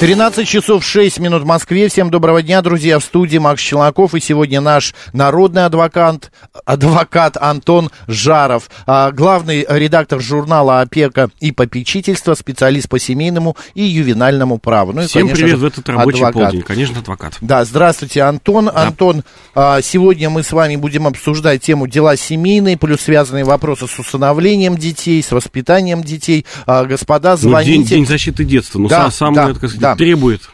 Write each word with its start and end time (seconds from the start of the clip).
13 0.00 0.46
часов 0.46 0.84
6 0.84 1.18
минут 1.18 1.42
в 1.42 1.44
Москве. 1.44 1.88
Всем 1.88 2.08
доброго 2.08 2.40
дня, 2.40 2.62
друзья. 2.62 3.00
В 3.00 3.02
студии 3.02 3.38
Макс 3.38 3.60
Челноков. 3.60 4.14
И 4.14 4.20
сегодня 4.20 4.60
наш 4.60 4.94
народный 5.12 5.64
адвокат, 5.64 6.30
адвокат 6.64 7.36
Антон 7.36 7.90
Жаров. 8.06 8.70
А, 8.86 9.10
главный 9.10 9.66
редактор 9.68 10.20
журнала 10.20 10.82
«Опека 10.82 11.30
и 11.40 11.50
попечительство», 11.50 12.34
специалист 12.34 12.88
по 12.88 13.00
семейному 13.00 13.56
и 13.74 13.82
ювенальному 13.82 14.58
праву. 14.58 14.92
Ну, 14.92 15.02
и, 15.02 15.06
Всем 15.08 15.22
конечно 15.22 15.46
привет 15.46 15.58
в 15.58 15.64
этот 15.64 15.88
рабочий 15.88 16.18
адвокат. 16.18 16.50
полдень. 16.52 16.62
Конечно, 16.62 17.00
адвокат. 17.00 17.36
Да, 17.40 17.64
здравствуйте, 17.64 18.22
Антон. 18.22 18.66
Да. 18.66 18.82
Антон, 18.84 19.24
а, 19.56 19.82
сегодня 19.82 20.30
мы 20.30 20.44
с 20.44 20.52
вами 20.52 20.76
будем 20.76 21.08
обсуждать 21.08 21.62
тему 21.62 21.88
дела 21.88 22.16
семейные, 22.16 22.76
плюс 22.76 23.00
связанные 23.00 23.42
вопросы 23.42 23.88
с 23.88 23.98
усыновлением 23.98 24.76
детей, 24.76 25.20
с 25.20 25.32
воспитанием 25.32 26.04
детей. 26.04 26.46
А, 26.66 26.84
господа, 26.84 27.36
звоните. 27.36 27.70
Ну, 27.70 27.76
день, 27.78 27.84
день 27.84 28.06
защиты 28.06 28.44
детства. 28.44 28.78
Ну, 28.78 28.86
да, 28.86 29.10
самое, 29.10 29.34
да, 29.34 29.46
так 29.48 29.56
сказать, 29.56 29.80
да. 29.80 29.87
Требует 29.96 30.48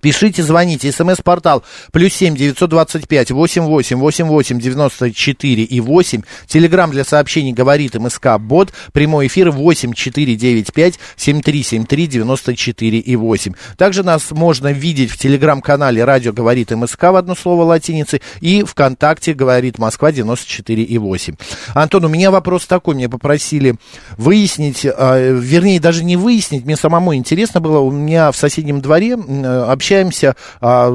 Пишите, 0.00 0.42
звоните. 0.42 0.90
СМС-портал 0.90 1.62
плюс 1.92 2.12
семь 2.12 2.36
девятьсот 2.36 2.70
двадцать 2.70 3.06
пять 3.08 3.30
восемь 3.30 3.62
восемь 3.62 3.98
восемь 3.98 4.26
восемь 4.26 4.58
девяносто 4.58 5.12
четыре 5.12 5.64
и 5.64 5.80
восемь. 5.80 6.22
Телеграмм 6.46 6.90
для 6.90 7.04
сообщений 7.04 7.52
говорит 7.52 7.94
МСК 7.94 8.38
Бот. 8.38 8.72
Прямой 8.92 9.26
эфир 9.26 9.50
восемь 9.50 9.92
четыре 9.92 10.36
девять 10.36 10.72
пять 10.72 10.98
семь 11.16 11.40
три 11.42 11.62
семь 11.62 11.86
три 11.86 12.06
девяносто 12.06 12.56
четыре 12.56 12.98
и 12.98 13.16
восемь. 13.16 13.52
Также 13.76 14.02
нас 14.02 14.30
можно 14.30 14.72
видеть 14.72 15.10
в 15.10 15.18
телеграм-канале 15.18 16.04
Радио 16.04 16.32
говорит 16.32 16.70
МСК 16.70 17.02
в 17.04 17.16
одно 17.16 17.34
слово 17.34 17.64
латиницы 17.64 18.20
и 18.40 18.64
ВКонтакте 18.64 19.34
говорит 19.34 19.78
Москва 19.78 20.12
девяносто 20.12 20.48
четыре 20.48 20.82
и 20.82 20.98
восемь. 20.98 21.34
Антон, 21.74 22.04
у 22.04 22.08
меня 22.08 22.30
вопрос 22.30 22.66
такой. 22.66 22.94
Мне 22.94 23.08
попросили 23.08 23.76
выяснить, 24.16 24.84
э, 24.84 25.38
вернее, 25.40 25.80
даже 25.80 26.04
не 26.04 26.16
выяснить, 26.16 26.64
мне 26.64 26.76
самому 26.76 27.14
интересно 27.14 27.60
было. 27.60 27.78
У 27.80 27.90
меня 27.90 28.32
в 28.32 28.36
соседнем 28.36 28.80
дворе 28.80 29.16
э, 29.16 29.64
общаемся, 29.82 30.36
а, 30.60 30.88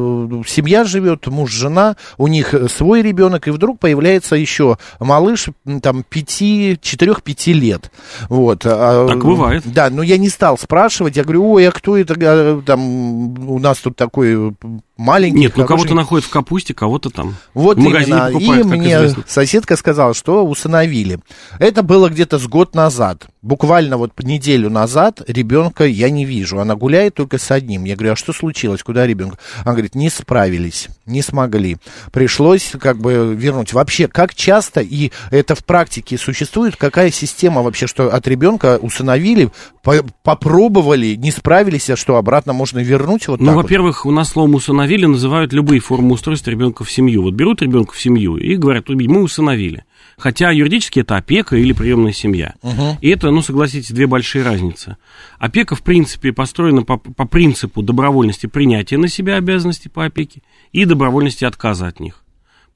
семья 0.47 0.85
живет, 0.85 1.27
муж, 1.27 1.51
жена, 1.51 1.97
у 2.17 2.27
них 2.27 2.55
свой 2.73 3.01
ребенок, 3.01 3.47
и 3.47 3.51
вдруг 3.51 3.79
появляется 3.79 4.35
еще 4.35 4.77
малыш, 4.99 5.49
там, 5.81 6.03
5, 6.03 6.79
4-5 6.79 7.53
лет. 7.53 7.91
Вот. 8.29 8.61
А, 8.65 9.05
так 9.07 9.23
бывает. 9.23 9.63
Да, 9.65 9.89
но 9.89 10.03
я 10.03 10.17
не 10.17 10.29
стал 10.29 10.57
спрашивать, 10.57 11.17
я 11.17 11.23
говорю, 11.23 11.51
ой, 11.51 11.67
а 11.67 11.71
кто 11.71 11.97
это, 11.97 12.15
а, 12.17 12.61
там, 12.65 13.49
у 13.49 13.59
нас 13.59 13.79
тут 13.79 13.97
такой 13.97 14.55
маленький. 14.97 15.39
Нет, 15.39 15.53
ну 15.55 15.65
кого-то 15.65 15.93
находят 15.93 16.25
в 16.25 16.29
капусте, 16.29 16.73
кого-то 16.73 17.09
там 17.09 17.35
вот 17.53 17.77
в 17.77 17.81
именно. 17.81 18.31
покупают, 18.31 18.65
И 18.65 18.69
мне 18.69 18.95
известно. 18.95 19.23
соседка 19.27 19.75
сказала, 19.75 20.13
что 20.13 20.45
усыновили. 20.45 21.19
Это 21.59 21.83
было 21.83 22.09
где-то 22.09 22.39
с 22.39 22.47
год 22.47 22.75
назад. 22.75 23.27
Буквально 23.41 23.97
вот 23.97 24.11
неделю 24.23 24.69
назад 24.69 25.21
ребенка 25.27 25.85
я 25.85 26.09
не 26.09 26.25
вижу. 26.25 26.59
Она 26.59 26.75
гуляет 26.75 27.13
только 27.13 27.37
с 27.37 27.49
одним. 27.51 27.85
Я 27.85 27.95
говорю, 27.95 28.13
а 28.13 28.15
что 28.15 28.33
случилось? 28.33 28.83
Куда 28.83 29.07
ребенок? 29.07 29.39
Она 29.63 29.73
говорит, 29.73 29.95
не 29.95 30.09
справились, 30.09 30.89
не 31.05 31.21
смогли. 31.21 31.77
Пришлось 32.11 32.73
как 32.79 32.97
бы 32.97 33.33
вернуть. 33.35 33.73
Вообще, 33.73 34.07
как 34.07 34.35
часто 34.35 34.81
и 34.81 35.11
это 35.31 35.55
в 35.55 35.63
практике 35.63 36.17
существует? 36.17 36.75
Какая 36.75 37.11
система 37.11 37.61
вообще, 37.61 37.87
что 37.87 38.13
от 38.13 38.27
ребенка 38.27 38.79
усыновили, 38.81 39.51
по 39.83 40.03
попробовали, 40.23 41.15
не 41.15 41.31
справились, 41.31 41.89
а 41.89 41.95
что 41.95 42.17
обратно 42.17 42.51
можно 42.53 42.79
вернуть? 42.79 43.27
Вот 43.27 43.39
ну, 43.39 43.53
во-первых, 43.53 44.03
вот? 44.03 44.11
у 44.11 44.13
нас 44.13 44.29
словом 44.29 44.55
усыновили 44.55 44.86
усыновили 44.87 45.05
называют 45.05 45.53
любые 45.53 45.79
формы 45.79 46.13
устройства 46.13 46.49
ребенка 46.49 46.83
в 46.83 46.91
семью. 46.91 47.23
Вот 47.23 47.33
берут 47.33 47.61
ребенка 47.61 47.93
в 47.93 47.99
семью 47.99 48.37
и 48.37 48.55
говорят, 48.55 48.89
мы 49.07 49.21
усыновили. 49.21 49.83
Хотя 50.17 50.51
юридически 50.51 51.01
это 51.01 51.17
опека 51.17 51.57
или 51.57 51.73
приемная 51.73 52.13
семья. 52.13 52.55
Угу. 52.63 52.97
И 53.01 53.09
это, 53.09 53.29
ну, 53.29 53.41
согласитесь, 53.41 53.91
две 53.91 54.07
большие 54.07 54.43
разницы. 54.43 54.97
Опека, 55.37 55.75
в 55.75 55.83
принципе, 55.83 56.31
построена 56.31 56.83
по, 56.83 56.97
по 56.97 57.25
принципу 57.25 57.81
добровольности 57.81 58.47
принятия 58.47 58.97
на 58.97 59.09
себя 59.09 59.35
обязанностей 59.35 59.89
по 59.89 60.05
опеке 60.05 60.41
и 60.71 60.85
добровольности 60.85 61.45
отказа 61.45 61.87
от 61.87 61.99
них. 61.99 62.23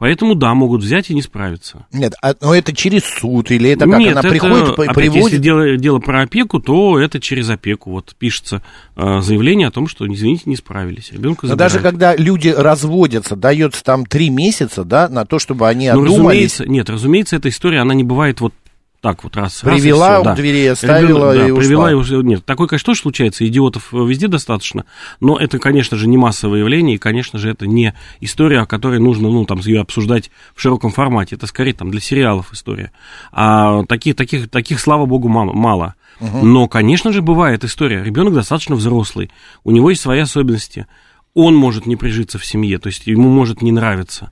Поэтому, 0.01 0.33
да, 0.33 0.55
могут 0.55 0.81
взять 0.81 1.11
и 1.11 1.13
не 1.13 1.21
справиться. 1.21 1.85
Нет, 1.93 2.15
а, 2.23 2.33
но 2.41 2.55
это 2.55 2.75
через 2.75 3.03
суд 3.03 3.51
или 3.51 3.69
это 3.69 3.85
как 3.85 3.99
Нет, 3.99 4.13
она 4.13 4.21
это, 4.21 4.29
приходит, 4.29 4.69
опять, 4.69 4.95
приводит? 4.95 5.25
Если 5.25 5.37
дело, 5.37 5.77
дело 5.77 5.99
про 5.99 6.23
опеку, 6.23 6.59
то 6.59 6.99
это 6.99 7.19
через 7.19 7.51
опеку. 7.51 7.91
Вот 7.91 8.15
пишется 8.17 8.63
э, 8.95 9.21
заявление 9.21 9.67
о 9.67 9.71
том, 9.71 9.87
что, 9.87 10.11
извините, 10.11 10.45
не 10.47 10.55
справились. 10.55 11.11
Ребенка 11.11 11.45
Но 11.45 11.55
даже 11.55 11.77
когда 11.77 12.15
люди 12.15 12.49
разводятся, 12.49 13.35
дается 13.35 13.83
там 13.83 14.07
три 14.07 14.31
месяца, 14.31 14.83
да, 14.83 15.07
на 15.07 15.23
то, 15.23 15.37
чтобы 15.37 15.69
они 15.69 15.91
ну, 15.91 16.03
Разумеется, 16.03 16.65
нет, 16.67 16.89
разумеется, 16.89 17.35
эта 17.35 17.49
история, 17.49 17.81
она 17.81 17.93
не 17.93 18.03
бывает 18.03 18.41
вот 18.41 18.55
так 19.01 19.23
вот 19.23 19.35
раз. 19.35 19.61
Привела, 19.61 20.09
раз, 20.09 20.21
у 20.21 20.23
да. 20.23 20.35
двери 20.35 20.67
оставила 20.67 21.33
да, 21.33 21.47
и 21.47 21.51
привела 21.51 21.85
ушла. 21.85 21.91
и 21.91 21.93
уже 21.95 22.23
Нет, 22.23 22.45
такое, 22.45 22.67
конечно, 22.67 22.85
тоже 22.85 23.01
случается, 23.01 23.45
идиотов 23.45 23.91
везде 23.91 24.27
достаточно, 24.27 24.85
но 25.19 25.37
это, 25.37 25.57
конечно 25.57 25.97
же, 25.97 26.07
не 26.07 26.17
массовое 26.17 26.59
явление, 26.59 26.95
и, 26.95 26.99
конечно 26.99 27.39
же, 27.39 27.49
это 27.49 27.65
не 27.65 27.95
история, 28.19 28.59
о 28.59 28.67
которой 28.67 28.99
нужно, 28.99 29.29
ну, 29.29 29.43
там, 29.45 29.59
ее 29.59 29.81
обсуждать 29.81 30.29
в 30.55 30.61
широком 30.61 30.91
формате, 30.91 31.35
это 31.35 31.47
скорее 31.47 31.73
там 31.73 31.89
для 31.89 31.99
сериалов 31.99 32.53
история. 32.53 32.91
А 33.31 33.83
таких, 33.85 34.15
таких, 34.15 34.49
таких 34.49 34.79
слава 34.79 35.07
богу, 35.07 35.27
мало. 35.27 35.95
Угу. 36.19 36.45
Но, 36.45 36.67
конечно 36.67 37.11
же, 37.11 37.23
бывает 37.23 37.63
история, 37.63 38.03
ребенок 38.03 38.35
достаточно 38.35 38.75
взрослый, 38.75 39.31
у 39.63 39.71
него 39.71 39.89
есть 39.89 40.01
свои 40.03 40.19
особенности, 40.19 40.85
он 41.33 41.55
может 41.55 41.87
не 41.87 41.95
прижиться 41.95 42.37
в 42.37 42.45
семье, 42.45 42.77
то 42.77 42.87
есть 42.87 43.07
ему 43.07 43.29
может 43.29 43.63
не 43.63 43.71
нравиться, 43.71 44.29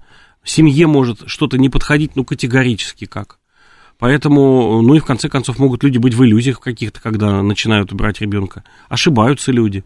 семье 0.50 0.88
может 0.88 1.24
что-то 1.28 1.58
не 1.58 1.70
подходить, 1.70 2.16
ну, 2.16 2.24
категорически 2.24 3.06
как. 3.06 3.39
Поэтому, 4.00 4.82
ну 4.82 4.96
и 4.96 5.00
в 5.00 5.06
конце 5.06 5.28
концов, 5.28 5.60
могут 5.60 5.84
люди 5.84 5.98
быть 5.98 6.14
в 6.14 6.24
иллюзиях 6.24 6.62
каких-то, 6.62 7.02
когда 7.02 7.44
начинают 7.44 7.92
брать 7.92 8.22
ребенка. 8.22 8.64
Ошибаются 8.88 9.52
люди. 9.52 9.84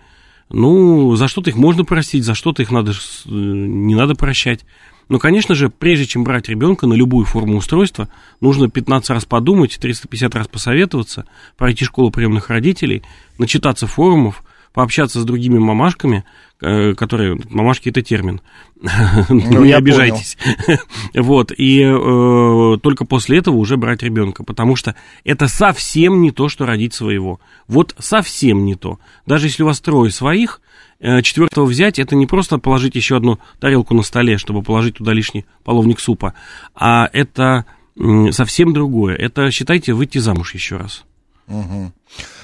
Ну, 0.49 1.15
за 1.15 1.27
что-то 1.27 1.49
их 1.49 1.55
можно 1.55 1.83
простить, 1.83 2.23
за 2.23 2.35
что-то 2.35 2.61
их 2.61 2.69
надо, 2.69 2.91
э, 2.91 2.95
не 3.25 3.95
надо 3.95 4.13
прощать. 4.13 4.65
Но, 5.09 5.17
конечно 5.17 5.55
же, 5.55 5.69
прежде 5.69 6.05
чем 6.05 6.23
брать 6.23 6.47
ребенка 6.47 6.85
на 6.85 6.93
любую 6.93 7.25
форму 7.25 7.57
устройства, 7.57 8.07
нужно 8.39 8.69
15 8.69 9.09
раз 9.09 9.25
подумать, 9.25 9.77
350 9.79 10.35
раз 10.35 10.47
посоветоваться, 10.47 11.25
пройти 11.57 11.83
школу 11.83 12.11
приемных 12.11 12.49
родителей, 12.49 13.01
начитаться 13.39 13.87
форумов, 13.87 14.43
пообщаться 14.73 15.21
с 15.21 15.25
другими 15.25 15.59
мамашками, 15.59 16.25
э, 16.61 16.93
которые... 16.95 17.39
Мамашки– 17.49 17.89
это 17.89 18.01
термин. 18.01 18.41
Ну, 19.29 19.63
не 19.63 19.71
обижайтесь. 19.71 20.37
вот, 21.13 21.51
и 21.55 21.81
э, 21.81 22.77
только 22.81 23.05
после 23.05 23.37
этого 23.37 23.55
уже 23.55 23.77
брать 23.77 24.03
ребенка, 24.03 24.43
потому 24.43 24.75
что 24.75 24.95
это 25.23 25.47
совсем 25.47 26.21
не 26.21 26.31
то, 26.31 26.49
что 26.49 26.65
родить 26.65 26.93
своего. 26.93 27.39
Вот 27.67 27.95
совсем 27.99 28.65
не 28.65 28.75
то. 28.75 28.99
Даже 29.25 29.47
если 29.47 29.63
у 29.63 29.67
вас 29.67 29.79
трое 29.79 30.11
своих, 30.11 30.59
э, 30.99 31.21
четвертого 31.21 31.65
взять, 31.65 31.99
это 31.99 32.15
не 32.15 32.25
просто 32.25 32.57
положить 32.57 32.95
еще 32.95 33.17
одну 33.17 33.39
тарелку 33.59 33.93
на 33.93 34.01
столе, 34.01 34.37
чтобы 34.37 34.63
положить 34.63 34.95
туда 34.97 35.13
лишний 35.13 35.45
половник 35.63 35.99
супа, 35.99 36.33
а 36.75 37.09
это 37.13 37.65
совсем 38.31 38.73
другое. 38.73 39.15
Это, 39.15 39.51
считайте, 39.51 39.93
выйти 39.93 40.17
замуж 40.17 40.55
еще 40.55 40.77
раз. 40.77 41.03
Угу. 41.47 41.91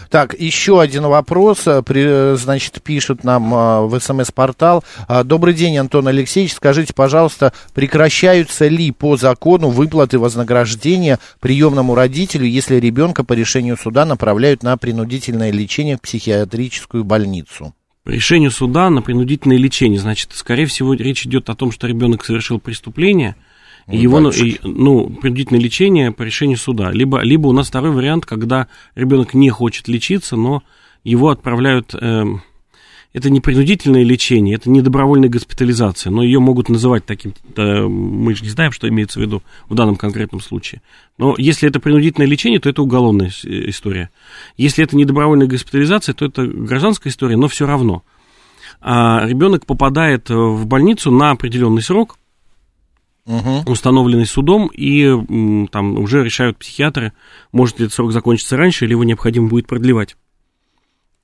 Так, 0.09 0.33
еще 0.39 0.81
один 0.81 1.03
вопрос. 1.03 1.67
Э, 1.67 1.83
при, 1.83 2.35
значит, 2.35 2.81
пишут 2.81 3.23
нам 3.23 3.53
а, 3.53 3.81
в 3.81 3.99
СМС-портал. 3.99 4.83
А, 5.07 5.23
Добрый 5.23 5.53
день, 5.53 5.77
Антон 5.77 6.07
Алексеевич. 6.07 6.53
Скажите, 6.53 6.93
пожалуйста, 6.95 7.53
прекращаются 7.75 8.67
ли 8.67 8.91
по 8.91 9.17
закону 9.17 9.69
выплаты 9.69 10.17
вознаграждения 10.17 11.19
приемному 11.39 11.93
родителю, 11.93 12.47
если 12.47 12.77
ребенка 12.77 13.23
по 13.23 13.33
решению 13.33 13.77
суда 13.77 14.05
направляют 14.05 14.63
на 14.63 14.77
принудительное 14.77 15.51
лечение 15.51 15.97
в 15.97 16.01
психиатрическую 16.01 17.03
больницу? 17.03 17.75
По 18.03 18.09
решению 18.09 18.49
суда 18.49 18.89
на 18.89 19.03
принудительное 19.03 19.57
лечение, 19.57 19.99
значит, 19.99 20.31
скорее 20.33 20.65
всего, 20.65 20.95
речь 20.95 21.27
идет 21.27 21.49
о 21.49 21.55
том, 21.55 21.71
что 21.71 21.85
ребенок 21.85 22.25
совершил 22.25 22.59
преступление– 22.59 23.35
ну, 23.89 23.97
его, 23.97 24.19
ну, 24.19 24.29
и, 24.29 24.59
ну, 24.63 25.09
принудительное 25.09 25.59
лечение 25.59 26.11
по 26.11 26.21
решению 26.21 26.57
суда. 26.57 26.91
Либо, 26.91 27.21
либо 27.21 27.47
у 27.47 27.53
нас 27.53 27.69
второй 27.69 27.91
вариант, 27.91 28.25
когда 28.25 28.67
ребенок 28.95 29.33
не 29.33 29.49
хочет 29.49 29.87
лечиться, 29.87 30.35
но 30.35 30.63
его 31.03 31.29
отправляют... 31.29 31.95
Э, 31.95 32.25
это 33.11 33.31
не 33.31 33.41
принудительное 33.41 34.03
лечение, 34.03 34.55
это 34.55 34.69
не 34.69 34.83
добровольная 34.83 35.29
госпитализация, 35.29 36.11
но 36.11 36.21
ее 36.21 36.39
могут 36.39 36.69
называть 36.69 37.07
таким, 37.07 37.33
мы 37.57 38.35
же 38.35 38.43
не 38.43 38.49
знаем, 38.49 38.71
что 38.71 38.87
имеется 38.87 39.17
в 39.17 39.23
виду 39.23 39.41
в 39.67 39.73
данном 39.73 39.95
конкретном 39.95 40.41
случае. 40.41 40.83
Но 41.17 41.33
если 41.35 41.67
это 41.67 41.79
принудительное 41.79 42.27
лечение, 42.27 42.59
то 42.59 42.69
это 42.69 42.83
уголовная 42.83 43.31
история. 43.43 44.11
Если 44.57 44.83
это 44.83 44.95
не 44.95 45.05
добровольная 45.05 45.47
госпитализация, 45.47 46.13
то 46.13 46.25
это 46.25 46.45
гражданская 46.45 47.11
история, 47.11 47.35
но 47.35 47.47
все 47.47 47.65
равно. 47.65 48.03
А 48.79 49.25
ребенок 49.25 49.65
попадает 49.65 50.29
в 50.29 50.67
больницу 50.67 51.09
на 51.09 51.31
определенный 51.31 51.81
срок, 51.81 52.19
установленный 53.65 54.25
судом, 54.25 54.67
и 54.73 55.67
там 55.71 55.99
уже 55.99 56.23
решают 56.23 56.57
психиатры, 56.57 57.13
может 57.51 57.79
ли 57.79 57.85
этот 57.85 57.95
срок 57.95 58.11
закончиться 58.11 58.57
раньше, 58.57 58.85
или 58.85 58.91
его 58.91 59.03
необходимо 59.03 59.47
будет 59.47 59.67
продлевать. 59.67 60.17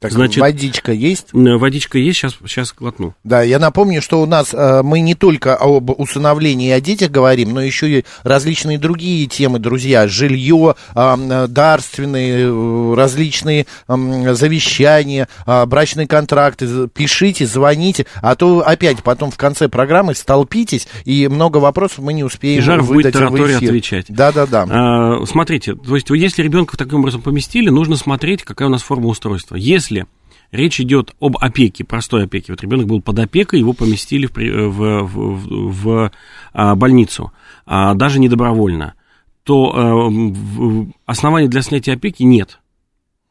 Так, 0.06 0.13
Значит- 0.13 0.42
водичка 0.42 0.92
есть? 0.92 1.28
Водичка 1.34 1.98
есть, 1.98 2.19
сейчас, 2.19 2.38
сейчас 2.46 2.74
глотну. 2.78 3.13
Да, 3.24 3.42
я 3.42 3.60
напомню, 3.60 4.02
что 4.02 4.22
у 4.22 4.25
нас 4.25 4.54
э, 4.54 4.81
мы 4.84 5.00
не 5.00 5.16
только 5.16 5.56
об 5.56 5.90
усыновлении 6.00 6.69
и 6.69 6.72
о 6.72 6.80
детях 6.81 7.12
говорим, 7.12 7.54
но 7.54 7.62
еще 7.62 8.00
и 8.00 8.06
различные 8.24 8.78
другие 8.78 9.25
темы, 9.28 9.60
друзья. 9.60 10.07
Жилье, 10.07 10.75
э, 10.94 11.00
м, 11.00 11.52
дарственные, 11.52 12.48
э, 12.50 12.94
различные 12.96 13.66
м, 13.88 14.36
завещания, 14.36 15.28
э, 15.46 15.66
брачные 15.66 16.07
контракты. 16.07 16.88
Пишите, 16.88 17.46
звоните, 17.46 18.06
а 18.22 18.36
то 18.36 18.63
опять 18.66 19.02
потом 19.04 19.31
в 19.31 19.38
конце 19.38 19.68
программы 19.69 20.16
столпитесь, 20.16 20.88
и 21.06 21.28
много 21.28 21.57
вопросов 21.57 22.00
мы 22.00 22.13
не 22.13 22.24
успеем 22.24 22.62
И 22.62 22.66
будет 22.66 22.86
выдать 22.88 23.16
в 23.16 23.18
тараторе 23.18 23.56
эфир. 23.57 23.69
отвечать. 23.69 24.06
Да-да-да. 24.10 24.68
А, 24.69 25.25
Смотрите, 25.25 25.75
то 25.75 25.96
есть 25.96 26.10
если 26.10 26.44
ребенка 26.44 26.78
таким 26.78 27.00
образом 27.00 27.22
поместили, 27.22 27.69
нужно 27.69 27.96
смотреть, 27.96 28.44
какая 28.44 28.68
у 28.68 28.72
нас 28.72 28.81
форма 28.81 29.07
устройства. 29.07 29.56
Если 29.56 29.94
речь 30.51 30.80
идет 30.80 31.13
об 31.19 31.38
опеке, 31.38 31.83
простой 31.83 32.25
опеке, 32.25 32.51
вот 32.53 32.62
ребенок 32.62 32.88
был 32.88 33.01
под 33.01 33.19
опекой, 33.19 33.59
его 33.59 33.74
поместили 33.74 34.25
в, 34.25 34.31
при- 34.31 34.50
в, 34.51 35.03
в- 35.03 35.71
в, 35.71 36.12
а, 36.53 36.75
больницу, 36.75 37.31
а, 37.65 37.94
даже 37.94 38.19
не 38.19 38.30
добровольно, 38.30 38.94
то 39.44 39.71
а, 39.74 40.09
в- 40.09 40.92
оснований 41.06 41.47
для 41.47 41.62
снятия 41.62 41.95
опеки 41.95 42.24
нет. 42.24 42.59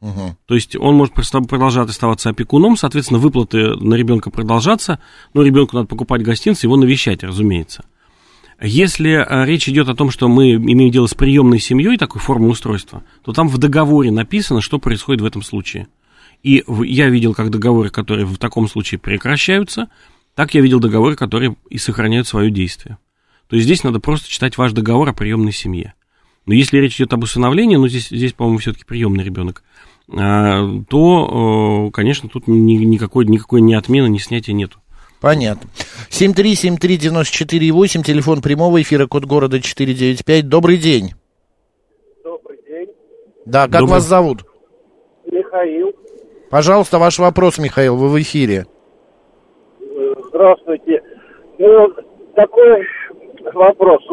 Мгм. 0.01 0.37
То 0.45 0.55
есть 0.55 0.75
он 0.75 0.95
может 0.95 1.13
продолжать 1.13 1.89
оставаться 1.89 2.29
опекуном, 2.29 2.77
соответственно, 2.77 3.19
выплаты 3.19 3.75
на 3.75 3.95
ребенка 3.95 4.29
продолжаться, 4.29 4.99
но 5.33 5.41
ребенку 5.41 5.75
надо 5.75 5.87
покупать 5.87 6.21
гостинцы, 6.21 6.67
его 6.67 6.75
навещать, 6.75 7.23
разумеется. 7.23 7.85
Если 8.61 9.11
э, 9.11 9.45
речь 9.45 9.67
идет 9.67 9.89
о 9.89 9.95
том, 9.95 10.11
что 10.11 10.29
мы 10.29 10.53
имеем 10.53 10.91
дело 10.91 11.07
с 11.07 11.13
приемной 11.13 11.59
семьей, 11.59 11.97
такой 11.97 12.21
формы 12.21 12.47
устройства, 12.49 13.03
то 13.23 13.33
там 13.33 13.47
в 13.49 13.57
договоре 13.57 14.11
написано, 14.11 14.61
что 14.61 14.79
происходит 14.79 15.21
в 15.21 15.25
этом 15.25 15.41
случае. 15.41 15.87
И 16.45 16.63
я 16.85 17.09
видел 17.09 17.33
как 17.33 17.49
договоры, 17.49 17.89
которые 17.89 18.27
в 18.27 18.37
таком 18.37 18.67
случае 18.67 18.99
прекращаются, 18.99 19.89
так 20.35 20.53
я 20.53 20.61
видел 20.61 20.79
договоры, 20.79 21.15
которые 21.15 21.55
и 21.71 21.79
сохраняют 21.79 22.27
свое 22.27 22.51
действие. 22.51 22.99
То 23.47 23.55
есть 23.55 23.65
здесь 23.65 23.83
надо 23.83 23.99
просто 23.99 24.29
читать 24.29 24.55
ваш 24.55 24.71
договор 24.71 25.09
о 25.09 25.13
приемной 25.13 25.51
семье. 25.51 25.95
Но 26.45 26.53
если 26.53 26.77
речь 26.77 26.97
идет 26.97 27.13
об 27.13 27.23
усыновлении, 27.23 27.77
ну 27.77 27.87
здесь, 27.87 28.09
здесь 28.09 28.33
по-моему, 28.33 28.59
все-таки 28.59 28.85
приемный 28.85 29.23
ребенок, 29.23 29.63
а, 30.07 30.69
то, 30.87 31.87
э, 31.87 31.91
конечно, 31.91 32.29
тут 32.29 32.47
ни- 32.47 32.75
никакой, 32.75 33.25
никакой 33.25 33.61
ни 33.61 33.73
отмены, 33.73 34.07
ни 34.09 34.19
снятия 34.19 34.53
нету. 34.53 34.77
Понятно. 35.21 35.67
7373948, 36.11 38.03
телефон 38.03 38.43
прямого 38.43 38.79
эфира, 38.83 39.07
код 39.07 39.25
города 39.25 39.59
495. 39.59 40.47
Добрый 40.47 40.77
день. 40.77 41.13
Добрый 42.23 42.59
день, 42.69 42.89
Да, 43.47 43.63
как 43.63 43.71
Добрый. 43.79 43.89
вас 43.93 44.07
зовут? 44.07 44.45
Михаил. 45.31 45.91
Пожалуйста, 46.49 46.99
ваш 46.99 47.19
вопрос, 47.19 47.57
Михаил, 47.57 47.95
вы 47.95 48.09
в 48.09 48.21
эфире. 48.21 48.65
Здравствуйте. 50.29 51.01
Ну, 51.57 51.91
такой 52.35 52.85
вопрос. 53.53 54.03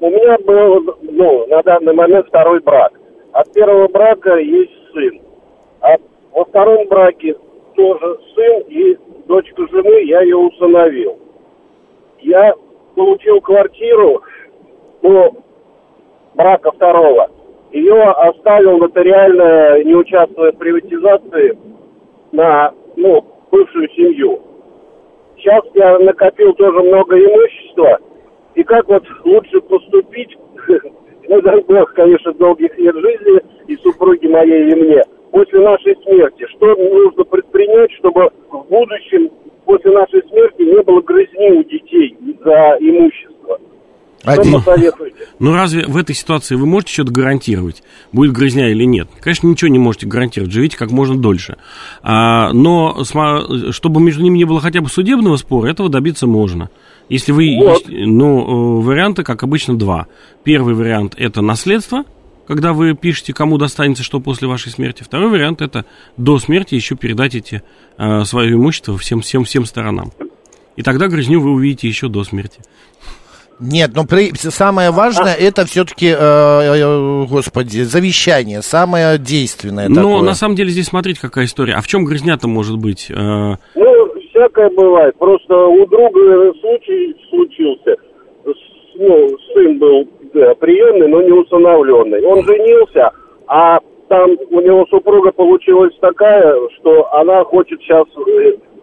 У 0.00 0.10
меня 0.10 0.36
был, 0.44 0.96
ну, 1.02 1.46
на 1.46 1.62
данный 1.62 1.94
момент 1.94 2.26
второй 2.28 2.60
брак. 2.60 2.92
От 3.32 3.52
первого 3.52 3.88
брака 3.88 4.36
есть 4.36 4.72
сын. 4.92 5.20
А 5.80 5.96
во 6.32 6.44
втором 6.44 6.86
браке 6.88 7.36
тоже 7.74 8.18
сын 8.34 8.62
и 8.68 8.96
дочка 9.26 9.66
жены, 9.68 10.04
я 10.04 10.22
ее 10.22 10.36
усыновил. 10.36 11.18
Я 12.20 12.54
получил 12.94 13.40
квартиру 13.40 14.22
до 15.02 15.32
брака 16.34 16.72
второго. 16.72 17.30
Ее 17.72 18.02
оставил 18.02 18.78
нотариально, 18.78 19.82
не 19.84 19.94
участвуя 19.94 20.52
в 20.52 20.56
приватизации, 20.56 21.58
на, 22.32 22.72
ну, 22.96 23.24
бывшую 23.50 23.88
семью. 23.90 24.40
Сейчас 25.36 25.62
я 25.74 25.98
накопил 25.98 26.52
тоже 26.54 26.78
много 26.80 27.18
имущества. 27.18 27.98
И 28.54 28.62
как 28.62 28.88
вот 28.88 29.04
лучше 29.24 29.60
поступить, 29.60 30.36
ну, 31.28 31.40
дай 31.42 31.60
бог, 31.62 31.92
конечно, 31.94 32.32
долгих 32.32 32.76
лет 32.78 32.94
жизни 32.96 33.40
и 33.66 33.76
супруги 33.76 34.26
моей, 34.26 34.72
и 34.72 34.74
мне, 34.74 35.02
после 35.30 35.60
нашей 35.60 35.96
смерти. 36.02 36.46
Что 36.56 36.74
нужно 36.74 37.24
предпринять, 37.24 37.92
чтобы 37.92 38.30
в 38.50 38.64
будущем, 38.68 39.30
после 39.64 39.92
нашей 39.92 40.22
смерти, 40.28 40.62
не 40.62 40.82
было 40.82 41.00
грызни 41.02 41.50
у 41.50 41.64
детей 41.64 42.16
за 42.42 42.76
имущество? 42.80 43.35
Что 44.26 44.42
Один. 44.72 44.92
Ну 45.38 45.52
разве 45.52 45.84
в 45.86 45.96
этой 45.96 46.14
ситуации 46.14 46.56
вы 46.56 46.66
можете 46.66 46.92
что-то 46.94 47.12
гарантировать, 47.12 47.82
будет 48.12 48.32
грызня 48.32 48.70
или 48.70 48.84
нет? 48.84 49.08
Конечно, 49.20 49.46
ничего 49.46 49.68
не 49.68 49.78
можете 49.78 50.06
гарантировать, 50.06 50.52
живите 50.52 50.76
как 50.76 50.90
можно 50.90 51.16
дольше. 51.16 51.56
А, 52.02 52.52
но 52.52 53.04
чтобы 53.70 54.00
между 54.00 54.22
ними 54.22 54.38
не 54.38 54.44
было 54.44 54.60
хотя 54.60 54.80
бы 54.80 54.88
судебного 54.88 55.36
спора, 55.36 55.70
этого 55.70 55.88
добиться 55.88 56.26
можно. 56.26 56.70
Если 57.08 57.30
вы, 57.30 57.56
Вот. 57.56 57.84
ну, 57.88 58.80
э, 58.80 58.82
варианты, 58.82 59.22
как 59.22 59.44
обычно, 59.44 59.78
два. 59.78 60.06
Первый 60.42 60.74
вариант– 60.74 61.14
это 61.16 61.40
наследство, 61.40 62.02
когда 62.48 62.72
вы 62.72 62.94
пишете, 62.94 63.32
кому 63.32 63.58
достанется 63.58 64.02
что 64.02 64.18
после 64.18 64.48
вашей 64.48 64.72
смерти. 64.72 65.04
Второй 65.04 65.30
вариант– 65.30 65.60
это 65.62 65.84
до 66.16 66.38
смерти 66.38 66.74
еще 66.74 66.96
передать 66.96 67.36
эти, 67.36 67.62
э, 67.98 68.24
свое 68.24 68.54
имущество 68.54 68.98
всем, 68.98 69.20
всем, 69.20 69.44
всем 69.44 69.66
сторонам. 69.66 70.10
И 70.74 70.82
тогда 70.82 71.06
грызню 71.06 71.40
вы 71.40 71.52
увидите 71.52 71.86
еще 71.86 72.08
до 72.08 72.24
смерти. 72.24 72.60
Нет, 73.60 73.90
но 73.94 74.04
при- 74.04 74.34
самое 74.34 74.90
важное, 74.90 75.34
это 75.34 75.64
все-таки, 75.64 76.12
господи, 77.28 77.82
завещание, 77.82 78.60
самое 78.62 79.18
действенное 79.18 79.88
Но 79.88 80.02
Ну, 80.02 80.08
такое. 80.12 80.22
на 80.28 80.34
самом 80.34 80.54
деле 80.56 80.70
здесь 80.70 80.86
смотрите, 80.86 81.20
какая 81.20 81.46
история. 81.46 81.74
А 81.74 81.80
в 81.80 81.86
чем 81.86 82.04
грызня-то 82.04 82.48
может 82.48 82.76
быть? 82.78 83.10
Э, 83.10 83.14
Ну, 83.74 84.08
всякое 84.30 84.70
бывает. 84.70 85.16
Просто 85.18 85.54
у 85.54 85.86
друга 85.86 86.52
случай 86.60 87.16
случился. 87.30 87.96
Ну, 88.98 89.28
сын 89.54 89.78
был 89.78 90.08
да, 90.34 90.54
приемный, 90.54 91.08
но 91.08 91.22
не 91.22 91.32
усыновленный. 91.32 92.22
Он 92.24 92.44
женился, 92.44 93.10
а 93.46 93.78
там 94.08 94.30
у 94.50 94.60
него 94.60 94.86
супруга 94.90 95.32
получилась 95.32 95.92
такая, 96.00 96.54
что 96.78 97.12
она 97.14 97.44
хочет 97.44 97.80
сейчас 97.80 98.04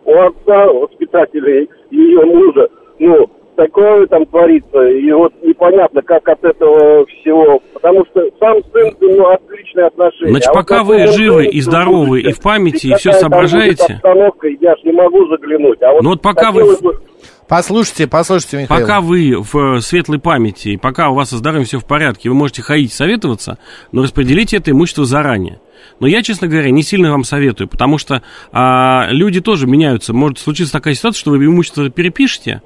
у 0.05 0.11
отца, 0.11 0.65
воспитателей 0.67 1.69
ее 1.91 2.25
мужа, 2.25 2.67
ну, 2.99 3.29
такое 3.55 4.07
там 4.07 4.25
творится, 4.25 4.81
и 4.88 5.11
вот 5.11 5.33
непонятно, 5.44 6.01
как 6.01 6.27
от 6.27 6.44
этого 6.44 7.05
всего, 7.05 7.61
потому 7.73 8.05
что 8.05 8.21
сам 8.39 8.57
сын, 8.71 8.91
ну, 9.01 9.27
отличные 9.29 9.87
отношения. 9.87 10.31
Значит, 10.31 10.49
А 10.49 10.54
пока 10.54 10.83
вы 10.83 11.07
живы 11.07 11.45
и 11.47 11.61
здоровы, 11.61 12.21
и 12.21 12.31
в 12.31 12.42
памяти, 12.42 12.87
и 12.87 12.89
будет 12.92 13.01
соображаете? 13.16 13.94
обстановка, 13.94 14.47
я 14.47 14.75
ж 14.75 14.80
не 14.83 14.92
могу 14.92 15.28
заглянуть. 15.28 15.81
А 15.81 15.92
вот 15.94 16.04
Ну 16.04 16.09
вот 16.11 16.21
пока 16.21 16.51
вы 16.51 16.66
бы- 16.81 16.99
Послушайте, 17.47 18.07
послушайте, 18.07 18.61
Михаил. 18.63 18.81
Пока 18.81 19.01
вы 19.01 19.35
в 19.37 19.80
светлой 19.81 20.19
памяти, 20.19 20.69
и 20.69 20.78
пока 20.78 21.09
у 21.09 21.16
вас 21.16 21.30
со 21.30 21.37
здоровьем 21.37 21.66
все 21.66 21.78
в 21.78 21.85
порядке, 21.85 22.30
вы 22.30 22.35
можете 22.35 22.61
ходить 22.61 22.94
советоваться, 22.94 23.57
но 23.92 24.04
распределите 24.04 24.57
это 24.57 24.71
имущество 24.71 25.06
заранее. 25.06 25.59
Но 25.99 26.07
я, 26.07 26.23
честно 26.23 26.47
говоря, 26.47 26.71
не 26.71 26.81
сильно 26.81 27.11
вам 27.11 27.23
советую, 27.23 27.68
потому 27.68 27.97
что 27.97 28.23
а, 28.51 29.07
люди 29.09 29.42
тоже 29.42 29.68
меняются. 29.68 30.13
Может 30.13 30.39
случиться 30.39 30.73
такая 30.73 30.94
ситуация, 30.94 31.19
что 31.19 31.31
вы 31.31 31.45
имущество 31.45 31.89
перепишете, 31.89 32.61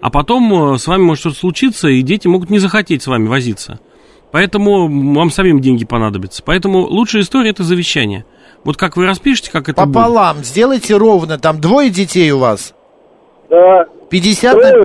а 0.00 0.10
потом 0.10 0.74
э, 0.74 0.78
с 0.78 0.86
вами 0.86 1.02
может 1.02 1.20
что-то 1.20 1.36
случиться, 1.36 1.88
и 1.88 2.02
дети 2.02 2.26
могут 2.28 2.50
не 2.50 2.58
захотеть 2.58 3.02
с 3.02 3.06
вами 3.06 3.26
возиться. 3.28 3.80
Поэтому 4.32 4.88
вам 5.14 5.30
самим 5.30 5.60
деньги 5.60 5.84
понадобятся. 5.84 6.42
Поэтому 6.44 6.80
лучшая 6.86 7.22
история 7.22 7.50
это 7.50 7.62
завещание. 7.64 8.24
Вот 8.64 8.76
как 8.76 8.96
вы 8.96 9.06
распишете, 9.06 9.50
как 9.50 9.68
это 9.68 9.84
будет. 9.84 9.94
Пополам, 9.94 10.36
сделайте 10.38 10.96
ровно, 10.96 11.38
там 11.38 11.60
двое 11.60 11.90
детей 11.90 12.30
у 12.30 12.38
вас. 12.38 12.74
Да. 13.48 13.86
50 14.08 14.54
на- 14.54 14.60
Трое, 14.60 14.84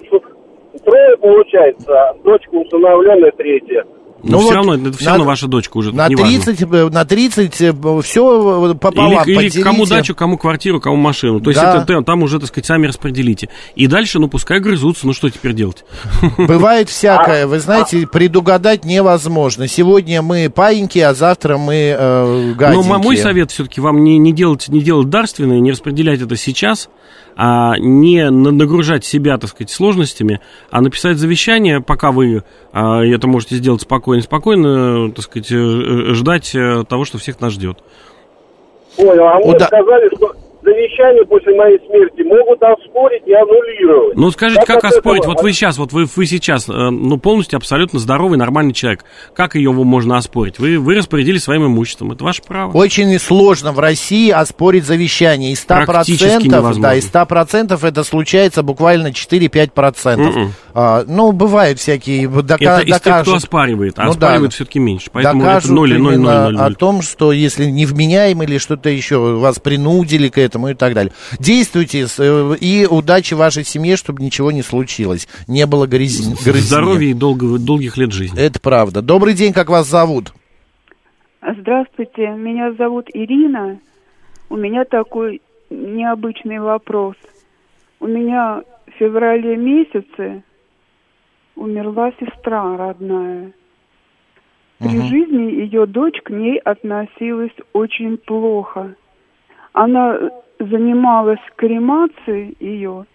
трое 0.83 1.17
получается, 1.17 1.91
а 1.91 2.13
дочка 2.23 2.55
усыновленная 2.55 3.31
третья. 3.37 3.85
Но 4.27 4.31
Ну 4.31 4.37
все 4.39 4.47
вот 4.47 4.55
равно, 4.55 4.73
это 4.75 4.97
все 4.97 5.05
на- 5.05 5.11
равно 5.11 5.25
ваша 5.25 5.47
дочка 5.47 5.77
уже. 5.77 5.93
на 5.93 6.09
неважно. 6.09 6.29
30, 6.43 6.61
э, 6.63 6.89
на 6.89 7.05
30 7.05 7.53
все 8.03 8.75
пополам 8.75 9.23
Или, 9.27 9.47
или 9.49 9.61
кому 9.61 9.85
дачу, 9.85 10.15
кому 10.15 10.37
квартиру, 10.37 10.81
кому 10.81 10.95
машину. 10.95 11.39
То 11.39 11.51
есть 11.51 11.61
Да. 11.61 11.83
это 11.87 12.01
там- 12.01 12.23
уже, 12.23 12.39
так 12.39 12.47
сказать, 12.49 12.65
сами 12.65 12.87
распределите. 12.87 13.49
И 13.75 13.85
дальше, 13.87 14.17
ну, 14.19 14.27
пускай 14.27 14.59
грызутся, 14.59 15.05
ну 15.05 15.13
что 15.13 15.29
теперь 15.29 15.53
делать? 15.53 15.85
Бывает 16.39 16.89
всякое, 16.89 17.45
вы 17.45 17.59
знаете, 17.59 18.07
предугадать 18.07 18.83
невозможно. 18.83 19.67
Сегодня 19.67 20.21
мы 20.23 20.49
паиньки, 20.49 20.99
а 20.99 21.13
завтра 21.13 21.57
мы 21.57 21.75
э, 21.97 22.45
Но 22.49 22.55
гаденькие. 22.55 22.89
мо- 22.91 22.97
мой 22.97 23.17
совет 23.17 23.51
все-таки 23.51 23.79
вам 23.79 24.03
не, 24.03 24.17
не, 24.17 24.33
делать, 24.33 24.67
не 24.69 24.81
делать 24.81 25.09
дарственное, 25.09 25.59
не 25.59 25.71
распределять 25.71 26.21
это 26.21 26.35
сейчас, 26.35 26.89
а 27.37 27.77
не 27.77 28.29
на- 28.31 28.51
нагружать 28.51 29.03
себя, 29.05 29.37
так 29.37 29.49
сказать, 29.49 29.69
сложностями, 29.69 30.39
а 30.71 30.81
написать 30.81 31.17
завещание, 31.17 31.81
пока 31.81 32.11
вы 32.11 32.43
а, 32.71 33.01
это 33.03 33.27
можете 33.27 33.55
сделать 33.55 33.81
спокойно, 33.81 34.14
спокойно, 34.21 35.11
так 35.11 35.23
сказать, 35.25 35.51
э, 35.51 35.55
э, 35.55 36.13
ждать 36.13 36.53
э, 36.55 36.83
того, 36.87 37.05
что 37.05 37.17
всех 37.17 37.39
нас 37.41 37.53
ждет. 37.53 37.77
Понял, 38.97 39.25
а 39.27 39.35
мне 39.39 39.55
Уда- 39.55 39.65
сказали, 39.67 40.07
что 40.15 40.31
завещание 40.63 41.23
после 41.25 41.53
моей 41.55 41.77
смерти 41.85 42.21
могут 42.23 42.63
оспорить 42.63 43.21
и 43.27 43.33
аннулировать. 43.33 44.15
Ну 44.17 44.31
скажите, 44.31 44.65
как, 44.65 44.77
от 44.83 44.85
оспорить? 44.93 45.21
этого- 45.23 45.33
Вот 45.35 45.43
вы 45.43 45.51
сейчас, 45.51 45.77
вот 45.77 45.91
вы, 45.93 46.05
вы 46.15 46.25
сейчас, 46.25 46.67
ну 46.67 47.17
полностью 47.19 47.57
абсолютно 47.57 47.99
здоровый, 47.99 48.37
нормальный 48.39 48.73
человек. 48.73 49.03
Как 49.35 49.53
ее 49.55 49.71
можно 49.71 50.17
оспорить? 50.17 50.57
Вы, 50.57 50.79
вы 50.79 50.95
распорядились 50.95 51.43
своим 51.43 51.67
имуществом, 51.67 52.13
это 52.13 52.23
ваше 52.23 52.41
право. 52.41 52.71
Очень 52.75 53.19
сложно 53.19 53.73
в 53.73 53.79
России 53.79 54.31
оспорить 54.31 54.85
завещание. 54.85 55.51
Из 55.51 55.63
100%, 55.63 55.85
Практически 55.85 56.47
невозможно. 56.47 56.81
да, 56.81 56.95
из 56.95 57.05
100% 57.11 57.83
это 57.83 58.03
случается 58.03 58.63
буквально 58.63 59.11
4-5%. 59.11 60.17
Мгм. 60.17 60.51
А, 60.77 61.05
ну, 61.07 61.31
бывают 61.31 61.79
всякие... 61.79 62.27
Дока- 62.27 62.55
это 62.59 62.81
из 62.81 62.87
тех, 62.87 62.97
кто 62.99 63.09
докажут. 63.11 63.35
оспаривает, 63.35 63.93
а 63.97 64.03
Ну 64.03 64.13
да. 64.15 64.27
оспаривает 64.27 64.51
все-таки 64.53 64.79
меньше. 64.79 65.09
Поэтому 65.13 65.39
докажут 65.41 65.65
это 65.71 65.73
0 65.73 65.89
0 65.89 65.99
0 66.01 66.13
именно 66.15 66.49
0 66.51 66.61
о 66.61 66.71
том, 66.75 67.01
что 67.01 67.31
если 67.31 67.63
невменяем 67.65 68.43
или 68.43 68.57
что-то 68.57 68.89
еще, 68.89 69.17
вас 69.37 69.57
принудили 69.59 70.27
к 70.27 70.37
этому 70.37 70.67
и 70.67 70.73
так 70.73 70.93
далее. 70.93 71.13
Действуйте 71.39 72.07
с- 72.07 72.19
э, 72.19 72.57
и 72.59 72.85
удачи 72.89 73.33
вашей 73.35 73.63
семье, 73.63 73.95
чтобы 73.95 74.21
ничего 74.21 74.51
не 74.51 74.63
случилось. 74.63 75.29
Не 75.47 75.65
было 75.65 75.87
грязни. 75.87 76.35
Здоровья 76.59 77.07
и 77.09 77.13
долго- 77.13 77.57
долгих 77.57 77.95
лет 77.95 78.11
жизни. 78.11 78.37
Это 78.37 78.59
правда. 78.59 79.01
Добрый 79.01 79.33
день, 79.33 79.53
как 79.53 79.69
вас 79.69 79.87
зовут? 79.87 80.33
Здравствуйте, 81.41 82.29
меня 82.31 82.73
зовут 82.73 83.07
Ирина. 83.13 83.79
У 84.49 84.55
меня 84.57 84.83
такой 84.83 85.41
необычный 85.69 86.59
вопрос. 86.59 87.15
У 87.99 88.07
меня 88.07 88.61
в 88.87 88.91
феврале 88.99 89.55
месяце 89.55 90.43
умерла 91.55 92.11
сестра 92.19 92.77
родная. 92.77 93.51
При 94.79 94.97
Мгм. 94.97 95.07
жизни 95.07 95.51
ее 95.61 95.85
дочь 95.85 96.21
к 96.21 96.29
ней 96.29 96.57
относилась 96.59 97.55
очень 97.73 98.17
плохо. 98.17 98.95
Она 99.73 100.31
занималась 100.59 101.39
кремацией 101.55 102.55
ее, 102.59 103.05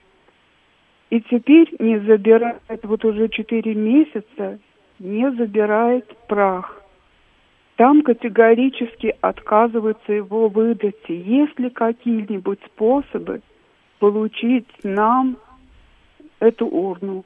и 1.10 1.20
теперь 1.20 1.68
не 1.78 1.98
забирает, 1.98 2.60
вот 2.82 3.04
уже 3.04 3.28
четыре 3.28 3.74
месяца, 3.74 4.58
не 4.98 5.30
забирает 5.32 6.06
прах. 6.28 6.82
Там 7.76 8.02
категорически 8.02 9.16
отказываются 9.20 10.12
его 10.12 10.48
выдать. 10.48 11.08
Есть 11.08 11.58
ли 11.58 11.70
какие-нибудь 11.70 12.60
способы 12.66 13.40
получить 13.98 14.68
нам 14.82 15.38
эту 16.40 16.66
урну? 16.66 17.24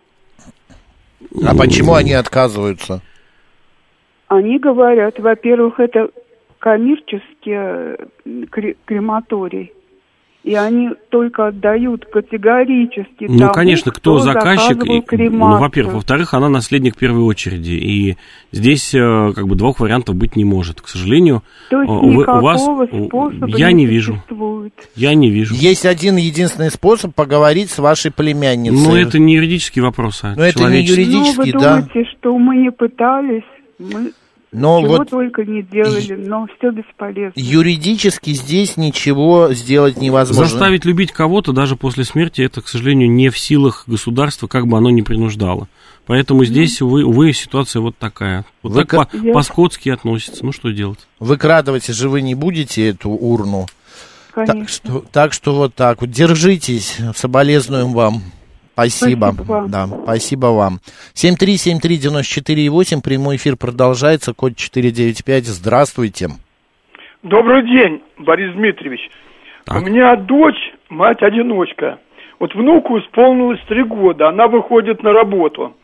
А 1.47 1.55
почему 1.57 1.95
они 1.95 2.13
отказываются? 2.13 3.03
Они 4.29 4.59
говорят, 4.59 5.19
во-первых, 5.19 5.79
это 5.81 6.11
коммерческий 6.59 7.53
э, 7.53 7.97
кре- 8.51 8.77
крематорий. 8.85 9.73
И 10.45 10.55
они 10.55 10.91
только 11.09 11.47
отдают 11.47 12.05
категорически 12.05 13.25
Ну, 13.29 13.39
тому, 13.39 13.53
конечно, 13.55 13.91
кто 13.93 14.19
заказчик, 14.19 14.77
заказывал 14.85 14.99
и, 15.11 15.29
ну, 15.31 15.59
во-первых, 15.59 15.95
во-вторых, 15.95 16.35
она 16.35 16.51
наследник 16.51 16.97
в 16.97 16.99
первой 16.99 17.23
очереди, 17.23 17.73
и 17.73 18.17
здесь 18.53 18.95
э, 18.95 19.33
как 19.35 19.47
бы 19.49 19.55
двух 19.57 19.81
вариантов 19.81 20.17
быть 20.17 20.37
не 20.37 20.45
может, 20.45 20.83
к 20.83 20.89
сожалению. 20.89 21.43
То 21.71 21.81
есть 21.81 21.91
Э, 21.91 21.95
вы- 21.95 22.13
никакого 22.13 22.39
у 22.39 22.43
вас, 22.43 22.63
способа 22.63 23.57
я 23.57 23.73
не 23.73 23.87
вижу, 23.87 24.17
существует. 24.17 24.75
я 24.97 25.15
не 25.15 25.31
вижу. 25.31 25.55
Есть 25.55 25.87
один 25.87 26.17
единственный 26.17 26.71
способ 26.71 27.15
поговорить 27.15 27.71
с 27.71 27.79
вашей 27.79 28.11
племянницей. 28.13 28.77
Ну, 28.87 28.95
это 28.95 29.19
не 29.19 29.37
юридический 29.37 29.81
вопрос, 29.81 30.21
а 30.25 30.35
Но 30.37 30.43
это 30.45 30.59
не 30.59 30.85
человеческий. 30.85 31.03
юридический, 31.05 31.53
ну, 31.55 31.59
вы 31.59 31.65
да. 31.65 31.77
думаете, 31.81 32.11
что 32.19 32.39
мы 32.39 32.57
не 32.57 32.71
пытались, 32.71 33.45
мы 33.79 34.13
Но 34.55 34.81
чего 34.81 34.97
вот 34.99 35.11
только 35.11 35.45
не 35.45 35.63
делали, 35.63 36.15
но 36.15 36.47
все 36.57 36.71
бесполезно. 36.71 37.33
юридически 37.35 38.31
здесь 38.31 38.77
ничего 38.77 39.53
сделать 39.53 40.01
невозможно. 40.01 40.45
Заставить 40.45 40.85
любить 40.85 41.13
кого-то 41.13 41.53
даже 41.53 41.77
после 41.77 42.05
смерти, 42.05 42.43
это, 42.43 42.63
к 42.63 42.69
сожалению, 42.69 43.11
не 43.11 43.31
в 43.31 43.39
силах 43.39 43.85
государства, 43.87 44.47
как 44.47 44.67
бы 44.67 44.77
оно 44.79 44.91
ни 44.91 45.03
принуждало. 45.03 45.69
Поэтому 46.07 46.45
здесь, 46.45 46.81
увы, 46.83 47.05
увы, 47.05 47.33
ситуация 47.33 47.81
вот 47.81 47.97
такая. 47.97 48.45
Вот 48.63 48.73
Вы 48.73 48.85
так 48.85 49.15
Я- 49.15 49.33
по-скотски 49.33 49.89
относится. 49.89 50.45
Ну, 50.45 50.53
что 50.53 50.71
делать? 50.71 50.99
Выкрадывать 51.19 51.87
же 51.87 52.09
вы 52.09 52.21
не 52.21 52.35
будете 52.35 52.89
эту 52.89 53.11
урну. 53.11 53.67
Конечно. 54.33 54.61
Так 54.61 54.69
что, 54.69 55.05
так 55.13 55.33
что 55.33 55.55
вот 55.55 55.75
так 55.75 56.01
вот. 56.01 56.11
Держитесь. 56.11 56.99
Соболезнуем 57.15 57.93
вам. 57.93 58.23
Спасибо. 58.75 59.33
Спасибо 59.33 59.53
вам. 59.53 59.71
Да, 59.71 59.87
спасибо 59.87 60.47
вам. 60.47 60.81
7373948, 61.15 63.03
прямой 63.03 63.37
эфир 63.37 63.57
продолжается, 63.57 64.35
код 64.35 64.57
495. 64.57 65.45
Здравствуйте. 65.47 66.29
Добрый 67.23 67.63
день, 67.63 68.03
Борис 68.19 68.53
Дмитриевич. 68.55 69.11
Так. 69.65 69.81
У 69.81 69.87
меня 69.87 70.17
дочь, 70.17 70.75
мать-одиночка. 70.91 71.99
Вот 72.41 72.55
внуку 72.55 72.99
исполнилось 72.99 73.61
три 73.69 73.85
года, 73.85 74.29
она 74.29 74.49
выходит 74.49 75.03
на 75.03 75.13
работу. 75.13 75.77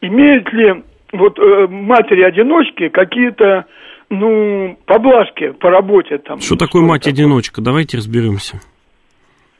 Имеет 0.00 0.50
ли 0.52 0.82
вот 1.12 1.38
э, 1.38 1.66
матери-одиночки 1.68 2.88
какие-то, 2.88 3.66
ну, 4.08 4.76
поблажки 4.86 5.52
по 5.52 5.70
работе 5.70 6.16
там? 6.18 6.40
Что 6.40 6.56
такое 6.56 6.82
мать-одиночка? 6.82 7.60
Давайте 7.60 7.98
разберемся. 7.98 8.60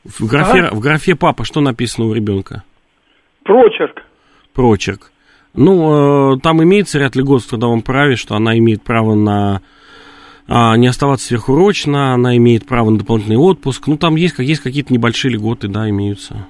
В 0.05 0.27
графе, 0.27 0.63
А? 0.63 0.75
в 0.75 0.81
графе 0.81 1.15
папа 1.15 1.45
что 1.45 1.61
написано 1.61 2.07
у 2.09 2.13
ребенка? 2.13 2.65
Прочерк. 3.45 4.03
Прочерк. 4.55 5.13
Ну, 5.55 6.35
э, 6.37 6.41
там 6.41 6.63
имеется 6.63 6.99
ряд 6.99 7.15
льгот 7.15 7.43
в 7.43 7.49
трудовом 7.49 7.83
праве, 7.83 8.17
что 8.17 8.35
она 8.35 8.57
имеет 8.59 8.83
право 8.83 9.15
на 9.15 9.61
а, 10.49 10.77
не 10.77 10.89
оставаться 10.89 11.27
сверхурочно, 11.27 12.15
она 12.15 12.37
имеет 12.37 12.67
право 12.67 12.91
на 12.91 12.99
дополнительный 12.99 13.37
отпуск. 13.37 13.87
Ну, 13.87 13.97
там 13.97 14.17
есть, 14.17 14.35
как- 14.35 14.45
есть 14.45 14.61
какие-то 14.61 14.93
небольшие 14.93 15.33
льготы, 15.33 15.69
да, 15.69 15.89
имеются. 15.89 16.47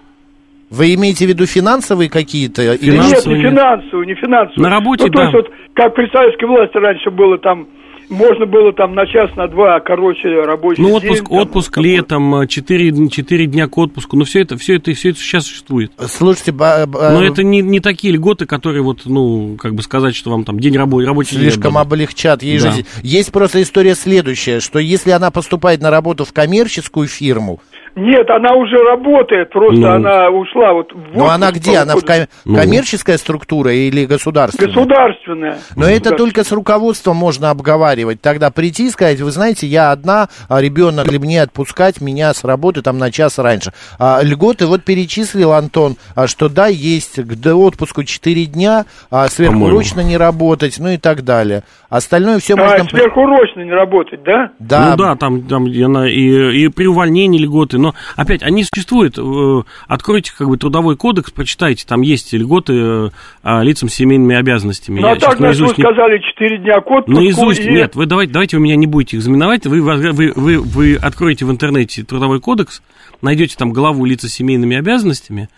Вы 0.70 0.94
имеете 0.94 1.26
в 1.26 1.28
виду 1.28 1.44
финансовые 1.44 2.08
какие-то? 2.08 2.62
Финансовые. 2.62 2.90
Нет, 2.90 3.04
Финансовые 3.04 3.38
не 3.38 3.44
нет. 3.44 3.52
финансовую, 3.52 4.06
не 4.06 4.14
финансовую. 4.14 4.62
На 4.62 4.70
работе, 4.70 5.04
ну, 5.04 5.10
то 5.10 5.18
да. 5.18 5.22
есть 5.24 5.34
вот 5.34 5.50
как 5.74 5.94
при 5.94 6.10
советской 6.10 6.46
власти 6.46 6.76
раньше 6.78 7.10
было 7.10 7.36
там, 7.38 7.68
можно 8.12 8.46
было 8.46 8.72
там 8.72 8.94
на 8.94 9.06
час, 9.06 9.30
на 9.36 9.48
два, 9.48 9.80
короче, 9.80 10.28
рабочий 10.42 10.82
Ну, 10.82 10.88
день. 11.00 11.10
отпуск, 11.10 11.28
там, 11.28 11.38
отпуск 11.38 11.74
такой. 11.74 11.82
летом, 11.90 12.46
4, 12.46 13.08
4 13.08 13.46
дня 13.46 13.66
к 13.68 13.76
отпуску, 13.78 14.16
ну, 14.16 14.24
все 14.24 14.42
это, 14.42 14.56
все 14.56 14.76
это, 14.76 14.92
все 14.94 15.10
это 15.10 15.18
сейчас 15.18 15.46
существует. 15.46 15.90
Слушайте, 15.98 16.52
ба- 16.52 16.84
ба- 16.86 17.10
Но 17.12 17.24
это 17.24 17.42
не, 17.42 17.62
не 17.62 17.80
такие 17.80 18.12
льготы, 18.14 18.46
которые 18.46 18.82
вот, 18.82 19.02
ну, 19.06 19.56
как 19.60 19.74
бы 19.74 19.82
сказать, 19.82 20.14
что 20.14 20.30
вам 20.30 20.44
там 20.44 20.60
день 20.60 20.76
рабочий, 20.76 21.06
рабочий 21.06 21.32
день 21.36 21.40
слишком 21.50 21.76
отдадут. 21.76 21.92
облегчат 21.92 22.42
ей 22.42 22.58
Да. 22.58 22.70
жизнь. 22.70 22.86
Есть 23.02 23.32
просто 23.32 23.60
история 23.62 23.94
следующая, 23.94 24.60
что 24.60 24.78
если 24.78 25.10
она 25.10 25.30
поступает 25.30 25.80
на 25.80 25.90
работу 25.90 26.24
в 26.24 26.32
коммерческую 26.32 27.08
фирму, 27.08 27.60
Нет, 27.94 28.28
она 28.30 28.54
уже 28.54 28.76
работает, 28.78 29.50
просто 29.50 29.80
Ну. 29.80 29.88
она 29.90 30.30
ушла 30.30 30.72
вот 30.72 30.92
в 30.92 31.14
но 31.16 31.28
она 31.28 31.52
где? 31.52 31.76
Она 31.78 31.94
в 31.96 32.00
ком- 32.04 32.26
Ну. 32.44 32.56
коммерческая 32.56 33.18
структура 33.18 33.72
или 33.72 34.06
государственная? 34.06 34.68
Государственная. 34.72 35.50
Но 35.76 35.84
это 35.84 36.10
Государственная. 36.10 36.18
только 36.18 36.44
с 36.44 36.52
руководством 36.52 37.16
можно 37.16 37.50
обговаривать. 37.50 38.20
Тогда 38.22 38.50
прийти 38.50 38.86
и 38.86 38.90
сказать, 38.90 39.20
вы 39.20 39.30
знаете, 39.30 39.66
я 39.66 39.90
одна, 39.92 40.28
а 40.48 40.62
ребенок 40.62 41.06
или 41.08 41.18
мне 41.18 41.42
отпускать 41.42 42.00
меня 42.00 42.32
с 42.32 42.44
работы 42.44 42.80
там 42.82 42.96
на 42.98 43.10
час 43.10 43.38
раньше. 43.38 43.72
А, 43.98 44.20
льготы 44.22 44.66
вот 44.66 44.84
перечислил 44.84 45.52
Антон, 45.52 45.96
а, 46.14 46.26
что 46.26 46.48
да, 46.48 46.68
есть 46.68 47.16
к 47.22 47.46
отпуску 47.54 48.04
4 48.04 48.46
дня, 48.46 48.86
а 49.10 49.28
сверхурочно 49.28 50.00
не 50.00 50.16
работать, 50.16 50.76
ну 50.78 50.88
и 50.88 50.96
так 50.96 51.24
далее. 51.24 51.62
Остальное 51.90 52.38
все 52.38 52.54
А, 52.54 52.56
можно... 52.56 52.84
сверхурочно 52.88 53.60
не 53.60 53.72
работать, 53.72 54.22
да? 54.22 54.50
Да, 54.58 54.90
Ну 54.92 54.96
да, 54.96 55.16
там, 55.16 55.42
там 55.42 55.66
и, 55.66 56.62
и 56.64 56.68
при 56.68 56.86
увольнении 56.86 57.38
льготы, 57.38 57.76
но 57.82 57.94
опять 58.16 58.42
они 58.42 58.64
существуют. 58.64 59.18
Э, 59.18 59.62
Откройте 59.88 60.32
как 60.36 60.48
бы 60.48 60.56
трудовой 60.56 60.96
кодекс, 60.96 61.30
прочитайте, 61.30 61.84
там 61.86 62.00
есть 62.00 62.32
льготы 62.32 63.10
а, 63.42 63.62
лицам 63.62 63.88
с 63.88 63.94
семейными 63.94 64.36
обязанностями. 64.36 65.00
Ну, 65.00 65.08
а 65.08 65.16
так, 65.16 65.38
вы 65.38 65.46
наизусть 65.46 65.76
не- 65.76 65.82
сказали 65.84 66.18
4 66.18 66.58
дня 66.58 66.80
к 66.80 66.90
отпуску. 66.90 67.20
Наизусть, 67.20 67.60
и- 67.60 67.70
нет, 67.70 67.94
вы 67.94 68.06
давайте, 68.06 68.32
давайте 68.32 68.56
вы 68.56 68.62
меня 68.62 68.76
не 68.76 68.86
будете 68.86 69.16
экзаменовать, 69.16 69.66
вы, 69.66 69.82
вы, 69.82 70.32
вы, 70.34 70.60
вы 70.60 70.96
откроете 70.96 71.44
в 71.44 71.50
интернете 71.50 72.02
трудовой 72.04 72.40
кодекс, 72.40 72.82
найдете 73.20 73.56
там 73.58 73.72
главу 73.72 74.04
лица 74.04 74.28
с 74.28 74.32
семейными 74.32 74.76
обязанностями, 74.76 75.48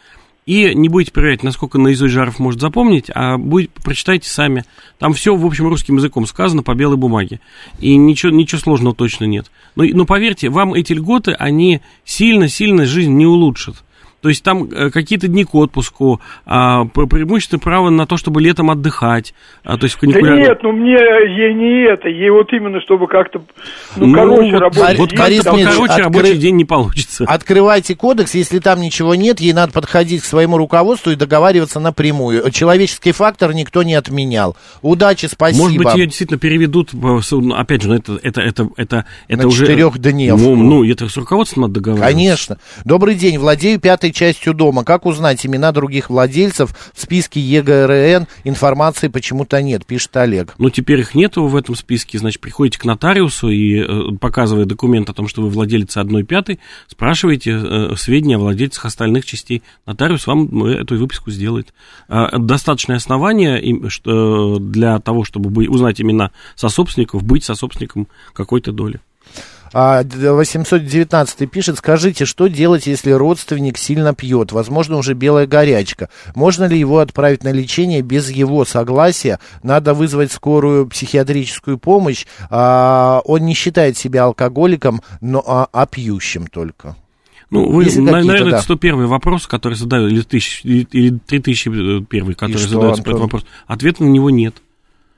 и 0.46 0.74
не 0.74 0.88
будете 0.88 1.12
проверять, 1.12 1.42
насколько 1.42 1.78
наизусть 1.78 2.12
Жаров 2.12 2.38
может 2.38 2.60
запомнить, 2.60 3.10
а 3.14 3.38
будет, 3.38 3.70
прочитайте 3.82 4.28
сами. 4.28 4.64
Там 4.98 5.14
все, 5.14 5.34
в 5.34 5.46
общем, 5.46 5.68
русским 5.68 5.96
языком 5.96 6.26
сказано 6.26 6.62
по 6.62 6.74
белой 6.74 6.96
бумаге. 6.96 7.40
И 7.80 7.96
ничего, 7.96 8.30
ничего 8.30 8.60
сложного 8.60 8.94
точно 8.94 9.24
нет. 9.24 9.50
Но, 9.74 9.84
но 9.84 10.04
поверьте, 10.04 10.50
вам 10.50 10.74
эти 10.74 10.92
льготы, 10.92 11.32
они 11.32 11.80
сильно-сильно 12.04 12.84
жизнь 12.84 13.12
не 13.12 13.26
улучшат. 13.26 13.84
То 14.24 14.30
есть 14.30 14.42
там 14.42 14.64
э, 14.72 14.88
какие-то 14.88 15.28
дни 15.28 15.44
к 15.44 15.54
отпуску, 15.54 16.18
а, 16.46 16.86
пр- 16.86 17.06
преимущественное 17.06 17.60
право 17.60 17.90
на 17.90 18.06
то, 18.06 18.16
чтобы 18.16 18.40
летом 18.40 18.70
отдыхать. 18.70 19.34
А, 19.64 19.76
то 19.76 19.84
есть 19.84 19.96
в 19.96 20.00
Да 20.00 20.06
каникулярном- 20.06 20.38
нет, 20.38 20.58
ну 20.62 20.72
мне 20.72 20.92
ей 20.94 21.52
не 21.52 21.84
это, 21.92 22.08
ей 22.08 22.30
вот 22.30 22.50
именно, 22.54 22.80
чтобы 22.80 23.06
как-то, 23.06 23.42
ну, 23.96 24.06
Ну, 24.06 24.14
короче, 24.14 24.50
вот, 24.52 24.60
рабочий 24.60 24.96
вот 24.96 25.10
день, 25.10 25.18
Борис 25.18 25.42
там, 25.42 25.54
Дмитриевич, 25.56 25.76
короче 25.76 25.92
откры- 25.92 26.04
рабочий 26.04 26.38
день 26.38 26.56
не 26.56 26.64
получится. 26.64 27.24
Открывайте 27.28 27.94
кодекс, 27.94 28.34
если 28.34 28.60
там 28.60 28.80
ничего 28.80 29.14
нет, 29.14 29.40
ей 29.40 29.52
надо 29.52 29.74
подходить 29.74 30.22
к 30.22 30.24
своему 30.24 30.56
руководству 30.56 31.10
и 31.12 31.16
договариваться 31.16 31.78
напрямую. 31.78 32.50
Человеческий 32.50 33.12
фактор 33.12 33.52
никто 33.52 33.82
не 33.82 33.92
отменял. 33.92 34.56
Удачи, 34.80 35.26
спасибо. 35.26 35.64
Может 35.64 35.76
быть, 35.76 35.94
ее 35.96 36.06
действительно 36.06 36.38
переведут, 36.38 36.94
ну, 36.94 37.54
опять 37.54 37.82
же, 37.82 37.88
ну, 37.90 37.94
это, 37.96 38.18
это, 38.22 38.40
это, 38.40 38.68
это, 38.78 39.04
это 39.28 39.42
На 39.42 39.48
уже... 39.48 39.66
четырехдневку. 39.66 40.40
Ну, 40.40 40.56
ну, 40.56 40.84
это 40.90 41.10
с 41.10 41.16
руководством 41.18 41.64
надо 41.64 41.74
договариваться. 41.74 42.10
Конечно. 42.14 42.56
Добрый 42.86 43.16
день. 43.16 43.36
Владею 43.36 43.78
пятой 43.80 44.13
частью 44.14 44.54
дома. 44.54 44.84
Как 44.84 45.04
узнать 45.06 45.44
имена 45.44 45.72
других 45.72 46.08
владельцев 46.08 46.74
в 46.94 47.00
списке 47.00 47.40
ЕГРН? 47.40 48.26
Информации 48.44 49.08
почему-то 49.08 49.60
нет, 49.60 49.84
пишет 49.84 50.16
Олег. 50.16 50.54
Ну, 50.58 50.70
теперь 50.70 51.00
их 51.00 51.14
нету 51.14 51.46
в 51.46 51.56
этом 51.56 51.74
списке, 51.74 52.18
значит, 52.18 52.40
приходите 52.40 52.78
к 52.78 52.84
нотариусу 52.84 53.48
и, 53.48 53.80
э, 53.80 54.16
показывая 54.20 54.64
документ 54.64 55.10
о 55.10 55.14
том, 55.14 55.28
что 55.28 55.42
вы 55.42 55.48
владелец 55.48 55.96
одной 55.96 56.22
пятой, 56.22 56.60
спрашиваете 56.86 57.50
э, 57.52 57.94
сведения 57.96 58.36
о 58.36 58.40
владельцах 58.40 58.86
остальных 58.86 59.26
частей. 59.26 59.62
Нотариус 59.86 60.26
вам 60.26 60.64
э, 60.64 60.80
эту 60.80 60.96
выписку 60.96 61.30
сделает. 61.30 61.74
А, 62.08 62.38
Достаточное 62.38 62.96
основание 62.96 63.60
для 64.60 64.98
того, 65.00 65.24
чтобы 65.24 65.50
бы- 65.50 65.68
узнать 65.68 66.00
имена 66.00 66.30
сособственников, 66.54 67.22
быть 67.24 67.44
сособственником 67.44 68.08
какой-то 68.32 68.72
доли. 68.72 69.00
А, 69.76 70.04
д- 70.04 70.32
819 70.32 71.50
пишет, 71.50 71.78
скажите, 71.78 72.24
что 72.24 72.46
делать, 72.46 72.86
если 72.86 73.10
родственник 73.10 73.76
сильно 73.76 74.14
пьет? 74.14 74.52
Возможно, 74.52 74.96
уже 74.96 75.14
белая 75.14 75.48
горячка. 75.48 76.08
Можно 76.36 76.64
ли 76.64 76.78
его 76.78 77.00
отправить 77.00 77.42
на 77.42 77.50
лечение 77.50 78.00
без 78.00 78.30
его 78.30 78.64
согласия? 78.64 79.40
Надо 79.64 79.92
вызвать 79.92 80.30
скорую 80.30 80.86
психиатрическую 80.86 81.78
помощь. 81.78 82.24
А, 82.50 83.20
он 83.24 83.46
не 83.46 83.54
считает 83.54 83.96
себя 83.98 84.24
алкоголиком, 84.24 85.02
но 85.20 85.42
а, 85.44 85.68
а 85.72 85.86
пьющим 85.86 86.46
только. 86.46 86.96
Ну, 87.50 87.68
вы, 87.68 87.84
какие-то, 87.84 88.12
наверное, 88.12 88.50
да. 88.50 88.56
это 88.56 88.64
101 88.64 89.06
вопрос, 89.06 89.46
который 89.46 89.74
задают, 89.74 90.10
или, 90.12 90.22
тысяч, 90.22 90.60
или, 90.64 90.86
или 90.92 91.18
3001, 91.18 92.04
который 92.34 92.56
что, 92.58 92.68
задается 92.68 93.02
по 93.02 93.08
этому 93.10 93.24
вопросу. 93.24 93.46
Ответа 93.66 94.04
на 94.04 94.08
него 94.08 94.30
нет. 94.30 94.56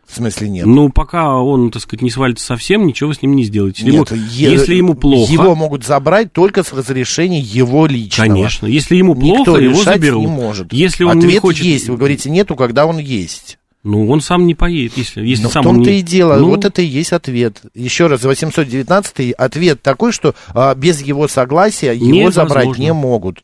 В 0.06 0.14
смысле 0.16 0.48
нет? 0.48 0.66
Ну, 0.66 0.88
пока 0.88 1.34
он, 1.36 1.70
так 1.72 1.82
сказать, 1.82 2.00
не 2.02 2.10
свалится 2.10 2.46
совсем, 2.46 2.86
ничего 2.86 3.08
вы 3.08 3.14
с 3.14 3.22
ним 3.22 3.34
не 3.34 3.42
сделаете. 3.44 3.84
Нет, 3.84 4.10
ему, 4.12 4.22
е- 4.30 4.50
если 4.52 4.75
ему 4.76 4.94
плохо, 4.94 5.32
Его 5.32 5.54
могут 5.56 5.84
забрать 5.84 6.32
только 6.32 6.62
с 6.62 6.72
разрешения 6.72 7.40
его 7.40 7.86
личного. 7.86 8.28
конечно. 8.28 8.66
Если 8.66 8.94
ему 8.96 9.14
Никто 9.16 9.44
плохо, 9.44 9.60
его 9.60 9.72
решать 9.80 9.94
заберут. 10.00 10.20
не 10.20 10.26
может. 10.28 10.72
Если 10.72 11.02
он 11.04 11.18
Ответ 11.18 11.32
не 11.32 11.38
хочет, 11.40 11.64
есть. 11.64 11.88
Вы 11.88 11.96
говорите 11.96 12.30
нету, 12.30 12.54
когда 12.54 12.86
он 12.86 12.98
есть. 12.98 13.58
ну, 13.82 14.08
он 14.08 14.20
сам 14.20 14.46
не 14.46 14.54
поедет, 14.54 14.96
если, 14.96 15.26
если 15.26 15.42
Но 15.44 15.48
в 15.48 15.52
сам 15.52 15.66
он 15.66 15.75
том-то 15.76 15.90
не... 15.90 15.98
и 15.98 16.02
дело, 16.02 16.36
Ну, 16.36 16.50
вот 16.50 16.64
это 16.64 16.82
и 16.82 16.86
есть 16.86 17.12
ответ. 17.12 17.62
Еще 17.75 18.06
раз, 18.06 18.22
819 18.22 19.32
ответ 19.32 19.82
такой, 19.82 20.12
что 20.12 20.34
а, 20.54 20.75
без 20.76 21.02
его 21.02 21.26
согласия 21.28 21.92
его 21.92 22.06
Невозможно. 22.06 22.48
забрать 22.48 22.78
не 22.78 22.92
могут. 22.92 23.42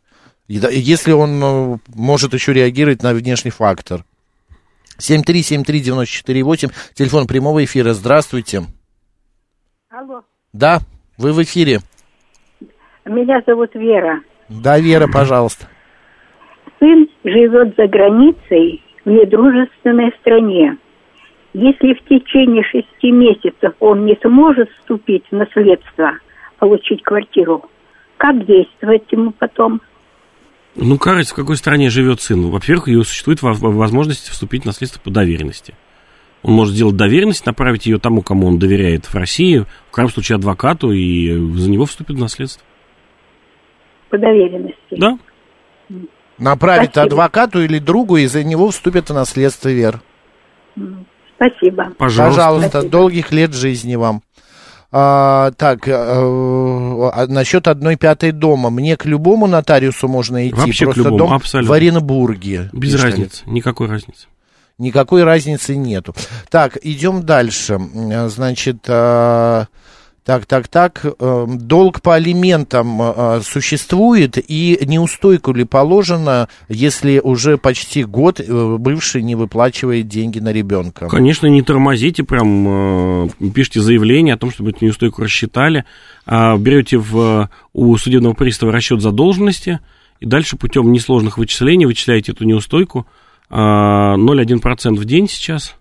Если 0.49 1.13
он 1.13 1.39
ну, 1.41 1.81
может 1.95 2.35
еще 2.35 2.53
реагировать 2.53 3.03
на 3.03 3.15
внешний 3.15 3.51
фактор. 3.51 4.05
7373948, 4.99 6.71
телефон 6.95 7.27
прямого 7.27 7.65
эфира. 7.65 7.93
Здравствуйте. 7.93 8.63
Алло, 9.91 10.23
Да, 10.53 10.79
вы 11.19 11.33
в 11.33 11.43
эфире. 11.43 11.81
меня 13.05 13.43
зовут 13.47 13.75
Вера. 13.75 14.21
Да, 14.49 14.79
Вера, 14.79 15.07
пожалуйста. 15.13 15.67
Сын 16.79 17.07
живет 17.25 17.75
за 17.77 17.87
границей 17.87 18.83
в 19.05 19.11
недружественной 19.11 20.13
стране. 20.21 20.77
Если 21.55 21.95
в 21.95 22.05
течение 22.09 22.63
шести 22.65 23.11
месяцев 23.11 23.75
он 23.79 24.07
не 24.07 24.17
сможет 24.23 24.71
вступить 24.79 25.25
в 25.31 25.35
наследство, 25.37 26.13
получить 26.59 27.03
квартиру, 27.03 27.69
как 28.17 28.47
действовать 28.47 29.05
ему 29.11 29.33
потом? 29.33 29.81
Ну, 30.75 30.99
кажется, 30.99 31.35
в 31.35 31.37
какой 31.37 31.57
стране 31.57 31.91
живет 31.91 32.21
сын? 32.21 32.51
Во-первых, 32.51 32.89
ее 32.89 33.05
существует 33.05 33.43
во- 33.43 33.53
возможность 33.53 34.29
вступить 34.29 34.63
в 34.63 34.67
наследство 34.67 35.01
по 35.01 35.11
доверенности. 35.11 35.75
Он 36.43 36.55
может 36.55 36.75
сделать 36.75 36.97
доверенность, 36.97 37.47
направить 37.47 37.87
ее 37.87 37.99
тому, 37.99 38.23
кому 38.23 38.49
он 38.49 38.59
доверяет 38.59 39.05
в 39.07 39.15
России, 39.15 39.59
в 39.59 39.91
крайнем 39.91 40.13
случае 40.13 40.37
адвокату, 40.37 40.91
и 40.91 41.31
за 41.57 41.71
него 41.71 41.85
вступит 41.85 42.17
в 42.17 42.19
наследство. 42.21 42.65
По 44.11 44.19
доверенности. 44.19 44.77
Да? 44.91 45.19
Направит 46.39 46.91
Спасибо. 46.93 47.03
адвокату 47.13 47.63
или 47.63 47.79
другу, 47.79 48.17
и 48.17 48.27
за 48.27 48.43
него 48.43 48.71
вступит 48.71 49.11
в 49.11 49.15
наследство 49.15 49.69
Вер. 49.69 50.01
Спасибо. 51.37 51.93
Пожалуйста. 51.99 52.37
Пожалуйста, 52.41 52.69
Спасибо. 52.71 52.91
долгих 52.91 53.33
лет 53.33 53.55
жизни 53.55 53.95
вам. 53.97 54.23
А, 54.95 55.53
так, 55.53 55.89
э, 55.89 55.93
а, 55.95 57.27
насчет 57.27 57.67
одной 57.67 57.97
пятой 57.97 58.31
дома. 58.31 58.69
Мне 58.69 58.99
к 58.99 59.07
любому 59.07 59.47
нотариусу 59.47 60.07
можно 60.07 60.47
идти. 60.47 60.55
Вообще 60.55 60.85
к 60.85 60.89
Просто 60.89 61.01
любому, 61.05 61.19
дом 61.19 61.33
абсолютно. 61.33 61.71
в 61.71 61.73
Оренбурге. 61.73 62.69
Без 62.75 63.03
разницы, 63.03 63.43
никакой 63.47 63.89
разницы. 63.89 64.27
Никакой 64.77 65.25
разницы 65.25 65.77
нету. 65.77 66.15
Так, 66.51 66.77
идем 66.83 67.23
дальше. 67.25 67.81
Э, 67.95 68.29
Значит, 68.29 68.85
э, 68.87 69.65
так, 70.25 70.47
так, 70.47 70.69
так. 70.69 71.05
э, 71.05 71.47
Долг 71.49 72.01
по 72.01 72.15
алиментам 72.15 73.03
э, 73.03 73.41
существует 73.43 74.39
и 74.39 74.79
неустойку 74.87 75.53
ли 75.53 75.65
положено, 75.65 76.49
если 76.69 77.19
уже 77.19 77.59
почти 77.59 78.05
год 78.05 78.39
э, 78.39 78.77
бывший 78.79 79.23
не 79.23 79.35
выплачивает 79.35 80.07
деньги 80.07 80.39
на 80.39 80.53
ребенка? 80.53 81.09
Конечно, 81.09 81.49
не 81.49 81.63
тормозите, 81.63 82.23
прям 82.23 83.27
э, 83.27 83.29
пишите 83.53 83.81
заявление 83.81 84.35
о 84.35 84.39
том, 84.39 84.53
чтобы 84.53 84.71
эту 84.71 84.85
неустойку 84.85 85.23
рассчитали, 85.23 85.85
а, 86.25 86.57
берете 86.57 86.99
в, 86.99 87.51
у 87.73 87.97
судебного 87.97 88.35
пристава 88.35 88.73
расчет 88.73 89.01
задолженности, 89.01 89.81
и 90.21 90.27
дальше 90.27 90.57
путем 90.57 90.93
несложных 90.93 91.37
вычислений 91.37 91.87
вычисляете 91.87 92.31
эту 92.31 92.45
неустойку, 92.45 93.07
а, 93.51 94.17
0,1% 94.17 94.95
в 94.95 95.05
день 95.05 95.29
сейчас, 95.29 95.75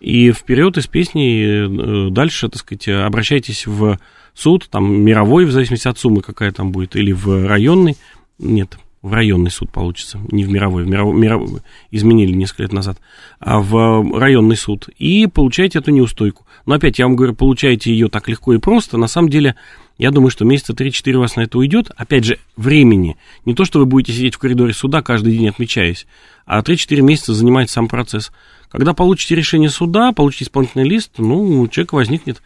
и 0.00 0.32
вперед 0.32 0.76
из 0.78 0.86
песни 0.86 2.06
э, 2.06 2.10
дальше, 2.10 2.48
так 2.48 2.60
сказать, 2.60 2.88
обращайтесь 2.88 3.66
в 3.66 3.98
суд, 4.34 4.68
там 4.70 5.02
мировой, 5.02 5.44
в 5.44 5.52
зависимости 5.52 5.88
от 5.88 5.98
суммы, 5.98 6.22
какая 6.22 6.52
там 6.52 6.70
будет, 6.70 6.94
или 6.96 7.12
в 7.12 7.46
районный, 7.46 7.96
нет, 8.38 8.78
в 9.02 9.12
районный 9.12 9.50
суд 9.50 9.70
получится, 9.70 10.20
не 10.30 10.44
в 10.44 10.50
мировой, 10.50 10.84
в 10.84 10.88
мировой, 10.88 11.16
мировой 11.16 11.60
изменили 11.90 12.32
несколько 12.32 12.62
лет 12.62 12.72
назад, 12.72 12.98
а 13.40 13.60
в 13.60 14.18
районный 14.18 14.56
суд, 14.56 14.88
и 14.98 15.26
получаете 15.26 15.78
эту 15.78 15.90
неустойку. 15.90 16.46
Но 16.66 16.74
опять, 16.74 16.98
я 16.98 17.06
вам 17.06 17.16
говорю, 17.16 17.34
получаете 17.34 17.90
ее 17.90 18.08
так 18.08 18.28
легко 18.28 18.54
и 18.54 18.58
просто, 18.58 18.96
на 18.96 19.08
самом 19.08 19.28
деле, 19.28 19.56
я 19.98 20.10
думаю, 20.10 20.30
что 20.30 20.44
месяца 20.44 20.72
3-4 20.72 21.12
у 21.14 21.20
вас 21.20 21.36
на 21.36 21.42
это 21.42 21.58
уйдет, 21.58 21.90
опять 21.96 22.24
же, 22.24 22.38
времени, 22.56 23.16
не 23.44 23.54
то, 23.54 23.64
что 23.64 23.78
вы 23.78 23.86
будете 23.86 24.12
сидеть 24.12 24.34
в 24.34 24.38
коридоре 24.38 24.72
суда 24.72 25.02
каждый 25.02 25.32
день 25.32 25.48
отмечаясь, 25.48 26.06
а 26.46 26.60
3-4 26.60 27.00
месяца 27.00 27.34
занимает 27.34 27.70
сам 27.70 27.88
процесс. 27.88 28.30
Когда 28.70 28.92
получите 28.92 29.34
решение 29.34 29.70
суда, 29.70 30.12
получите 30.12 30.44
исполнительный 30.44 30.88
лист, 30.88 31.12
ну, 31.18 31.60
у 31.60 31.68
человека 31.68 31.94
возникнет 31.94 32.42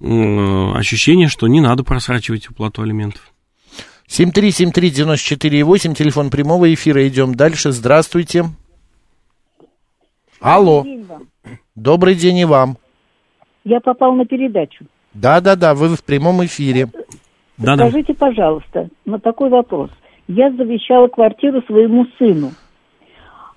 э, 0.00 0.72
ощущение, 0.74 1.28
что 1.28 1.46
не 1.46 1.60
надо 1.60 1.84
просрачивать 1.84 2.48
уплату 2.48 2.82
алиментов. 2.82 3.32
7373948, 4.08 5.94
телефон 5.94 6.30
прямого 6.30 6.72
эфира. 6.72 7.06
Идем 7.06 7.34
дальше. 7.34 7.72
Здравствуйте. 7.72 8.44
Алло. 10.40 10.86
Добрый 11.74 12.14
день 12.14 12.38
и 12.38 12.44
вам. 12.46 12.78
Я 13.64 13.80
попал 13.80 14.14
на 14.14 14.24
передачу. 14.24 14.86
Да-да-да, 15.12 15.74
вы 15.74 15.88
в 15.88 16.02
прямом 16.02 16.44
эфире. 16.46 16.88
Да-да. 17.58 17.88
Скажите, 17.88 18.14
пожалуйста, 18.14 18.88
на 19.04 19.18
такой 19.18 19.50
вопрос. 19.50 19.90
Я 20.26 20.50
завещала 20.52 21.08
квартиру 21.08 21.62
своему 21.66 22.06
сыну. 22.18 22.52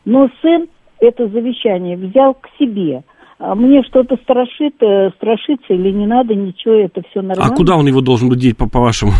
Но 0.04 0.30
сын 0.42 0.68
это 1.02 1.28
завещание 1.28 1.98
взял 1.98 2.34
к 2.34 2.48
себе. 2.60 3.04
А 3.44 3.56
мне 3.56 3.82
что-то 3.82 4.18
страшит, 4.18 4.76
э, 4.82 5.10
страшится 5.18 5.74
или 5.74 5.90
не 5.90 6.06
надо, 6.06 6.36
ничего, 6.36 6.76
это 6.76 7.02
все 7.10 7.22
А 7.22 7.24
нормально. 7.24 7.56
куда 7.56 7.76
он 7.76 7.88
его 7.88 8.00
должен 8.00 8.30
быть 8.30 8.38
деть, 8.38 8.56
по- 8.56 8.70
по-вашему? 8.70 9.14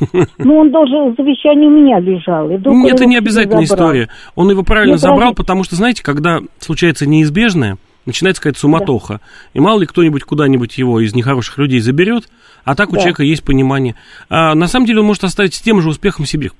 Ну, 0.38 0.56
он 0.56 0.70
должен, 0.70 1.14
завещание 1.18 1.68
у 1.68 1.72
меня 1.72 1.98
лежало. 2.00 2.50
он 2.64 2.86
Это 2.86 3.04
не 3.04 3.18
обязательная 3.18 3.66
забрал. 3.66 3.90
история. 3.90 4.08
Он 4.36 4.50
его 4.50 4.62
правильно 4.62 4.92
Нет, 4.92 5.00
забрал, 5.00 5.34
потому 5.34 5.64
что, 5.64 5.76
знаете, 5.76 6.02
когда 6.02 6.38
случается 6.60 7.06
неизбежное, 7.06 7.76
начинается 8.06 8.40
какая-то 8.40 8.58
суматоха, 8.60 9.20
и 9.52 9.60
мало 9.60 9.80
ли 9.80 9.86
кто-нибудь 9.86 10.22
куда-нибудь 10.24 10.78
его 10.78 11.00
из 11.00 11.14
нехороших 11.14 11.58
людей 11.58 11.80
заберет, 11.80 12.24
а 12.64 12.74
так 12.74 12.88
у 12.88 12.92
Да. 12.94 13.00
человека 13.00 13.22
есть 13.22 13.44
понимание. 13.44 13.96
А, 14.30 14.54
на 14.54 14.66
самом 14.66 14.86
деле 14.86 15.00
он 15.00 15.06
может 15.06 15.24
оставить 15.24 15.52
с 15.52 15.60
тем 15.60 15.82
же 15.82 15.90
успехом 15.90 16.24
себе 16.24 16.50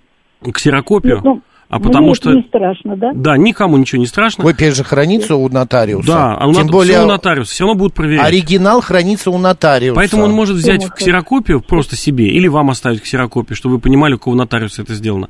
ксерокопию, 0.53 1.17
Нет, 1.17 1.25
ну, 1.25 1.41
А 1.69 1.79
Мне 1.79 1.87
потому 1.87 2.07
это 2.13 2.17
что... 2.17 2.33
не 2.33 2.43
страшно, 2.43 2.97
да? 2.97 3.13
Да, 3.15 3.37
никому 3.37 3.77
ничего 3.77 4.01
не 4.01 4.07
страшно. 4.07 4.43
Копия 4.43 4.71
же 4.71 4.85
хранится 4.85 5.37
у 5.37 5.49
нотариуса. 5.51 6.09
Да, 6.09 6.35
а 6.35 6.47
у, 6.49 6.55
Тем 6.55 6.63
нот- 6.63 6.73
более 6.73 6.95
всё 6.95 7.05
у 7.05 7.09
нотариуса 7.09 7.53
все 7.53 7.65
равно 7.65 7.79
будут 7.79 7.95
проверять. 7.95 8.27
оригинал 8.27 8.81
хранится 8.81 9.31
у 9.31 9.37
нотариуса. 9.37 9.95
Поэтому 9.95 10.25
он 10.25 10.33
может 10.33 10.57
взять 10.57 10.81
Думаю, 10.81 10.95
ксерокопию 10.95 11.61
просто 11.61 11.95
себе 11.95 12.29
или 12.29 12.49
вам 12.49 12.71
оставить 12.71 13.03
ксерокопию, 13.03 13.55
чтобы 13.55 13.75
вы 13.75 13.81
понимали, 13.83 14.15
у 14.15 14.19
кого 14.19 14.35
нотариуса 14.35 14.81
это 14.81 14.95
сделано. 14.95 15.29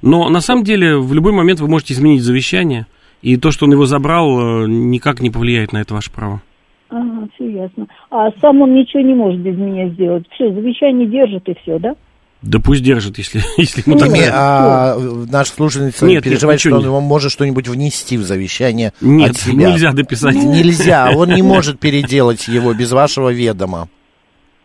Но 0.00 0.28
на 0.28 0.40
самом 0.40 0.62
деле 0.62 0.96
в 0.96 1.12
любой 1.12 1.32
момент 1.32 1.58
вы 1.58 1.66
можете 1.66 1.94
изменить 1.94 2.22
завещание, 2.22 2.86
и 3.22 3.36
то, 3.36 3.50
что 3.50 3.66
он 3.66 3.72
его 3.72 3.84
забрал, 3.84 4.64
э, 4.64 4.68
никак 4.68 5.20
не 5.20 5.30
повлияет 5.30 5.72
на 5.72 5.78
это 5.78 5.92
ваше 5.94 6.12
право. 6.12 6.40
Ага, 6.88 7.28
все 7.34 7.50
ясно. 7.50 7.86
А 8.10 8.30
сам 8.40 8.62
он 8.62 8.74
ничего 8.74 9.02
не 9.02 9.14
может 9.14 9.40
без 9.40 9.56
меня 9.56 9.88
сделать. 9.88 10.24
Все, 10.34 10.52
завещание 10.52 11.06
держит 11.08 11.48
и 11.48 11.54
все, 11.62 11.78
да? 11.80 11.94
Да 12.42 12.58
пусть 12.58 12.82
держит, 12.82 13.18
если, 13.18 13.42
если 13.58 13.82
ему 13.84 13.94
Ну, 13.96 14.00
так 14.00 14.08
Не, 14.10 14.20
Нет, 14.20 14.30
а 14.32 14.96
наш 15.30 15.48
слушательница 15.48 16.04
Нет, 16.06 16.14
нет, 16.16 16.24
переживает, 16.24 16.58
что 16.60 16.68
ничего 16.70 16.76
он 16.78 16.82
не- 16.82 16.88
его 16.88 17.00
может 17.00 17.32
что-нибудь 17.32 17.68
внести 17.68 18.16
в 18.16 18.22
завещание 18.22 18.92
Нет, 19.00 19.30
от 19.32 19.36
себя. 19.36 19.70
нельзя 19.70 19.92
дописать. 19.92 20.34
Нельзя, 20.34 21.10
он 21.14 21.28
не 21.34 21.42
может 21.42 21.78
переделать 21.78 22.48
его 22.48 22.72
без 22.72 22.92
вашего 22.92 23.30
ведома. 23.30 23.88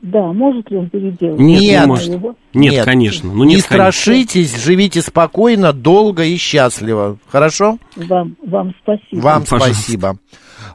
Да, 0.02 0.32
может 0.34 0.70
ли 0.70 0.78
он 0.78 0.90
переделать? 0.90 1.40
Нет, 1.40 1.60
не 1.62 1.68
Нет. 1.68 1.86
может. 1.88 2.08
Его? 2.14 2.36
Нет, 2.54 2.74
Нет. 2.74 2.86
конечно. 2.86 3.32
Ну, 3.34 3.44
не 3.44 3.56
нет, 3.56 3.66
конечно. 3.66 3.92
страшитесь, 3.92 4.64
живите 4.64 5.02
спокойно, 5.02 5.74
долго 5.74 6.24
и 6.24 6.38
счастливо. 6.38 7.18
Хорошо? 7.28 7.80
Вам, 7.96 8.36
вам 8.46 8.74
спасибо. 8.84 9.20
Вам 9.22 9.44
Пожалуйста. 9.44 9.74
спасибо. 9.74 10.18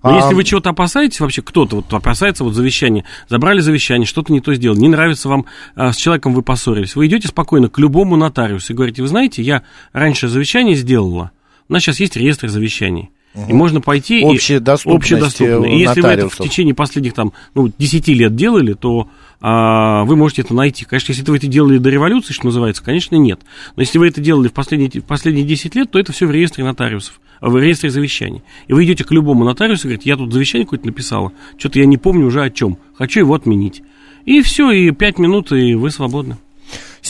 Но 0.03 0.11
А, 0.11 0.17
если 0.17 0.35
вы 0.35 0.45
чего-то 0.45 0.71
опасаетесь, 0.71 1.21
вообще 1.21 1.43
кто-то 1.43 1.77
вот 1.77 1.93
опасается 1.93 2.45
вот 2.45 2.55
завещания, 2.55 3.05
забрали 3.29 3.61
завещание, 3.61 4.07
что-то 4.07 4.33
не 4.33 4.41
то 4.41 4.55
сделали, 4.55 4.79
не 4.79 4.89
нравится 4.89 5.29
вам, 5.29 5.47
а, 5.75 5.93
с 5.93 5.97
человеком 5.97 6.33
вы 6.33 6.43
поссорились, 6.43 6.97
вы 6.97 7.07
идете 7.07 7.29
спокойно 7.29 7.69
к 7.69 7.79
любому 7.79 8.17
нотариусу 8.17 8.73
и 8.73 8.77
говорите, 8.77 9.03
вы 9.03 9.09
знаете, 9.09 9.43
я 9.43 9.63
раньше 9.93 10.29
завещание 10.29 10.75
сделала, 10.75 11.33
у 11.69 11.73
нас 11.73 11.83
сейчас 11.83 12.01
есть 12.01 12.17
реестр 12.17 12.49
завещаний. 12.49 13.11
И 13.49 13.53
можно 13.53 13.81
пойти... 13.81 14.21
и- 14.21 14.25
Общедоступности 14.37 15.15
общедоступно. 15.15 15.67
И 15.67 15.79
если 15.79 16.01
вы 16.01 16.09
это 16.09 16.29
в 16.29 16.37
течение 16.49 16.75
последних 16.75 17.15
там, 17.15 17.33
ну, 17.55 17.73
10 17.79 18.09
лет 18.09 18.35
делали, 18.35 18.73
то 18.73 19.09
а, 19.41 20.05
вы 20.05 20.17
можете 20.17 20.43
это 20.43 20.53
найти. 20.53 20.85
Конечно, 20.85 21.13
если 21.13 21.25
вы 21.31 21.37
это 21.37 21.47
делали 21.47 21.79
до 21.79 21.91
революции, 21.91 22.33
что 22.33 22.47
называется, 22.47 22.83
конечно, 22.83 23.15
нет. 23.17 23.41
Но 23.77 23.83
если 23.83 23.99
вы 23.99 24.09
это 24.09 24.21
делали 24.21 24.49
в 24.49 24.53
последние, 24.53 24.91
в 25.01 25.05
последние 25.05 25.45
10 25.47 25.75
лет, 25.77 25.91
то 25.91 25.99
это 25.99 26.13
все 26.13 26.27
в 26.27 26.31
реестре 26.33 26.65
нотариусов, 26.65 27.21
в 27.41 27.57
реестре 27.57 27.91
завещаний. 27.91 28.43
И 28.67 28.73
вы 28.73 28.85
идете 28.85 29.05
к 29.05 29.13
любому 29.13 29.45
нотариусу 29.45 29.83
и 29.87 29.91
говорите, 29.91 30.11
я 30.11 30.17
тут 30.17 30.33
завещание 30.33 30.67
какое-то 30.67 30.87
написала, 30.87 31.33
что-то 31.57 31.79
я 31.79 31.87
не 31.87 31.99
помню 31.99 32.27
уже 32.27 32.43
о 32.43 32.51
чем, 32.51 32.79
хочу 32.97 33.21
его 33.21 33.35
отменить. 33.35 33.83
И 34.27 34.43
все, 34.43 34.71
и 34.73 34.91
5 34.91 35.19
минут, 35.19 35.53
и 35.53 35.75
вы 35.75 35.91
свободны. 35.91 36.37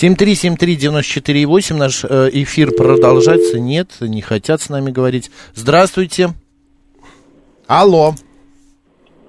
7373948, 0.00 1.74
наш 1.76 2.04
э, 2.04 2.30
эфир 2.32 2.70
продолжается. 2.70 3.60
Нет, 3.60 3.88
не 4.00 4.22
хотят 4.22 4.62
с 4.62 4.70
нами 4.70 4.90
говорить. 4.90 5.30
Здравствуйте. 5.54 6.28
Алло. 7.66 8.12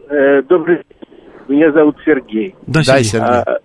Э, 0.10 0.42
Добрый 0.44 0.78
день. 0.78 0.86
Меня 1.50 1.74
зовут 1.74 1.98
Сергей. 2.06 2.56
Да, 2.68 2.82
Да, 2.86 3.04
Сергей. 3.04 3.28
А, 3.28 3.60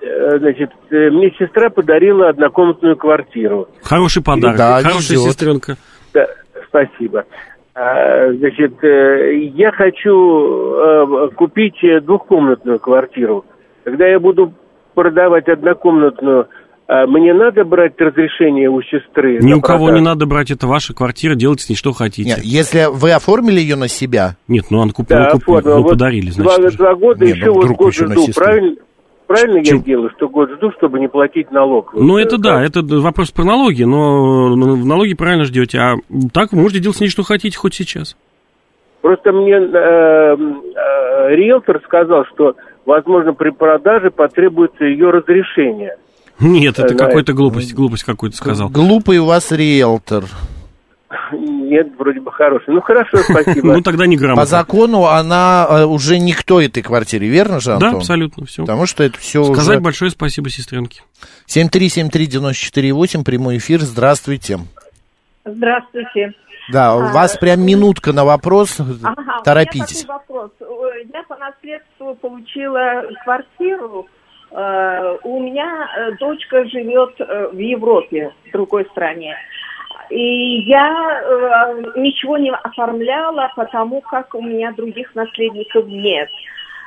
э, 0.00 0.38
Значит, 0.38 0.70
мне 0.90 1.32
сестра 1.36 1.68
подарила 1.68 2.28
однокомнатную 2.28 2.96
квартиру. 2.96 3.68
Хороший 3.82 4.22
подарок, 4.22 4.56
Да, 4.56 4.80
хорошая 4.82 5.16
везет. 5.18 5.30
сестренка. 5.32 5.76
Да, 6.14 6.28
спасибо. 6.68 7.24
А, 7.74 8.32
Значит, 8.34 8.74
я 8.82 9.72
хочу 9.72 11.30
купить 11.36 11.78
двухкомнатную 12.04 12.78
квартиру. 12.78 13.44
Когда 13.82 14.06
я 14.06 14.20
буду 14.20 14.54
продавать 14.96 15.46
однокомнатную, 15.48 16.48
а 16.88 17.06
мне 17.06 17.34
надо 17.34 17.64
брать 17.64 17.92
разрешение 17.98 18.70
у 18.70 18.80
сестры? 18.82 19.38
Ни 19.40 19.52
у 19.52 19.60
кого 19.60 19.90
не 19.90 20.00
надо 20.00 20.26
брать, 20.26 20.50
это 20.50 20.66
ваша 20.66 20.94
квартира, 20.94 21.34
делайте 21.34 21.64
с 21.64 21.68
ней 21.68 21.76
что 21.76 21.92
хотите. 21.92 22.30
Нет, 22.30 22.38
если 22.42 22.86
вы 22.90 23.12
оформили 23.12 23.60
ее 23.60 23.76
на 23.76 23.88
себя, 23.88 24.36
Нет, 24.48 24.66
ну 24.70 24.78
он 24.78 24.90
купил, 24.90 25.16
Да, 25.16 25.30
ну, 25.34 25.40
купил, 25.40 25.60
ну, 25.64 25.82
Вот 25.82 25.90
подарили, 25.90 26.30
два, 26.30 26.54
значит. 26.54 26.64
уже. 26.66 26.78
два 26.78 26.94
года 26.94 27.24
Не, 27.24 27.32
еще 27.32 27.46
ну, 27.46 27.52
вот 27.54 27.64
вдруг 27.64 27.78
год 27.78 27.92
еще 27.92 28.06
жду. 28.06 28.26
Правильно, 28.34 28.76
правильно 29.26 29.64
Чем? 29.64 29.78
я 29.78 29.82
делаю, 29.84 30.10
что 30.16 30.28
год 30.28 30.50
жду, 30.52 30.70
чтобы 30.78 30.98
не 30.98 31.08
платить 31.08 31.50
налог? 31.50 31.92
Ну, 31.92 32.14
Вот, 32.14 32.18
это 32.20 32.38
да, 32.38 32.60
как? 32.60 32.68
это 32.68 33.00
вопрос 33.00 33.30
про 33.32 33.44
налоги, 33.44 33.82
но 33.82 34.54
ну, 34.56 34.76
в 34.76 34.86
налоги 34.86 35.14
правильно 35.14 35.44
ждете. 35.44 35.78
А 35.78 35.96
так 36.32 36.52
вы 36.52 36.60
можете 36.60 36.80
делать 36.80 36.96
с 36.96 37.00
ней 37.00 37.08
что 37.08 37.22
хотите 37.22 37.58
хоть 37.58 37.74
сейчас. 37.74 38.16
Просто 39.02 39.30
мне 39.32 39.54
э, 39.54 39.58
э, 39.58 41.34
риэлтор 41.36 41.80
сказал, 41.84 42.24
что, 42.32 42.54
возможно, 42.86 43.34
при 43.34 43.50
продаже 43.50 44.10
потребуется 44.10 44.84
ее 44.84 45.10
разрешение. 45.10 45.96
Нет, 46.38 46.78
это 46.78 46.94
Э, 46.94 46.96
да, 46.96 47.06
какой-то 47.06 47.32
глупость, 47.32 47.74
глупость 47.74 48.04
какую-то 48.04 48.36
сказал. 48.36 48.68
глупый 48.68 49.18
у 49.18 49.24
вас 49.26 49.50
риэлтор. 49.52 50.24
Нет, 51.32 51.88
вроде 51.98 52.20
бы 52.20 52.30
хороший. 52.32 52.74
Ну, 52.74 52.80
хорошо, 52.80 53.18
спасибо. 53.18 53.72
Ну, 53.74 53.80
тогда 53.82 54.06
не 54.06 54.16
По 54.16 54.22
грамотно. 54.22 54.44
закону 54.46 55.06
она 55.06 55.66
э, 55.68 55.84
уже 55.84 56.18
никто 56.18 56.60
этой 56.60 56.82
квартире, 56.82 57.26
верно 57.28 57.58
же, 57.60 57.70
Да, 57.70 57.74
Антон? 57.76 57.96
абсолютно, 57.96 58.44
все. 58.46 58.62
Потому 58.62 58.86
что 58.86 59.02
это 59.02 59.18
все 59.18 59.44
Сказать 59.44 59.80
большое 59.80 60.10
спасибо 60.10 60.50
сестренке. 60.50 61.02
7373948, 61.48 63.24
прямой 63.24 63.56
эфир, 63.58 63.80
здравствуйте. 63.80 64.58
Здравствуйте. 65.44 66.32
Да, 66.72 66.96
у 66.96 67.00
А, 67.00 67.12
вас 67.12 67.36
прям 67.38 67.60
минутка 67.64 68.12
на 68.12 68.24
вопрос, 68.24 68.76
торопитесь. 69.44 70.04
У 70.04 70.08
меня 70.08 70.18
такой 70.18 70.36
вопрос. 70.36 70.50
Я 71.04 71.22
по 71.24 71.36
наследству 71.36 72.14
получила 72.14 73.04
квартиру. 73.24 74.06
Э, 74.50 75.18
У 75.22 75.40
меня 75.42 75.88
э, 75.96 76.12
дочка 76.12 76.64
живет 76.66 77.14
э, 77.20 77.48
в 77.52 77.58
Европе, 77.58 78.32
в 78.46 78.52
другой 78.52 78.84
стране. 78.86 79.36
И 80.08 80.60
я 80.68 81.72
ничего 81.96 82.38
не 82.38 82.52
оформляла, 82.52 83.52
потому 83.56 84.00
как 84.02 84.34
у 84.34 84.40
меня 84.40 84.72
других 84.72 85.12
наследников 85.14 85.86
нет. 85.86 86.30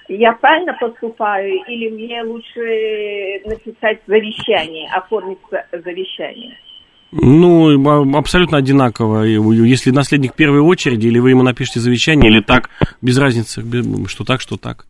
Я 0.07 0.31
правильно 0.33 0.73
поступаю 0.79 1.63
или 1.67 1.89
мне 1.89 2.23
лучше 2.23 3.41
написать 3.45 3.99
завещание, 4.07 4.89
оформить 4.93 5.39
за- 5.51 5.65
завещание? 5.71 6.57
Ну, 7.11 7.87
а- 7.87 8.17
абсолютно 8.17 8.57
одинаково. 8.57 9.23
Если 9.23 9.91
наследник 9.91 10.33
первой 10.35 10.59
очереди, 10.59 11.07
или 11.07 11.19
вы 11.19 11.31
ему 11.31 11.43
напишите 11.43 11.79
завещание, 11.79 12.29
или 12.29 12.41
так, 12.41 12.69
без 13.01 13.17
разницы, 13.17 13.63
что 14.07 14.23
так, 14.23 14.41
что 14.41 14.57
так. 14.57 14.85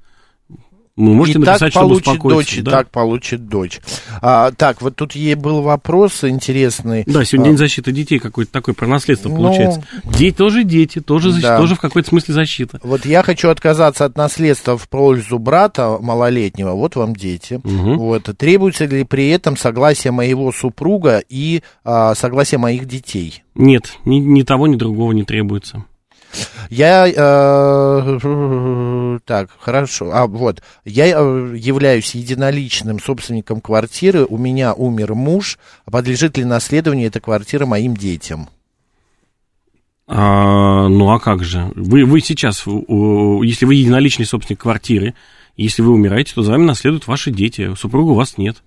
Ну, 0.99 1.13
можете 1.13 1.37
и 1.37 1.41
написать, 1.41 1.73
так 1.73 1.81
получит 1.81 2.19
дочь, 2.21 2.57
и 2.57 2.61
да. 2.61 2.71
так 2.71 2.89
получит 2.89 3.47
дочь. 3.47 3.79
А, 4.21 4.51
так, 4.51 4.81
вот 4.81 4.97
тут 4.97 5.13
ей 5.13 5.35
был 5.35 5.61
вопрос 5.61 6.25
интересный. 6.25 7.05
Да, 7.07 7.23
сегодня 7.23 7.45
А, 7.45 7.49
день 7.51 7.57
защиты 7.57 7.93
детей 7.93 8.19
какой-то 8.19 8.51
такой 8.51 8.73
про 8.73 8.85
наследство 8.85 9.29
Ну, 9.29 9.37
получается. 9.37 9.81
Дети 10.03 10.35
тоже 10.35 10.65
дети, 10.65 10.99
тоже, 10.99 11.29
защ- 11.29 11.41
да. 11.41 11.57
тоже 11.57 11.75
в 11.75 11.79
какой-то 11.79 12.09
смысле 12.09 12.33
защита. 12.33 12.81
Вот 12.83 13.05
я 13.05 13.23
хочу 13.23 13.47
отказаться 13.49 14.03
от 14.03 14.17
наследства 14.17 14.77
в 14.77 14.89
пользу 14.89 15.39
брата 15.39 15.97
малолетнего. 16.01 16.71
Вот 16.73 16.97
вам 16.97 17.15
дети. 17.15 17.61
Мгм. 17.63 17.97
Вот. 17.97 18.23
Требуется 18.37 18.83
ли 18.83 19.05
при 19.05 19.29
этом 19.29 19.55
согласие 19.55 20.11
моего 20.11 20.51
супруга 20.51 21.23
и 21.29 21.61
а, 21.85 22.13
согласие 22.13 22.57
моих 22.57 22.85
детей? 22.87 23.43
Нет, 23.55 23.93
ни, 24.03 24.17
ни 24.17 24.41
того, 24.41 24.67
ни 24.67 24.75
другого 24.75 25.13
не 25.13 25.23
требуется. 25.23 25.85
Я 26.69 27.07
э, 27.07 28.19
так 29.25 29.49
хорошо. 29.59 30.11
А 30.13 30.27
вот 30.27 30.61
я 30.85 31.07
э, 31.07 31.55
являюсь 31.57 32.13
единоличным 32.15 32.99
собственником 32.99 33.61
квартиры. 33.61 34.25
У 34.25 34.37
меня 34.37 34.73
умер 34.73 35.15
муж. 35.15 35.57
Подлежит 35.85 36.37
ли 36.37 36.45
наследованию 36.45 37.07
эта 37.07 37.19
квартира 37.19 37.65
моим 37.65 37.97
детям? 37.97 38.49
А, 40.07 40.87
ну 40.87 41.11
а 41.11 41.19
как 41.19 41.43
же? 41.43 41.71
Вы, 41.75 42.05
вы 42.05 42.21
сейчас, 42.21 42.65
если 42.65 43.65
вы 43.65 43.75
единоличный 43.75 44.25
собственник 44.25 44.61
квартиры, 44.61 45.13
если 45.55 45.81
вы 45.81 45.91
умираете, 45.91 46.33
то 46.33 46.41
за 46.41 46.51
вами 46.51 46.63
наследуют 46.63 47.07
ваши 47.07 47.31
дети. 47.31 47.73
Супруга 47.75 48.11
у 48.11 48.15
вас 48.15 48.37
нет. 48.37 48.63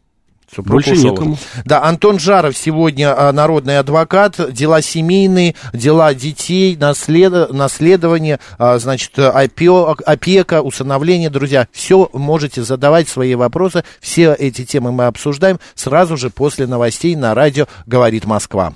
Супруг 0.55 0.73
Больше 0.75 0.93
ушел. 0.93 1.13
некому. 1.13 1.39
Да, 1.65 1.83
Антон 1.83 2.19
Жаров 2.19 2.57
сегодня 2.57 3.15
а, 3.17 3.33
народный 3.33 3.79
адвокат, 3.79 4.53
дела 4.53 4.83
семейные, 4.83 5.55
дела 5.73 6.13
детей, 6.15 6.77
наслед... 6.77 7.51
наследование, 7.53 8.39
а, 8.59 8.79
значит, 8.79 9.17
опе- 9.19 9.97
опека, 10.05 10.61
усыновление, 10.61 11.31
друзья, 11.31 11.69
все 11.73 12.11
можете 12.13 12.63
задавать 12.63 13.09
свои 13.09 13.35
вопросы, 13.35 13.83
все 14.01 14.35
эти 14.39 14.65
темы 14.67 14.93
мы 14.93 15.07
обсуждаем 15.07 15.59
сразу 15.75 16.17
же 16.19 16.29
после 16.29 16.67
новостей 16.67 17.17
на 17.17 17.35
радио 17.35 17.67
«Говорит 17.87 18.27
Москва». 18.27 18.75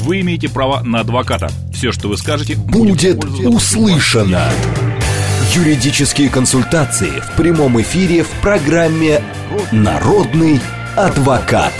Вы 0.00 0.22
имеете 0.22 0.48
право 0.48 0.80
на 0.82 1.00
адвоката. 1.00 1.50
Все, 1.72 1.92
что 1.92 2.08
вы 2.08 2.16
скажете, 2.16 2.56
Будет 2.56 3.20
пользоваться 3.20 3.78
услышано. 3.78 4.48
Юридические 5.54 6.28
консультации 6.28 7.10
в 7.20 7.36
прямом 7.36 7.80
эфире 7.80 8.22
в 8.22 8.30
программе 8.40 9.22
«Народный 9.72 10.60
адвокат». 10.96 11.72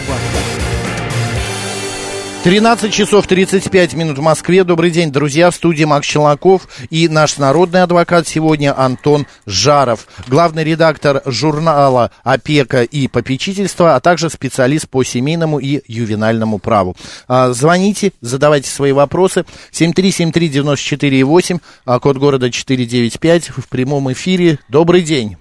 13 2.42 2.90
часов 2.90 3.26
35 3.26 3.92
минут 3.94 4.16
в 4.16 4.22
Москве. 4.22 4.64
Добрый 4.64 4.90
день, 4.90 5.12
друзья. 5.12 5.50
В 5.50 5.54
студии 5.54 5.84
Макс 5.84 6.06
Челноков 6.06 6.68
и 6.88 7.06
наш 7.06 7.36
народный 7.36 7.82
адвокат 7.82 8.26
сегодня 8.26 8.74
Антон 8.78 9.26
Жаров. 9.44 10.06
Главный 10.26 10.64
редактор 10.64 11.20
журнала 11.26 12.12
«Опека 12.24 12.82
и 12.82 13.08
попечительство», 13.08 13.94
а 13.94 14.00
также 14.00 14.30
специалист 14.30 14.88
по 14.88 15.04
семейному 15.04 15.58
и 15.58 15.82
ювенальному 15.86 16.58
праву. 16.58 16.96
А, 17.28 17.52
Звоните, 17.52 18.12
задавайте 18.22 18.70
свои 18.70 18.92
вопросы. 18.92 19.44
7373948, 19.72 21.60
а, 21.84 21.98
код 22.00 22.16
города 22.16 22.50
495 22.50 23.50
в 23.50 23.68
прямом 23.68 24.10
эфире. 24.12 24.58
Добрый 24.70 25.02
день. 25.02 25.36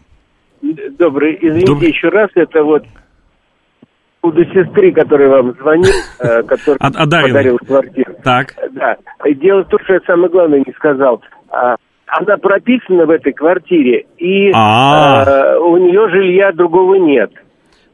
Добрый, 0.61 1.37
извините 1.41 1.65
Добрый. 1.67 1.89
еще 1.89 2.09
раз, 2.09 2.29
это 2.35 2.63
вот 2.63 2.83
у 4.21 4.31
сестры, 4.33 4.91
которая 4.91 5.29
вам 5.29 5.53
звонит, 5.59 5.93
э, 6.19 6.43
который 6.43 6.77
подарил 6.77 7.57
квартиру. 7.57 8.13
Так. 8.23 8.55
Да. 8.71 8.97
Дело 9.35 9.63
в 9.63 9.69
том, 9.69 9.79
что 9.83 9.93
я 9.93 9.99
самое 10.05 10.29
главное 10.29 10.59
не 10.65 10.73
сказал. 10.73 11.21
А, 11.49 11.75
Она 12.07 12.37
прописана 12.37 13.05
в 13.05 13.11
этой 13.11 13.33
квартире, 13.33 14.05
и 14.17 14.51
А. 14.53 15.23
э, 15.25 15.57
у 15.59 15.77
нее 15.77 16.09
жилья 16.09 16.51
другого 16.51 16.95
нет. 16.95 17.31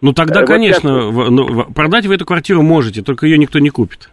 Ну 0.02 0.14
тогда, 0.14 0.42
Э, 0.42 0.46
конечно, 0.46 1.12
ну, 1.12 1.66
продать 1.74 2.06
вы 2.06 2.16
эту 2.16 2.26
квартиру 2.26 2.62
можете, 2.62 3.02
только 3.02 3.26
ее 3.28 3.38
никто 3.38 3.60
не 3.60 3.70
купит. 3.70 4.10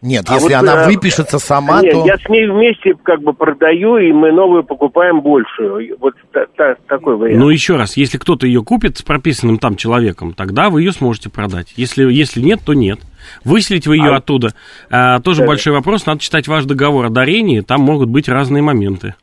Нет, 0.00 0.26
А 0.28 0.34
если 0.34 0.54
вот, 0.54 0.60
она 0.60 0.84
э, 0.84 0.86
выпишется 0.86 1.40
сама, 1.40 1.82
Нет, 1.82 1.92
то... 1.92 2.06
я 2.06 2.16
с 2.16 2.28
ней 2.28 2.48
вместе 2.48 2.94
как 3.02 3.20
бы 3.20 3.32
продаю, 3.32 3.96
и 3.98 4.12
мы 4.12 4.30
новую 4.30 4.62
покупаем 4.62 5.20
большую. 5.22 5.96
Вот 5.98 6.14
та- 6.32 6.46
та- 6.56 6.76
такой 6.86 7.16
вариант. 7.16 7.40
Но 7.40 7.50
еще 7.50 7.74
раз, 7.76 7.96
если 7.96 8.16
кто-то 8.16 8.46
ее 8.46 8.62
купит 8.62 8.98
с 8.98 9.02
прописанным 9.02 9.58
там 9.58 9.74
человеком, 9.74 10.34
тогда 10.34 10.70
вы 10.70 10.82
ее 10.82 10.92
сможете 10.92 11.30
продать. 11.30 11.72
Если, 11.74 12.04
если 12.12 12.40
нет, 12.40 12.60
то 12.64 12.74
нет. 12.74 13.00
Выселить 13.44 13.88
вы 13.88 13.96
ее 13.96 14.10
А- 14.12 14.16
оттуда, 14.18 14.54
а, 14.88 15.18
тоже 15.20 15.40
Да. 15.40 15.48
большой 15.48 15.72
вопрос. 15.72 16.06
Надо 16.06 16.20
читать 16.20 16.46
ваш 16.46 16.64
договор 16.64 17.06
о 17.06 17.10
дарении, 17.10 17.60
там 17.60 17.80
могут 17.80 18.08
быть 18.08 18.28
разные 18.28 18.62
моменты. 18.62 19.14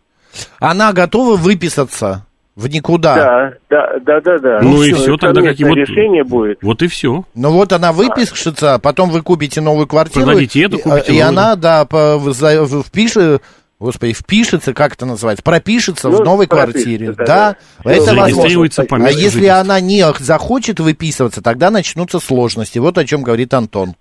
Она 0.59 0.91
готова 0.91 1.37
выписаться 1.37 2.24
в 2.55 2.67
никуда. 2.69 3.15
Да, 3.15 3.53
да, 3.69 3.99
да, 4.05 4.21
да, 4.21 4.37
да. 4.39 4.59
Ну 4.61 4.81
и 4.81 4.93
всё, 4.93 5.01
всё, 5.01 5.17
тогда 5.17 5.41
какие 5.41 5.67
вот- 5.67 5.75
решение 5.75 6.23
будет. 6.23 6.59
Вот 6.61 6.81
и 6.81 6.87
все. 6.87 7.25
Ну 7.35 7.51
вот 7.51 7.73
она 7.73 7.91
выпишется, 7.91 8.79
потом 8.81 9.09
вы 9.09 9.21
купите 9.21 9.59
новую 9.61 9.87
квартиру. 9.87 10.25
Продадите 10.25 10.63
эту, 10.63 10.77
и- 10.77 10.81
купите 10.81 11.13
И 11.13 11.21
новую. 11.21 11.27
она, 11.27 11.55
да, 11.55 11.85
впишет, 11.85 13.41
господи, 13.79 14.13
впишется, 14.13 14.73
как 14.73 14.93
это 14.93 15.05
называется, 15.05 15.43
пропишется 15.43 16.09
Ну, 16.09 16.17
в 16.17 16.23
новой 16.23 16.47
квартире. 16.47 17.11
да, 17.11 17.25
Да, 17.25 17.55
да. 17.83 17.91
это 17.91 18.15
возможно. 18.15 18.67
А 19.05 19.11
если 19.11 19.47
она 19.47 19.79
не 19.81 20.05
захочет 20.19 20.79
выписываться, 20.79 21.41
тогда 21.41 21.69
начнутся 21.69 22.19
сложности. 22.19 22.79
Вот 22.79 22.97
о 22.97 23.05
чем 23.05 23.21
говорит 23.23 23.53
Антон. 23.53 23.95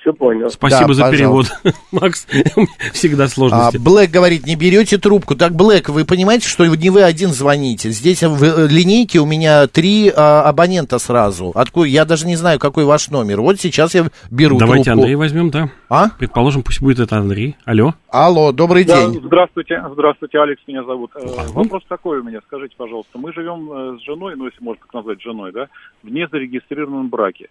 Все 0.00 0.12
понял. 0.12 0.50
Спасибо 0.50 0.88
Да, 0.88 0.94
за 0.94 1.02
пожалуйста. 1.04 1.60
перевод, 1.62 1.76
Макс. 1.92 2.26
Всегда 2.92 3.24
А, 3.24 3.28
сложности. 3.28 3.76
Блэк 3.76 4.10
говорит, 4.10 4.44
не 4.46 4.56
берете 4.56 4.98
трубку. 4.98 5.36
Так, 5.36 5.52
Блэк, 5.52 5.90
вы 5.90 6.04
понимаете, 6.04 6.48
что 6.48 6.66
не 6.66 6.90
вы 6.90 7.02
один 7.02 7.30
звоните? 7.30 7.90
Здесь 7.90 8.22
в 8.22 8.42
э, 8.42 8.66
линейке 8.68 9.20
у 9.20 9.26
меня 9.26 9.66
три 9.68 10.12
а, 10.14 10.42
абонента 10.42 10.98
сразу. 10.98 11.52
Откуда? 11.54 11.86
Я 11.86 12.04
даже 12.04 12.26
не 12.26 12.34
знаю, 12.36 12.58
какой 12.58 12.84
ваш 12.84 13.08
номер. 13.10 13.40
Вот 13.40 13.60
сейчас 13.60 13.94
я 13.94 14.06
беру 14.30 14.58
Давайте 14.58 14.84
трубку. 14.84 15.00
Андрей 15.00 15.14
возьмем, 15.14 15.50
да. 15.50 15.70
А? 15.88 16.08
Предположим, 16.18 16.62
пусть 16.62 16.80
будет 16.82 16.98
это 16.98 17.16
Андрей. 17.16 17.56
Алло. 17.64 17.94
Алло, 18.10 18.50
добрый 18.52 18.84
Да, 18.84 19.06
день. 19.06 19.20
здравствуйте, 19.24 19.82
здравствуйте, 19.92 20.38
Алекс 20.40 20.60
меня 20.66 20.82
зовут. 20.84 21.12
Э, 21.14 21.20
Ага. 21.38 21.52
Вопрос 21.52 21.82
такой 21.88 22.18
у 22.20 22.24
меня, 22.24 22.40
скажите, 22.46 22.74
пожалуйста, 22.76 23.16
мы 23.18 23.32
живем 23.32 23.70
э, 23.70 23.98
с 23.98 24.04
женой, 24.04 24.34
ну 24.36 24.46
если 24.46 24.62
можно 24.62 24.80
так 24.84 24.92
назвать 24.94 25.22
женой, 25.22 25.52
да, 25.52 25.68
в 26.02 26.08
незарегистрированном 26.10 27.08
браке. 27.08 27.48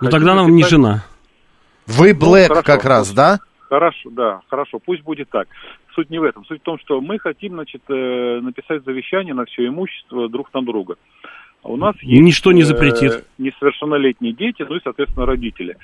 Ну 0.00 0.06
Хотите 0.06 0.18
тогда 0.18 0.32
она 0.32 0.44
не 0.50 0.64
жена. 0.64 1.04
Вы 1.88 2.12
Блэк 2.12 2.48
хорошо, 2.48 2.62
как 2.62 2.84
раз, 2.84 3.12
да? 3.12 3.38
Хорошо, 3.68 4.10
да, 4.10 4.40
хорошо, 4.48 4.78
пусть 4.78 5.02
будет 5.02 5.30
так. 5.30 5.48
Суть 5.94 6.10
не 6.10 6.18
в 6.18 6.22
этом. 6.22 6.44
Суть 6.44 6.60
в 6.60 6.64
том, 6.64 6.78
что 6.78 7.00
мы 7.00 7.18
хотим, 7.18 7.54
значит, 7.54 7.82
э, 7.88 8.40
написать 8.40 8.84
завещание 8.84 9.34
на 9.34 9.46
все 9.46 9.66
имущество 9.66 10.28
друг 10.28 10.52
на 10.54 10.62
друга. 10.62 10.96
У 11.62 11.76
нас 11.76 11.94
есть 12.02 12.22
Ничто 12.22 12.52
не 12.52 12.62
э, 12.62 12.64
запретит. 12.64 13.24
несовершеннолетние 13.38 14.32
дети, 14.32 14.64
ну 14.68 14.76
и, 14.76 14.80
соответственно, 14.82 15.26
родители. 15.26 15.76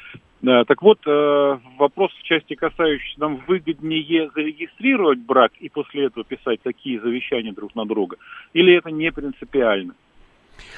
Так 0.42 0.82
вот, 0.82 0.98
э, 1.06 1.58
вопрос 1.78 2.12
в 2.12 2.22
части 2.22 2.54
касающийся, 2.54 3.18
нам 3.18 3.42
выгоднее 3.48 4.30
зарегистрировать 4.34 5.18
брак 5.20 5.52
и 5.58 5.70
после 5.70 6.06
этого 6.06 6.24
писать 6.24 6.60
такие 6.62 7.00
завещания 7.00 7.52
друг 7.52 7.74
на 7.74 7.86
друга? 7.86 8.16
Или 8.52 8.76
это 8.76 8.90
не 8.90 9.10
принципиально? 9.10 9.94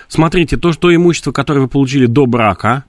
Смотрите, 0.06 0.56
то, 0.56 0.72
что 0.72 0.94
имущество, 0.94 1.32
которое 1.32 1.60
вы 1.60 1.68
получили 1.68 2.06
до 2.06 2.26
брака, 2.26 2.84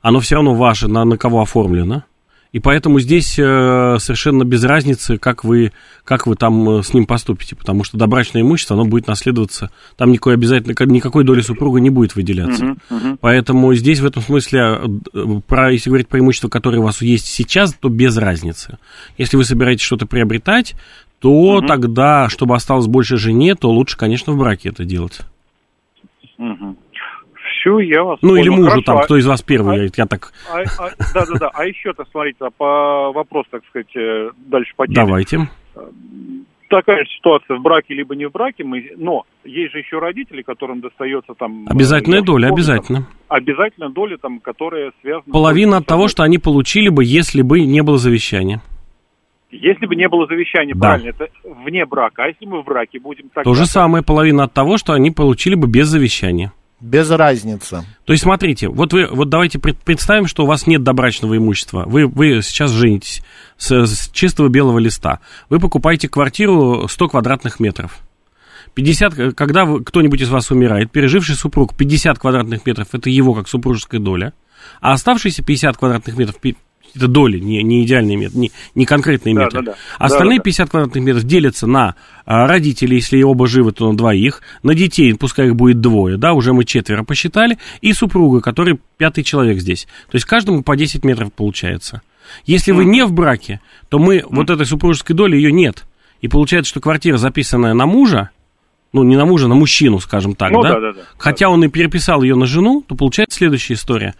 оно 0.00 0.20
все 0.20 0.36
равно 0.36 0.54
ваше, 0.54 0.88
на, 0.88 1.04
на 1.04 1.16
кого 1.16 1.42
оформлено. 1.42 2.04
И 2.50 2.60
поэтому 2.60 2.98
здесь 2.98 3.38
э, 3.38 3.96
совершенно 3.98 4.42
без 4.44 4.64
разницы, 4.64 5.18
как 5.18 5.44
вы, 5.44 5.72
как 6.04 6.26
вы 6.26 6.34
там 6.34 6.78
э, 6.78 6.82
с 6.82 6.94
ним 6.94 7.04
поступите, 7.04 7.54
потому 7.54 7.84
что 7.84 7.98
добрачное 7.98 8.40
имущество, 8.40 8.74
оно 8.74 8.86
будет 8.86 9.06
наследоваться, 9.06 9.70
там 9.96 10.10
никакой 10.12 10.34
обязательно, 10.34 10.72
никакой 10.90 11.24
доли 11.24 11.42
супруга 11.42 11.78
не 11.78 11.90
будет 11.90 12.16
выделяться. 12.16 12.64
Мгм, 12.64 12.78
мгм. 12.88 13.18
Поэтому 13.20 13.74
здесь 13.74 14.00
в 14.00 14.06
этом 14.06 14.22
смысле, 14.22 14.80
э, 15.12 15.40
про, 15.46 15.72
если 15.72 15.90
говорить 15.90 16.08
про 16.08 16.20
имущество, 16.20 16.48
которое 16.48 16.78
у 16.78 16.84
вас 16.84 17.02
есть 17.02 17.26
сейчас, 17.26 17.74
то 17.74 17.90
без 17.90 18.16
разницы. 18.16 18.78
Если 19.18 19.36
вы 19.36 19.44
собираетесь 19.44 19.84
что-то 19.84 20.06
приобретать, 20.06 20.74
то 21.18 21.60
тогда, 21.60 22.30
чтобы 22.30 22.54
осталось 22.54 22.86
больше 22.86 23.18
жене, 23.18 23.56
то 23.56 23.70
лучше, 23.70 23.98
конечно, 23.98 24.32
в 24.32 24.38
браке 24.38 24.70
это 24.70 24.84
делать. 24.84 25.20
Все, 27.60 27.78
я 27.80 28.04
вас 28.04 28.18
Ну, 28.22 28.36
или 28.36 28.48
понял. 28.48 28.56
мужу 28.56 28.70
Хорошо, 28.70 28.84
там, 28.86 28.98
а- 28.98 29.02
кто 29.02 29.16
из 29.16 29.26
вас 29.26 29.42
первый, 29.42 29.74
а- 29.76 29.82
я, 29.84 29.88
я 29.96 30.06
так... 30.06 30.32
а- 30.52 30.60
а- 30.78 30.90
Да-да-да, 31.14 31.50
а 31.52 31.64
еще-то, 31.66 32.04
смотрите, 32.10 32.38
а 32.40 32.50
по 32.50 33.12
вопрос, 33.12 33.46
так 33.50 33.62
сказать, 33.68 33.94
э, 33.96 34.30
дальше 34.46 34.72
по 34.76 34.86
теме. 34.86 34.94
Давайте. 34.94 35.48
Такая 36.70 37.04
же 37.04 37.10
ситуация 37.16 37.56
в 37.56 37.62
браке 37.62 37.94
либо 37.94 38.14
не 38.14 38.26
в 38.26 38.30
браке, 38.32 38.62
мы, 38.62 38.90
но 38.98 39.24
есть 39.44 39.72
же 39.72 39.78
еще 39.78 39.98
родители, 39.98 40.42
которым 40.42 40.80
достается 40.80 41.32
там... 41.32 41.64
э, 41.64 41.70
Обязательная 41.70 42.20
доля, 42.20 42.48
помню, 42.48 42.64
там, 42.64 42.74
обязательно. 42.74 43.06
Обязательная 43.28 43.88
доля, 43.88 44.18
там, 44.18 44.38
которая 44.40 44.92
связана... 45.00 45.32
Половина 45.32 45.78
от 45.78 45.86
того, 45.86 46.08
что 46.08 46.22
они 46.24 46.36
получили 46.38 46.90
бы, 46.90 47.04
если 47.04 47.40
бы 47.42 47.60
не 47.62 47.82
было 47.82 47.96
завещания. 47.96 48.60
Если 49.50 49.86
бы 49.86 49.96
не 49.96 50.06
было 50.08 50.26
завещания, 50.26 50.74
Да. 50.74 50.80
правильно, 50.90 51.08
это 51.08 51.28
вне 51.64 51.86
брака. 51.86 52.24
А 52.24 52.28
если 52.28 52.44
мы 52.44 52.60
в 52.60 52.66
браке 52.66 53.00
будем... 53.00 53.30
То 53.42 53.54
же 53.54 53.64
самое, 53.64 54.04
половина 54.04 54.44
от 54.44 54.52
того, 54.52 54.76
что 54.76 54.92
они 54.92 55.10
получили 55.10 55.54
бы 55.54 55.66
без 55.68 55.86
завещания. 55.86 56.52
Без 56.80 57.10
разницы. 57.10 57.84
То 58.04 58.12
есть, 58.12 58.22
смотрите, 58.22 58.68
вот 58.68 58.92
вы, 58.92 59.08
вот 59.10 59.28
давайте 59.28 59.58
пред- 59.58 59.78
представим, 59.78 60.28
что 60.28 60.44
у 60.44 60.46
вас 60.46 60.66
нет 60.68 60.84
добрачного 60.84 61.36
имущества. 61.36 61.84
Вы, 61.86 62.06
вы 62.06 62.40
сейчас 62.42 62.70
женитесь 62.70 63.22
с, 63.56 63.86
с 63.86 64.10
чистого 64.10 64.48
белого 64.48 64.78
листа. 64.78 65.18
Вы 65.50 65.58
покупаете 65.58 66.08
квартиру 66.08 66.86
100 66.88 67.08
квадратных 67.08 67.58
метров. 67.58 67.98
50, 68.74 69.18
э, 69.18 69.32
когда 69.32 69.66
кто-нибудь 69.84 70.20
из 70.20 70.28
вас 70.28 70.52
умирает, 70.52 70.92
переживший 70.92 71.34
супруг 71.34 71.76
50 71.76 72.16
квадратных 72.18 72.64
метров, 72.64 72.88
это 72.92 73.10
его 73.10 73.34
как 73.34 73.48
супружеская 73.48 74.00
доля, 74.00 74.32
а 74.80 74.92
оставшиеся 74.92 75.42
50 75.42 75.76
квадратных 75.76 76.16
метров, 76.16 76.36
это 76.94 77.08
доли, 77.08 77.38
не, 77.38 77.62
не 77.62 77.84
идеальные 77.84 78.16
метры, 78.16 78.38
не, 78.38 78.52
не 78.74 78.86
конкретные 78.86 79.34
Да, 79.34 79.44
метры. 79.44 79.62
да, 79.62 79.72
да. 79.72 79.78
Остальные 79.98 80.38
Да, 80.38 80.42
да, 80.44 80.50
да. 80.50 80.50
50 80.50 80.70
квадратных 80.70 81.04
метров 81.04 81.24
делятся 81.24 81.66
на 81.66 81.94
а, 82.24 82.46
родителей, 82.46 82.96
если 82.96 83.22
оба 83.22 83.46
живы, 83.46 83.72
то 83.72 83.90
на 83.90 83.96
двоих, 83.96 84.42
на 84.62 84.74
детей, 84.74 85.14
пускай 85.14 85.48
их 85.48 85.56
будет 85.56 85.80
двое, 85.80 86.16
да, 86.16 86.32
уже 86.32 86.52
мы 86.52 86.64
четверо 86.64 87.02
посчитали, 87.04 87.58
и 87.80 87.92
супруга, 87.92 88.40
который 88.40 88.78
пятый 88.96 89.24
человек 89.24 89.60
здесь. 89.60 89.86
То 90.10 90.16
есть 90.16 90.26
каждому 90.26 90.62
по 90.62 90.76
10 90.76 91.04
метров 91.04 91.32
получается. 91.32 92.02
Если 92.44 92.72
вы 92.72 92.84
не 92.84 93.04
в 93.06 93.12
браке, 93.12 93.60
то 93.88 93.98
мы, 93.98 94.22
вот 94.28 94.50
этой 94.50 94.66
супружеской 94.66 95.16
доли 95.16 95.36
ее 95.36 95.50
нет. 95.50 95.84
И 96.20 96.28
получается, 96.28 96.70
что 96.70 96.80
квартира, 96.80 97.16
записанная 97.16 97.74
на 97.74 97.86
мужа, 97.86 98.30
ну, 98.92 99.02
не 99.02 99.16
на 99.16 99.24
мужа, 99.24 99.48
на 99.48 99.54
мужчину, 99.54 99.98
скажем 100.00 100.34
так, 100.34 100.50
Ну, 100.50 100.62
да? 100.62 100.74
да-да-да. 100.74 101.00
Хотя 101.16 101.48
он 101.48 101.62
и 101.64 101.68
переписал 101.68 102.22
ее 102.22 102.34
на 102.34 102.46
жену, 102.46 102.82
то 102.86 102.94
получается 102.94 103.38
следующая 103.38 103.74
история. 103.74 104.14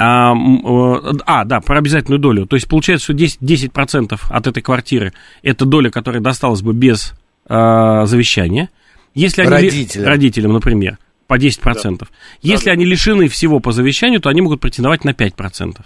А, 0.00 0.32
э, 0.32 1.12
а, 1.26 1.44
да, 1.44 1.60
про 1.60 1.78
обязательную 1.78 2.20
долю. 2.20 2.46
То 2.46 2.54
есть 2.54 2.68
получается, 2.68 3.04
что 3.04 3.14
10%, 3.14 3.38
10% 3.40 4.20
от 4.30 4.46
этой 4.46 4.62
квартиры 4.62 5.12
это 5.42 5.64
доля, 5.64 5.90
которая 5.90 6.22
досталась 6.22 6.62
бы 6.62 6.72
без 6.72 7.14
э, 7.48 8.02
завещания. 8.04 8.70
Если 9.14 9.42
они 9.42 9.50
Родителям. 9.50 10.06
родителям, 10.06 10.52
например, 10.52 10.98
по 11.26 11.36
10%. 11.36 12.06
Если 12.42 12.70
они 12.70 12.84
лишены 12.84 13.28
всего 13.28 13.58
по 13.58 13.72
завещанию, 13.72 14.20
то 14.20 14.28
они 14.28 14.40
могут 14.40 14.60
претендовать 14.60 15.04
на 15.04 15.10
5%. 15.10 15.78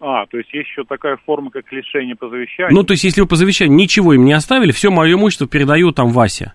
А, 0.00 0.26
то 0.26 0.36
есть 0.36 0.52
есть 0.52 0.68
еще 0.68 0.84
такая 0.84 1.16
форма, 1.24 1.50
как 1.50 1.70
лишение 1.72 2.16
по 2.16 2.28
завещанию. 2.28 2.74
Ну, 2.74 2.82
то 2.82 2.92
есть, 2.92 3.04
если 3.04 3.20
вы 3.20 3.26
по 3.26 3.36
завещанию 3.36 3.74
ничего 3.76 4.12
им 4.12 4.24
не 4.24 4.32
оставили, 4.32 4.72
все 4.72 4.90
мое 4.90 5.14
имущество 5.14 5.46
передаю 5.46 5.92
там 5.92 6.10
Вася. 6.10 6.54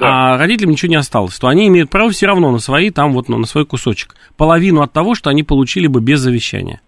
А 0.00 0.36
родителям 0.36 0.72
ничего 0.72 0.90
не 0.90 0.96
осталось, 0.96 1.38
то 1.38 1.48
они 1.48 1.68
имеют 1.68 1.90
право 1.90 2.10
все 2.10 2.26
равно 2.26 2.50
на 2.50 2.58
свои, 2.58 2.90
там 2.90 3.12
вот, 3.12 3.28
ну, 3.28 3.38
на 3.38 3.46
свой 3.46 3.64
кусочек. 3.64 4.16
Половину 4.36 4.82
от 4.82 4.92
того, 4.92 5.14
что 5.14 5.30
они 5.30 5.42
получили 5.42 5.86
бы 5.86 6.00
без 6.00 6.20
завещания. 6.20 6.80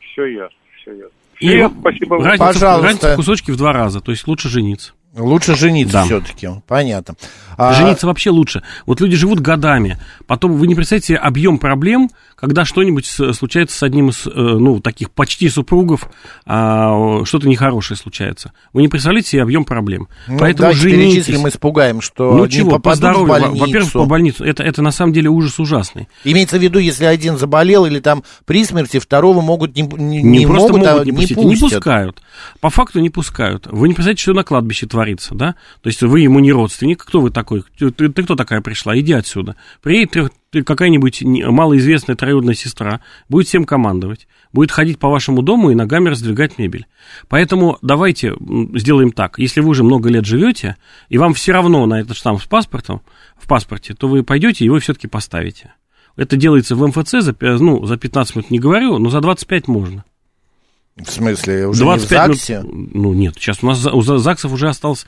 Все 0.00 0.26
ясно, 0.26 0.56
все 0.80 0.92
ясно. 0.92 1.10
И 1.40 1.46
ясно, 1.46 1.80
спасибо. 1.80 2.16
разница, 2.18 2.52
Пожалуйста. 2.52 2.86
разница 2.86 3.12
в 3.12 3.16
кусочке 3.16 3.52
в 3.52 3.56
два 3.56 3.72
раза, 3.72 4.00
то 4.00 4.12
есть 4.12 4.26
лучше 4.26 4.48
жениться. 4.48 4.92
Лучше 5.16 5.54
жениться 5.56 5.92
Да. 5.98 6.04
все-таки, 6.04 6.48
понятно. 6.66 7.14
А, 7.58 7.74
Жениться 7.74 8.06
вообще 8.06 8.30
лучше. 8.30 8.62
Вот 8.86 9.00
люди 9.02 9.14
живут 9.14 9.40
годами. 9.40 9.98
Потом 10.26 10.52
вы 10.54 10.66
не 10.66 10.74
представляете 10.74 11.16
объем 11.16 11.58
проблем, 11.58 12.10
когда 12.34 12.64
что-нибудь 12.64 13.06
случается 13.06 13.76
с 13.76 13.82
одним 13.82 14.08
из, 14.08 14.26
э, 14.26 14.30
ну, 14.34 14.80
таких 14.80 15.10
почти 15.10 15.48
супругов, 15.50 16.08
а, 16.46 17.24
что-то 17.24 17.46
нехорошее 17.46 17.96
случается. 17.98 18.52
Вы 18.72 18.82
не 18.82 18.88
представляете 18.88 19.28
себе 19.28 19.42
объем 19.42 19.64
проблем. 19.64 20.08
ну, 20.26 20.38
Поэтому 20.38 20.72
женитесь. 20.72 21.26
перечислим, 21.26 21.46
испугаем, 21.48 22.00
что 22.00 22.32
Ну 22.32 22.46
не 22.46 22.50
чего, 22.50 22.78
по 22.78 22.94
здоровью, 22.94 23.54
во-первых, 23.54 23.92
по 23.92 24.06
больницу. 24.06 24.44
Это, 24.44 24.62
это 24.62 24.80
на 24.80 24.90
самом 24.90 25.12
деле 25.12 25.28
ужас 25.28 25.60
ужасный. 25.60 26.08
Имеется 26.24 26.58
в 26.58 26.62
виду, 26.62 26.78
если 26.78 27.04
один 27.04 27.36
заболел 27.36 27.84
или 27.84 28.00
там 28.00 28.24
при 28.46 28.64
смерти, 28.64 28.98
второго 28.98 29.42
могут 29.42 29.76
не, 29.76 29.82
не, 29.82 30.22
Не, 30.22 30.38
не 30.40 30.46
просто 30.46 30.72
могут, 30.72 30.86
могут, 30.88 31.02
а 31.02 31.04
не 31.04 31.10
не 31.10 31.16
пустить, 31.18 31.36
не 31.36 31.44
пустят. 31.56 31.78
пускают. 31.80 32.22
По 32.60 32.70
факту 32.70 33.00
не 33.00 33.10
пускают. 33.10 33.66
Вы 33.70 33.88
не 33.88 33.94
представляете, 33.94 34.22
что 34.22 34.32
на 34.32 34.42
кладбище 34.42 34.86
творится, 34.86 35.01
да? 35.34 35.54
То 35.80 35.88
есть 35.88 36.02
вы 36.02 36.20
ему 36.20 36.40
не 36.40 36.52
родственник, 36.52 37.04
кто 37.04 37.20
вы 37.20 37.30
такой? 37.30 37.64
Ты, 37.78 37.90
ты- 37.90 38.08
ты 38.08 38.22
кто 38.22 38.36
такая 38.36 38.60
пришла? 38.60 38.98
Иди 38.98 39.12
отсюда. 39.12 39.56
Приедет 39.82 40.32
какая-нибудь 40.64 41.22
малоизвестная 41.22 42.16
троюродная 42.16 42.54
сестра, 42.54 43.00
будет 43.28 43.46
всем 43.48 43.64
командовать, 43.64 44.28
будет 44.52 44.70
ходить 44.70 44.98
по 44.98 45.08
вашему 45.08 45.42
дому 45.42 45.70
и 45.70 45.74
ногами 45.74 46.10
раздвигать 46.10 46.58
мебель. 46.58 46.86
Поэтому 47.28 47.78
давайте 47.80 48.34
сделаем 48.74 49.12
так. 49.12 49.38
Если 49.38 49.60
вы 49.60 49.70
уже 49.70 49.82
много 49.82 50.10
лет 50.10 50.26
живете, 50.26 50.76
и 51.08 51.16
вам 51.18 51.32
все 51.34 51.52
равно 51.52 51.86
на 51.86 52.00
этот 52.00 52.16
штамп 52.16 52.42
с 52.42 52.46
паспортом, 52.46 53.00
в 53.36 53.48
паспорте, 53.48 53.94
то 53.94 54.08
вы 54.08 54.22
пойдете 54.22 54.64
и 54.64 54.66
его 54.66 54.78
все-таки 54.78 55.08
поставите. 55.08 55.72
Это 56.16 56.36
делается 56.36 56.76
в 56.76 56.86
МФЦ, 56.86 57.10
за, 57.20 57.34
ну, 57.40 57.86
за 57.86 57.96
15 57.96 58.36
минут 58.36 58.50
не 58.50 58.58
говорю, 58.58 58.98
но 58.98 59.08
за 59.08 59.20
25 59.20 59.68
можно. 59.68 60.04
В 60.96 61.10
смысле, 61.10 61.68
уже 61.68 61.84
не 61.84 61.90
в 61.90 62.06
25 62.08 62.26
ЗАГСе? 62.26 62.64
ну, 62.64 63.14
нет, 63.14 63.34
сейчас 63.36 63.62
у 63.62 63.66
нас 63.66 63.86
у 63.86 64.02
за- 64.02 64.18
ЗАГСов 64.18 64.52
уже 64.52 64.68
осталось... 64.68 65.06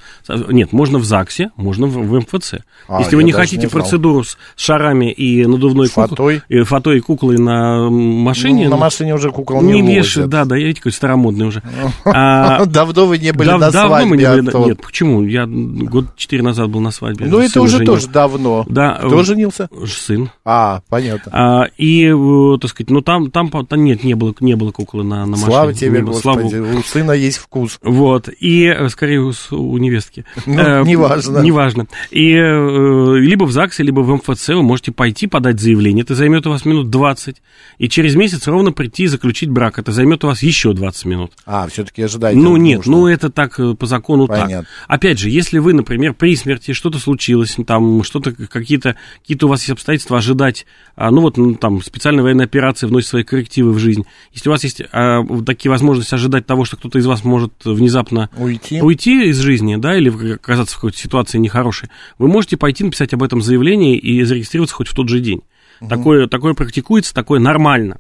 Нет, 0.49 0.73
можно 0.73 0.99
в 0.99 1.05
ЗАГСе, 1.05 1.51
можно 1.57 1.87
в, 1.87 1.93
в 1.93 2.21
МФЦ. 2.21 2.55
А, 2.89 3.01
Если 3.01 3.17
вы 3.17 3.23
не 3.23 3.33
хотите 3.33 3.65
не 3.65 3.67
процедуру 3.69 4.25
с 4.25 4.39
шарами 4.57 5.13
и 5.13 5.45
надувной. 5.45 5.89
Фатой? 5.89 6.41
И 6.49 6.63
фатой 6.63 6.97
и 6.97 7.01
куклой 7.01 7.37
на 7.37 7.91
машине... 7.91 8.65
Ну, 8.65 8.71
на 8.71 8.77
ну, 8.77 8.81
машине 8.81 9.15
уже 9.15 9.31
кукол 9.31 9.61
не 9.61 9.83
не 9.83 9.99
возят. 9.99 10.31
да, 10.31 10.47
да, 10.47 10.57
я 10.57 10.63
видите, 10.69 10.81
какой 10.81 10.93
старомодный 10.93 11.47
уже. 11.47 11.63
А, 12.07 12.65
Давно 12.67 13.07
вы 13.07 13.19
не 13.19 13.33
были 13.33 13.49
дав- 13.49 13.61
на 13.61 13.71
давно 13.71 14.07
мы 14.07 14.17
не 14.17 14.23
свадьбе, 14.23 14.31
были 14.31 14.41
на- 14.41 14.49
Антон. 14.49 14.69
Нет, 14.69 14.81
почему? 14.81 15.23
Я 15.23 15.47
год 15.47 16.17
четыре 16.17 16.43
назад 16.43 16.71
был 16.71 16.81
на 16.81 16.93
свадьбе. 16.93 17.27
Ну, 17.27 17.41
это 17.41 17.61
уже 17.61 17.85
тоже 17.85 18.09
давно. 18.09 18.65
Да. 18.71 19.01
Кто 19.05 19.21
э, 19.21 19.25
женился? 19.25 19.69
Сын. 19.87 20.31
А, 20.47 20.81
понятно. 20.89 21.31
А, 21.33 21.65
и, 21.77 22.07
э, 22.07 22.59
так 22.59 22.71
сказать, 22.71 22.89
ну 22.89 23.03
там, 23.03 23.31
там, 23.31 23.51
там 23.51 23.85
нет, 23.85 24.03
не 24.03 24.15
было, 24.15 24.35
не 24.41 24.55
было 24.55 24.73
куклы 24.73 25.05
на, 25.05 25.27
на 25.27 25.37
машине. 25.37 25.74
Тебе, 25.75 25.99
Не 25.99 26.05
Господи, 26.05 26.57
богу. 26.61 26.79
у 26.79 26.83
сына 26.83 27.13
есть 27.13 27.39
вкус. 27.39 27.79
Вот, 27.83 28.29
и, 28.41 28.65
э, 28.65 28.89
скорее, 28.89 29.21
у, 29.21 29.33
у 29.51 29.79
невестки. 29.79 30.25
Ну, 30.47 30.55
Э, 30.61 30.83
неважно. 30.85 31.39
Неважно. 31.39 31.87
И 32.11 32.33
э, 32.33 33.17
либо 33.19 33.45
в 33.45 33.53
ЗАГСе, 33.53 33.83
либо 33.83 34.01
в 34.01 34.15
МФЦ 34.15 34.49
вы 34.51 34.63
можете 34.63 34.93
пойти 34.93 35.27
подать 35.27 35.61
заявление, 35.61 36.03
это 36.05 36.15
займет 36.15 36.47
у 36.47 36.51
вас 36.51 36.65
минут 36.65 36.91
20, 36.91 37.37
и 37.79 37.89
через 37.89 38.15
месяц 38.15 38.47
ровно 38.47 38.73
прийти 38.73 39.05
и 39.05 39.07
заключить 39.07 39.51
брак, 39.51 39.79
это 39.79 39.93
займет 39.93 40.25
у 40.25 40.29
вас 40.29 40.43
еще 40.43 40.73
20 40.73 41.05
минут. 41.07 41.33
А, 41.47 41.67
все-таки 41.69 42.03
ожидайте. 42.03 42.39
Ну 42.39 42.57
нет, 42.57 42.79
нужно. 42.79 42.93
ну 42.93 43.07
это 43.09 43.31
так 43.31 43.59
э, 43.59 43.75
по 43.75 43.87
закону 43.87 44.27
Понятно. 44.27 44.61
так. 44.61 44.67
Опять 44.89 45.19
же, 45.19 45.31
если 45.31 45.59
вы, 45.59 45.73
например, 45.73 46.15
при 46.15 46.37
смерти 46.37 46.73
что-то 46.73 46.99
случилось, 46.99 47.57
там 47.67 48.03
что-то 48.03 48.33
какие-то 48.33 48.97
какие-то 49.21 49.47
у 49.47 49.49
вас 49.49 49.61
есть 49.61 49.71
обстоятельства 49.71 50.19
ожидать, 50.19 50.67
а, 50.97 51.11
ну 51.11 51.21
вот 51.23 51.37
ну, 51.37 51.55
там 51.55 51.83
специальная 51.83 52.23
военная 52.23 52.45
операция 52.47 52.89
вносит 52.89 53.09
свои 53.09 53.23
коррективы 53.25 53.73
в 53.73 53.79
жизнь. 53.79 54.05
Если 54.33 54.49
у 54.49 54.53
вас 54.53 54.63
есть 54.65 54.83
а, 54.93 55.21
вот 55.21 55.45
такие 55.65 55.71
возможности 55.71 56.15
ожидать 56.15 56.45
того, 56.45 56.67
что 56.67 56.77
кто-то 56.77 56.99
из 56.99 57.07
вас 57.07 57.25
может 57.25 57.53
внезапно 57.65 58.29
Уйти. 58.37 58.83
уйти 58.83 59.31
из 59.31 59.39
жизни, 59.39 59.77
да, 59.77 59.97
или 59.97 60.35
оказаться 60.35 60.75
в 60.75 60.77
какой-то 60.77 60.99
ситуации 60.99 61.39
нехорошей, 61.39 61.89
вы 62.19 62.29
можете 62.29 62.59
пойти 62.59 62.85
написать 62.85 63.15
об 63.15 63.23
этом 63.23 63.41
заявление 63.41 63.97
и 63.97 64.23
зарегистрироваться 64.25 64.77
хоть 64.77 64.89
в 64.89 64.95
тот 64.95 65.09
же 65.09 65.21
день. 65.21 65.41
Такое, 65.89 66.27
такое 66.27 66.53
практикуется, 66.53 67.15
такое 67.15 67.41
нормально. 67.41 67.99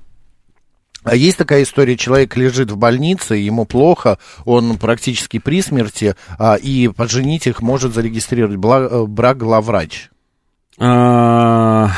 А 1.04 1.16
есть 1.16 1.38
такая 1.38 1.62
история, 1.62 1.96
человек 1.96 2.36
лежит 2.36 2.70
в 2.70 2.76
больнице, 2.76 3.36
ему 3.36 3.64
плохо, 3.64 4.18
он 4.44 4.76
практически 4.76 5.38
при 5.38 5.62
смерти, 5.62 6.16
а, 6.38 6.56
и 6.56 6.88
поженить 6.88 7.46
их 7.46 7.62
может 7.62 7.94
зарегистрировать 7.94 8.58
э, 8.62 9.06
брак 9.06 9.38
главврач. 9.38 10.10
А, 10.78 11.90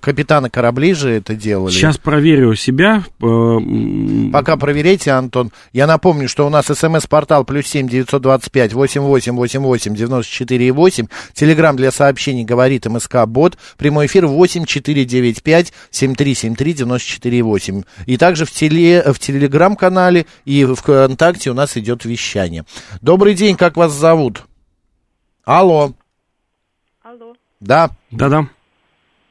Капитаны 0.00 0.48
кораблей 0.48 0.94
же 0.94 1.10
это 1.10 1.34
делали. 1.34 1.70
Сейчас 1.70 1.98
проверю 1.98 2.54
себя. 2.54 3.04
э, 3.20 4.30
Пока 4.32 4.56
проверяйте, 4.56 5.10
Антон. 5.10 5.52
Я 5.74 5.86
напомню, 5.86 6.26
что 6.26 6.46
у 6.46 6.48
нас 6.48 6.64
смс-портал 6.66 7.44
плюс 7.44 7.66
семь 7.66 7.86
девятьсот 7.86 8.22
двадцать 8.22 8.50
пять 8.50 8.72
восемь 8.72 9.02
восемь 9.02 9.34
восемь 9.34 9.60
восемь 9.60 9.94
девяносто 9.94 10.32
четыре 10.32 10.72
восемь. 10.72 11.08
Телеграмм 11.34 11.76
для 11.76 11.90
сообщений 11.90 12.44
говорит 12.44 12.86
МСК 12.86 13.26
Бот. 13.26 13.58
Прямой 13.76 14.06
эфир 14.06 14.26
восемь 14.26 14.64
четыре 14.64 15.04
девять 15.04 15.42
пять 15.42 15.74
семь 15.90 16.14
три 16.14 16.34
семь 16.34 16.54
три 16.56 16.72
девяносто 16.72 17.06
четыре 17.06 17.42
восемь. 17.42 17.82
И 18.06 18.16
также 18.16 18.46
в, 18.46 18.50
теле, 18.52 19.02
в 19.12 19.18
телеграм-канале 19.18 20.24
и 20.46 20.64
в 20.64 20.76
ВКонтакте 20.76 21.50
у 21.50 21.54
нас 21.54 21.76
идет 21.76 22.06
вещание. 22.06 22.64
Добрый 23.02 23.34
день, 23.34 23.56
как 23.56 23.76
вас 23.76 23.92
зовут? 23.92 24.44
Алло. 25.44 25.92
Алло. 27.02 27.34
Да, 27.60 27.90
Да-да. 28.10 28.48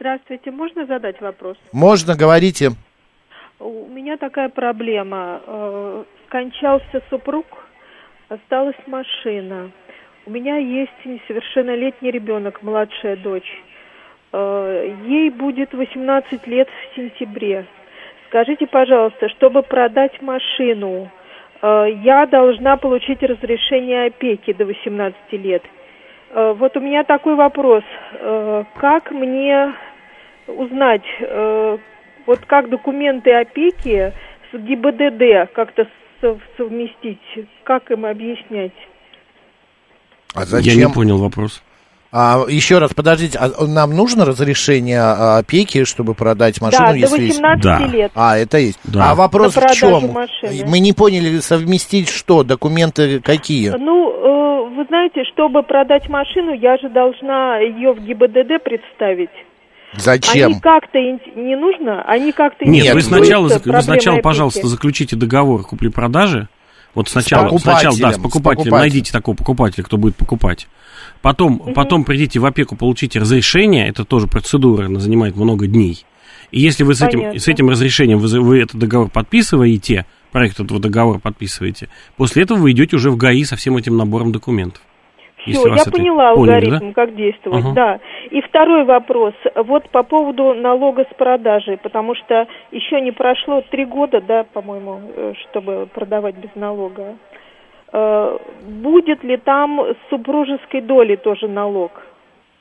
Здравствуйте, 0.03 0.51
можно 0.51 0.85
задать 0.85 1.21
вопрос? 1.21 1.55
можно, 1.71 2.13
говорите. 2.17 2.71
У 3.57 3.87
меня 3.87 4.17
такая 4.17 4.49
проблема. 4.49 5.39
Э, 5.47 6.03
Скончался 6.27 7.01
супруг, 7.09 7.45
осталась 8.27 8.75
машина. 8.85 9.71
У 10.25 10.31
меня 10.31 10.57
есть 10.57 11.05
несовершеннолетний 11.05 12.11
ребенок, 12.11 12.61
младшая 12.63 13.15
дочь. 13.15 13.49
Э, 14.33 14.93
Ей 15.07 15.29
будет 15.29 15.73
18 15.73 16.47
лет 16.47 16.67
в 16.67 16.95
сентябре. 16.97 17.65
Скажите, 18.27 18.67
пожалуйста, 18.67 19.29
чтобы 19.29 19.63
продать 19.63 20.21
машину, 20.21 21.09
э, 21.61 21.85
я 22.03 22.25
должна 22.25 22.75
получить 22.75 23.23
разрешение 23.23 24.07
опеки 24.07 24.51
до 24.51 24.65
18 24.65 25.15
лет. 25.37 25.63
Вот 26.35 26.75
у 26.75 26.79
меня 26.79 27.03
такой 27.03 27.35
вопрос. 27.35 27.83
Как 28.79 29.11
мне 29.11 29.71
узнать, 30.47 31.03
э, 31.21 31.77
вот 32.25 32.39
как 32.47 32.69
документы 32.69 33.31
опеки 33.33 34.13
с 34.51 34.57
ГИБДД 34.57 35.51
как-то 35.53 35.87
сов- 36.21 36.41
совместить? 36.57 37.19
Как 37.63 37.89
им 37.91 38.05
объяснять? 38.05 38.73
А 40.35 40.43
Я 40.61 40.75
не 40.75 40.91
понял 40.91 41.17
вопрос. 41.17 41.61
А, 42.15 42.43
еще 42.47 42.77
раз, 42.77 42.93
подождите, 42.93 43.39
а 43.39 43.65
нам 43.65 43.95
нужно 43.95 44.23
разрешение 44.23 44.99
а, 45.01 45.39
опеки, 45.39 45.83
чтобы 45.83 46.13
продать 46.13 46.61
машину, 46.61 46.85
Да, 46.85 46.91
до 46.91 46.97
если 46.99 47.23
есть? 47.23 47.37
18 47.41 47.63
Да. 47.63 47.87
лет. 47.87 48.11
А, 48.13 48.37
это 48.37 48.59
есть. 48.59 48.79
Да. 48.83 49.11
А 49.11 49.15
вопрос 49.15 49.55
в 49.55 49.73
чем? 49.73 50.11
машины. 50.11 50.63
Мы 50.67 50.77
не 50.79 50.93
поняли, 50.93 51.39
совместить 51.39 52.09
что? 52.09 52.43
Документы 52.43 53.19
какие? 53.19 53.69
Ну, 53.69 54.11
э, 54.11 54.75
вы 54.75 54.85
знаете, 54.85 55.23
чтобы 55.33 55.63
продать 55.63 56.07
машину, 56.07 56.53
я 56.53 56.77
же 56.77 56.89
должна 56.89 57.57
ее 57.57 57.93
в 57.93 57.99
ГИБДД 58.05 58.63
представить. 58.63 59.31
Зачем? 59.97 60.51
Они 60.51 60.59
как-то 60.59 60.97
не 60.99 61.55
нужно, 61.55 62.01
они 62.03 62.31
как-то 62.31 62.65
Нет, 62.65 62.93
вы 62.93 63.01
интересуются 63.01 63.59
сначала, 63.59 63.77
вы 63.77 63.81
сначала, 63.83 64.17
пожалуйста, 64.19 64.67
заключите 64.67 65.15
договор 65.15 65.63
купли-продажи. 65.63 66.47
Вот 66.95 67.09
сначала, 67.09 67.45
покупателем, 67.45 67.91
сначала, 67.93 68.11
да, 68.11 68.11
с 68.11 68.19
с 68.19 68.21
покупателем, 68.21 68.65
покупателем. 68.65 68.77
найдите 68.77 69.11
такого 69.11 69.35
покупателя, 69.35 69.83
кто 69.83 69.97
будет 69.97 70.15
покупать. 70.15 70.67
Потом, 71.21 71.73
потом 71.73 72.03
придите 72.03 72.39
в 72.39 72.45
опеку, 72.45 72.75
получите 72.75 73.19
разрешение, 73.19 73.87
это 73.87 74.05
тоже 74.05 74.27
процедура, 74.27 74.85
она 74.85 74.99
занимает 74.99 75.35
много 75.35 75.65
дней. 75.67 76.05
И 76.51 76.59
если 76.59 76.83
вы 76.83 76.93
с 76.93 77.01
этим, 77.01 77.39
с 77.39 77.47
этим 77.47 77.69
разрешением 77.69 78.19
вы, 78.19 78.39
вы 78.39 78.61
этот 78.61 78.77
договор 78.77 79.09
подписываете, 79.09 80.05
проект 80.31 80.59
этого 80.59 80.79
договора 80.79 81.17
подписываете, 81.17 81.89
после 82.15 82.43
этого 82.43 82.59
вы 82.59 82.71
идете 82.71 82.95
уже 82.95 83.09
в 83.09 83.17
ГАИ 83.17 83.43
со 83.43 83.55
всем 83.55 83.75
этим 83.75 83.97
набором 83.97 84.31
документов. 84.31 84.81
Все, 85.45 85.67
я 85.67 85.83
поняла 85.91 86.33
поняли, 86.33 86.53
алгоритм, 86.53 86.87
да? 86.89 86.93
как 86.93 87.15
действовать, 87.15 87.65
Ага. 87.65 87.73
да. 87.73 87.99
И 88.31 88.41
второй 88.41 88.85
вопрос, 88.85 89.33
вот 89.55 89.89
по 89.89 90.03
поводу 90.03 90.53
налога 90.53 91.05
с 91.09 91.13
продажи, 91.15 91.77
потому 91.81 92.15
что 92.15 92.47
еще 92.71 93.01
не 93.01 93.11
прошло 93.11 93.61
три 93.69 93.85
года, 93.85 94.21
да, 94.21 94.45
по-моему, 94.53 95.01
э, 95.15 95.33
чтобы 95.43 95.87
продавать 95.93 96.35
без 96.35 96.49
налога. 96.55 97.15
Э, 97.91 98.37
Будет 98.65 99.23
ли 99.23 99.37
там 99.37 99.79
с 99.79 100.09
супружеской 100.09 100.81
доли 100.81 101.15
тоже 101.15 101.47
налог? 101.47 101.91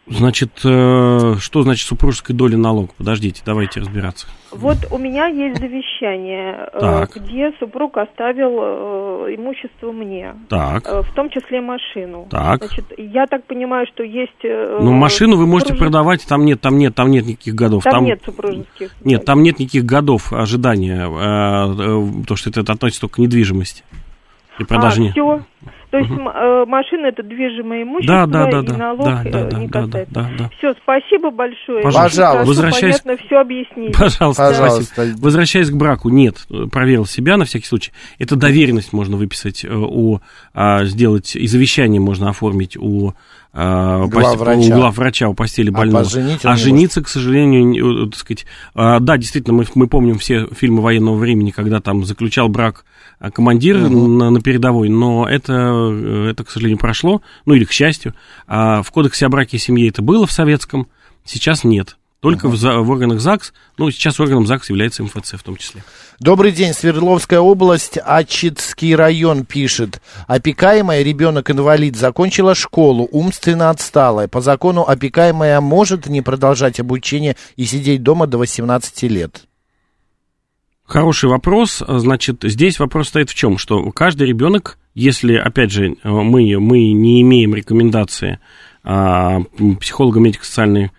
Значит, 0.07 0.51
э, 0.65 1.35
что 1.38 1.62
значит 1.62 1.87
супружеской 1.87 2.35
доли 2.35 2.57
налог? 2.57 2.93
Подождите, 2.95 3.41
давайте 3.47 3.79
разбираться. 3.81 4.27
Вот 4.51 4.79
у 4.91 4.99
меня 4.99 5.27
есть 5.27 5.61
завещание, 5.61 6.69
э, 6.73 6.81
Так. 6.81 7.17
где 7.17 7.53
супруг 7.61 7.97
оставил 7.97 8.59
э, 9.29 9.37
имущество 9.37 9.93
мне, 9.93 10.35
Так. 10.49 10.88
в 10.88 11.15
том 11.15 11.31
числе 11.31 11.61
машину. 11.61 12.27
Так. 12.29 12.65
Значит, 12.65 12.87
я 12.99 13.27
так 13.27 13.45
понимаю, 13.45 13.87
что 13.87 14.03
есть... 14.03 14.33
Ну, 14.43 14.93
машину 14.93 15.37
вы 15.37 15.47
можете 15.47 15.75
супружес- 15.75 15.79
продавать, 15.79 16.27
там 16.27 16.45
нет, 16.45 16.61
там 16.61 16.79
нет, 16.79 16.97
там 16.97 17.09
нет 17.11 17.25
никаких 17.25 17.55
годов. 17.55 17.85
Там 17.85 18.05
нет 18.05 18.21
супружеских. 18.25 18.97
Нет, 19.05 19.25
там 19.25 19.45
нет 19.45 19.61
никаких 19.61 19.85
годов 19.85 20.33
ожидания, 20.33 21.09
потому 21.09 22.37
что 22.37 22.51
это, 22.51 22.61
относится 22.73 23.03
только 23.03 23.17
к 23.17 23.19
недвижимости. 23.19 23.85
И 24.59 24.65
продаже 24.65 25.03
а, 25.07 25.12
все. 25.12 25.43
То 25.93 25.99
есть 25.99 26.11
м- 26.11 26.27
э, 26.27 26.65
машина 26.67 27.07
это 27.09 27.23
движимое 27.23 27.83
имущество, 27.83 28.27
Да, 28.27 28.47
да, 28.47 28.51
да, 28.51 28.61
и 28.61 28.67
да, 28.67 28.77
налог 28.79 29.05
да, 29.05 29.23
э, 29.27 29.31
да, 29.31 29.45
да, 29.45 29.59
не 29.59 29.67
да, 29.69 29.83
касается. 29.83 30.15
да, 30.15 30.31
да. 30.39 30.51
Все, 30.57 30.73
спасибо 30.83 31.31
большое. 31.31 31.83
Пожалуйста. 31.83 32.43
Возвращаясь- 32.47 33.01
понятно, 33.03 33.27
все 33.27 33.37
объяснили. 33.37 33.93
Пожалуйста, 33.93 34.43
Пожалуйста. 34.49 34.85
спасибо. 34.95 35.19
Возвращаясь 35.23 35.71
к 35.71 35.75
браку, 35.77 36.09
нет, 36.09 36.47
э, 36.51 36.65
проверил 36.73 37.05
себя 37.05 37.37
на 37.37 37.45
всякий 37.45 37.67
случай. 37.67 37.93
Это 38.19 38.37
доверенность 38.37 38.95
можно 38.95 39.19
выписать 39.19 39.67
э, 39.67 39.69
у, 39.71 40.21
а, 40.55 40.85
сделать, 40.87 41.37
и 41.37 41.47
завещание 41.47 42.01
можно 42.01 42.31
оформить 42.31 42.77
у 42.79 43.13
а, 43.55 44.07
Главврача. 44.07 44.59
у 44.61 44.69
главврача, 44.75 45.29
у 45.29 45.35
постели 45.35 45.69
А 45.69 45.73
больного. 45.73 46.05
поженить 46.05 46.45
он 46.45 46.51
А 46.53 46.57
жениться, 46.57 47.03
к 47.03 47.09
сожалению, 47.09 48.07
э, 48.07 48.11
так 48.11 48.19
сказать, 48.19 48.47
а, 48.75 48.99
да, 48.99 49.17
действительно, 49.19 49.55
мы, 49.55 49.67
мы 49.75 49.87
помним 49.88 50.19
все 50.19 50.47
фильмы 50.57 50.83
военного 50.83 51.17
времени, 51.17 51.51
когда 51.51 51.81
там 51.81 52.05
заключал 52.05 52.48
брак 52.48 52.85
а, 53.19 53.31
командир 53.31 53.79
на, 53.79 54.31
на 54.31 54.40
передовой, 54.40 54.88
но 54.88 55.29
это, 55.29 55.53
э, 55.53 56.29
это, 56.31 56.44
к 56.44 56.50
сожалению, 56.50 56.79
прошло, 56.79 57.21
ну 57.44 57.55
или 57.55 57.65
к 57.65 57.73
счастью. 57.73 58.15
А 58.46 58.83
в 58.83 58.90
кодексе 58.90 59.27
о 59.27 59.29
браке 59.29 59.59
и 59.59 59.61
семье 59.61 59.88
это 59.88 60.00
было 60.03 60.27
в 60.27 60.33
советском, 60.33 60.88
сейчас 61.25 61.63
нет. 61.63 61.96
Только 62.21 62.48
в, 62.48 62.57
за- 62.57 62.79
в 62.79 62.88
органах 62.88 63.21
ЗАГС, 63.21 63.53
ну, 63.79 63.90
сейчас 63.90 64.21
органом 64.21 64.46
ЗАГС 64.46 64.71
является 64.71 65.03
МФЦ 65.03 65.33
в 65.35 65.42
том 65.42 65.57
числе. 65.57 65.83
Добрый 66.21 66.52
день, 66.52 66.73
Свердловская 66.73 67.40
область, 67.40 67.98
Ачитский 68.04 68.94
район 68.94 69.44
пишет. 69.44 70.00
Опекаемая 70.27 71.02
ребенок-инвалид 71.02 71.96
закончила 71.96 72.54
школу, 72.54 73.08
умственно 73.10 73.71
отсталая. 73.71 74.29
По 74.29 74.40
закону 74.40 74.83
опекаемая 74.87 75.60
может 75.60 76.06
не 76.06 76.21
продолжать 76.21 76.79
обучение 76.79 77.37
и 77.56 77.65
сидеть 77.65 78.02
дома 78.02 78.27
до 78.27 78.38
18 78.38 79.02
лет. 79.04 79.44
Хороший 80.85 81.31
вопрос. 81.31 81.83
Значит, 81.87 82.40
здесь 82.42 82.79
вопрос 82.79 83.08
стоит 83.08 83.31
в 83.31 83.35
чем? 83.35 83.56
Что 83.56 83.90
каждый 83.92 84.27
ребенок, 84.29 84.79
если, 84.94 85.37
опять 85.37 85.73
же, 85.73 85.96
мы, 86.04 86.58
мы 86.58 86.92
не 86.92 87.23
имеем 87.23 87.54
рекомендации 87.54 88.38
а, 88.85 89.40
психолога 89.81 90.21
медико-социальной 90.21 90.92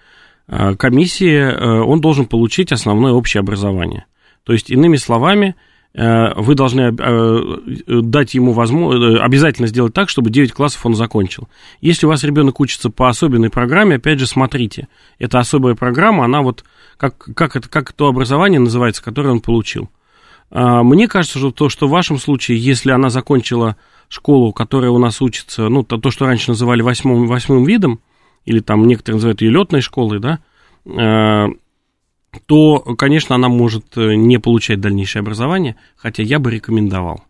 а, 0.48 0.76
комиссии, 0.76 1.38
а, 1.38 1.84
он 1.84 2.02
должен 2.02 2.26
получить 2.26 2.72
основное 2.72 3.12
общее 3.12 3.42
образование. 3.42 4.06
То 4.46 4.54
есть, 4.54 4.70
иными 4.70 4.98
словами, 4.98 5.56
э, 5.94 6.34
вы 6.36 6.56
должны 6.56 6.94
э, 6.98 8.02
дать 8.02 8.34
ему 8.34 8.52
возможность, 8.52 9.22
обязательно 9.22 9.68
сделать 9.68 9.94
так, 9.94 10.10
чтобы 10.10 10.30
9 10.30 10.52
классов 10.52 10.86
он 10.86 10.96
закончил. 10.96 11.48
Если 11.82 12.06
у 12.06 12.10
вас 12.10 12.24
ребенок 12.24 12.60
учится 12.60 12.90
по 12.90 13.10
особенной 13.10 13.50
программе, 13.50 13.96
опять 13.96 14.20
же, 14.20 14.28
смотрите, 14.28 14.88
эта 15.20 15.40
особая 15.40 15.76
программа, 15.76 16.26
она 16.26 16.42
вот, 16.42 16.64
как, 16.98 17.18
как, 17.18 17.56
это, 17.56 17.70
как 17.70 17.94
то 17.94 18.08
образование 18.08 18.60
называется, 18.60 19.04
которое 19.04 19.30
он 19.30 19.40
получил. 19.40 19.90
А, 20.52 20.84
Мне 20.84 21.08
кажется, 21.08 21.40
что 21.40 21.52
то, 21.52 21.70
что 21.70 21.88
в 21.88 21.92
вашем 21.92 22.20
случае, 22.20 22.58
если 22.60 22.92
она 22.92 23.10
закончила 23.10 23.76
школу, 24.08 24.54
которая 24.54 24.92
у 24.92 25.00
нас 25.00 25.22
учится, 25.22 25.68
ну, 25.70 25.84
то, 25.84 25.98
то 25.98 26.12
что 26.12 26.26
раньше 26.26 26.52
называли 26.52 26.82
восьмым, 26.82 27.28
восьмым 27.28 27.64
видом, 27.64 28.00
или 28.46 28.60
там 28.60 28.86
некоторые 28.86 29.16
называют 29.16 29.42
ее 29.42 29.52
летной 29.52 29.82
школой, 29.82 30.20
да, 30.20 30.40
э, 30.86 31.48
то, 32.46 32.80
конечно, 32.80 33.36
она 33.36 33.50
может 33.50 33.98
э, 33.98 34.16
не 34.16 34.40
получать 34.40 34.82
дальнейшее 34.82 35.22
образование, 35.22 35.76
хотя 35.96 36.24
я 36.24 36.40
бы 36.40 36.52
рекомендовал. 36.52 37.24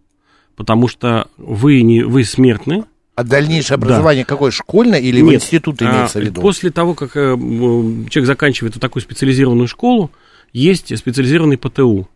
Потому 0.56 0.88
что 0.88 1.28
вы, 1.38 1.82
не, 1.82 2.04
вы 2.04 2.24
смертны. 2.24 2.86
А 3.16 3.24
дальнейшее 3.24 3.76
образование 3.76 4.26
какое, 4.26 4.51
школьное 4.51 4.99
или 4.99 5.22
в 5.22 5.26
Нет, 5.26 5.36
институт 5.36 5.82
а, 5.82 5.86
имеется 5.86 6.20
в 6.20 6.24
виду? 6.24 6.41
После 6.41 6.72
того, 6.72 6.93
как 6.93 7.16
э, 7.16 7.36
человек 7.36 8.26
заканчивает 8.26 8.76
вот 8.76 8.82
такую 8.82 9.04
специализированную 9.04 9.68
школу, 9.68 10.12
есть 10.51 10.97
специализированный 10.97 11.58
ПТУ, 11.58 12.08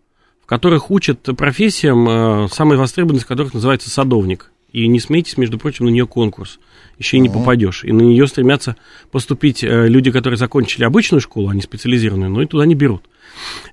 в 0.41 0.45
которых 0.45 0.89
учат 0.89 1.21
профессиям, 1.37 2.07
э, 2.07 2.47
самой 2.51 2.77
востребованной 2.77 3.19
из 3.19 3.25
которых 3.25 3.53
называется 3.53 3.89
садовник. 3.89 4.51
И 4.71 4.87
не 4.87 4.99
смейтесь, 4.99 5.37
между 5.37 5.57
прочим, 5.57 5.85
на 5.85 5.89
нее 5.89 6.07
конкурс. 6.07 6.59
Еще 6.97 7.17
и 7.17 7.19
не 7.19 7.29
попадешь. 7.29 7.83
И 7.83 7.91
на 7.91 8.01
нее 8.01 8.25
стремятся 8.27 8.75
поступить 9.11 9.63
э, 9.63 9.87
люди, 9.87 10.11
которые 10.11 10.37
закончили 10.37 10.83
обычную 10.83 11.21
школу, 11.21 11.49
а 11.49 11.55
не 11.55 11.61
специализированную, 11.61 12.31
но 12.31 12.41
и 12.41 12.47
туда 12.47 12.65
не 12.65 12.75
берут. 12.75 13.03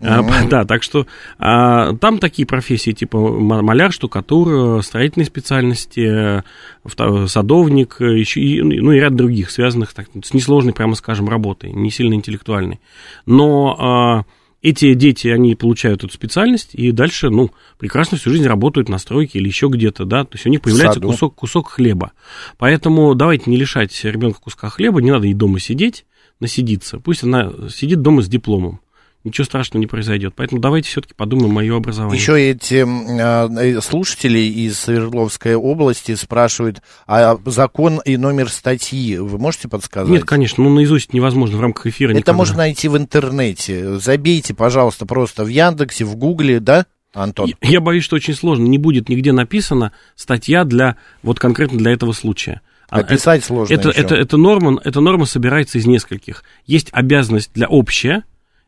Мгм. 0.01 0.49
да, 0.51 0.65
так 0.65 0.83
что 0.83 1.07
а, 1.39 1.95
там 1.95 2.19
такие 2.19 2.47
профессии, 2.47 2.91
типа 2.91 3.19
ма- 3.19 3.63
маляр, 3.63 3.93
штукатур, 3.93 4.79
э, 4.79 4.83
строительные 4.83 5.27
специальности, 5.27 6.43
э, 6.45 7.27
садовник, 7.29 7.97
еще 8.01 8.41
и, 8.41 8.61
ну 8.61 8.93
и 8.93 9.01
ряд 9.01 9.15
других, 9.15 9.51
связанных 9.51 9.95
так, 9.95 10.09
с 10.23 10.35
несложной, 10.35 10.75
прямо 10.75 10.95
скажем, 10.95 11.29
работой, 11.29 11.73
не 11.73 11.91
сильно 11.91 12.15
интеллектуальной. 12.15 12.81
Но 13.25 13.77
а, 13.79 14.25
эти 14.65 14.95
дети, 14.95 15.29
они 15.29 15.55
получают 15.55 16.05
эту 16.05 16.15
специальность 16.15 16.71
и 16.73 16.91
дальше, 16.91 17.29
ну, 17.29 17.51
прекрасно 17.79 18.17
всю 18.17 18.31
жизнь 18.31 18.47
работают 18.47 18.89
на 18.89 18.97
стройке 18.97 19.39
или 19.39 19.47
еще 19.47 19.69
где-то, 19.69 20.07
да, 20.07 20.25
то 20.25 20.37
есть 20.37 20.47
у 20.47 20.49
них 20.49 20.63
появляется 20.63 21.01
кусок, 21.01 21.35
кусок 21.35 21.69
хлеба. 21.69 22.13
Поэтому 22.57 23.15
давайте 23.15 23.51
не 23.51 23.59
лишать 23.59 23.93
ребенка 24.05 24.41
куска 24.41 24.71
хлеба, 24.71 25.03
не 25.03 25.11
надо 25.11 25.27
ей 25.27 25.35
дома 25.35 25.61
сидеть, 25.61 26.07
насидиться. 26.41 26.99
Пусть 26.99 27.25
она 27.25 27.53
сидит 27.69 28.01
дома 28.01 28.23
с 28.23 28.29
дипломом. 28.29 28.81
Ничего 29.25 29.47
страшного 29.47 29.81
не 29.81 29.87
произойдет. 29.87 30.35
Поэтому 30.37 30.61
давайте 30.61 30.89
все-таки 30.91 31.15
подумаем 31.15 31.57
о 31.57 31.63
ее 31.63 31.77
образовании. 31.77 32.21
Еще 32.21 32.51
эти 32.51 32.75
м, 32.83 33.57
э, 33.57 33.81
слушатели 33.81 34.39
из 34.39 34.79
Свердловской 34.81 35.55
области 35.55 36.15
спрашивают, 36.15 36.83
а 37.07 37.39
закон 37.47 38.03
и 38.05 38.19
номер 38.19 38.51
статьи 38.51 39.17
вы 39.17 39.39
можете 39.39 39.69
подсказать? 39.69 40.13
Нет, 40.13 40.25
конечно, 40.25 40.63
ну 40.63 40.69
наизусть 40.75 41.15
невозможно 41.15 41.57
в 41.57 41.61
рамках 41.63 41.87
эфира. 41.87 42.11
Это 42.11 42.19
никогда. 42.19 42.37
можно 42.37 42.59
найти 42.59 42.89
в 42.89 42.99
интернете. 42.99 43.99
Забейте, 43.99 44.53
пожалуйста, 44.53 45.07
просто 45.07 45.45
в 45.45 45.49
Яндексе, 45.49 46.05
в 46.05 46.17
Гугле, 46.17 46.61
да, 46.61 46.85
Антон? 47.15 47.51
Я 47.63 47.81
боюсь, 47.81 48.05
что 48.05 48.17
очень 48.17 48.35
сложно. 48.35 48.65
Не 48.65 48.77
будет 48.77 49.09
нигде 49.09 49.33
написана 49.33 49.93
статья 50.17 50.65
для 50.65 50.97
вот 51.23 51.39
конкретно 51.39 51.79
для 51.79 51.93
этого 51.93 52.13
случая. 52.13 52.61
А 52.91 52.99
Описать 52.99 53.39
это, 53.39 53.47
сложно 53.47 53.73
Это, 53.75 53.89
еще. 53.89 54.01
это, 54.03 54.15
это, 54.15 54.37
норма, 54.37 54.79
эта 54.85 55.01
норма 55.01 55.25
собирается 55.25 55.79
из 55.79 55.87
нескольких. 55.87 56.45
Есть 56.67 56.89
обязанность 56.93 57.51
для 57.55 57.67
общая, 57.67 58.25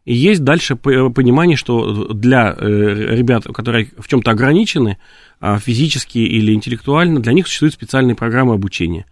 и 0.06 0.14
есть 0.14 0.44
дальше 0.44 0.76
п- 0.76 1.10
понимание, 1.10 1.56
что 1.56 2.14
для 2.14 2.54
э, 2.56 3.16
ребят, 3.16 3.44
которые 3.52 3.90
в 3.98 4.06
чем-то 4.08 4.30
ограничены, 4.30 4.98
а, 5.40 5.58
физически 5.58 6.18
или 6.18 6.54
интеллектуально, 6.54 7.20
для 7.20 7.32
них 7.32 7.46
существуют 7.48 7.74
специальные 7.74 8.14
программы 8.14 8.54
обучения. 8.54 9.04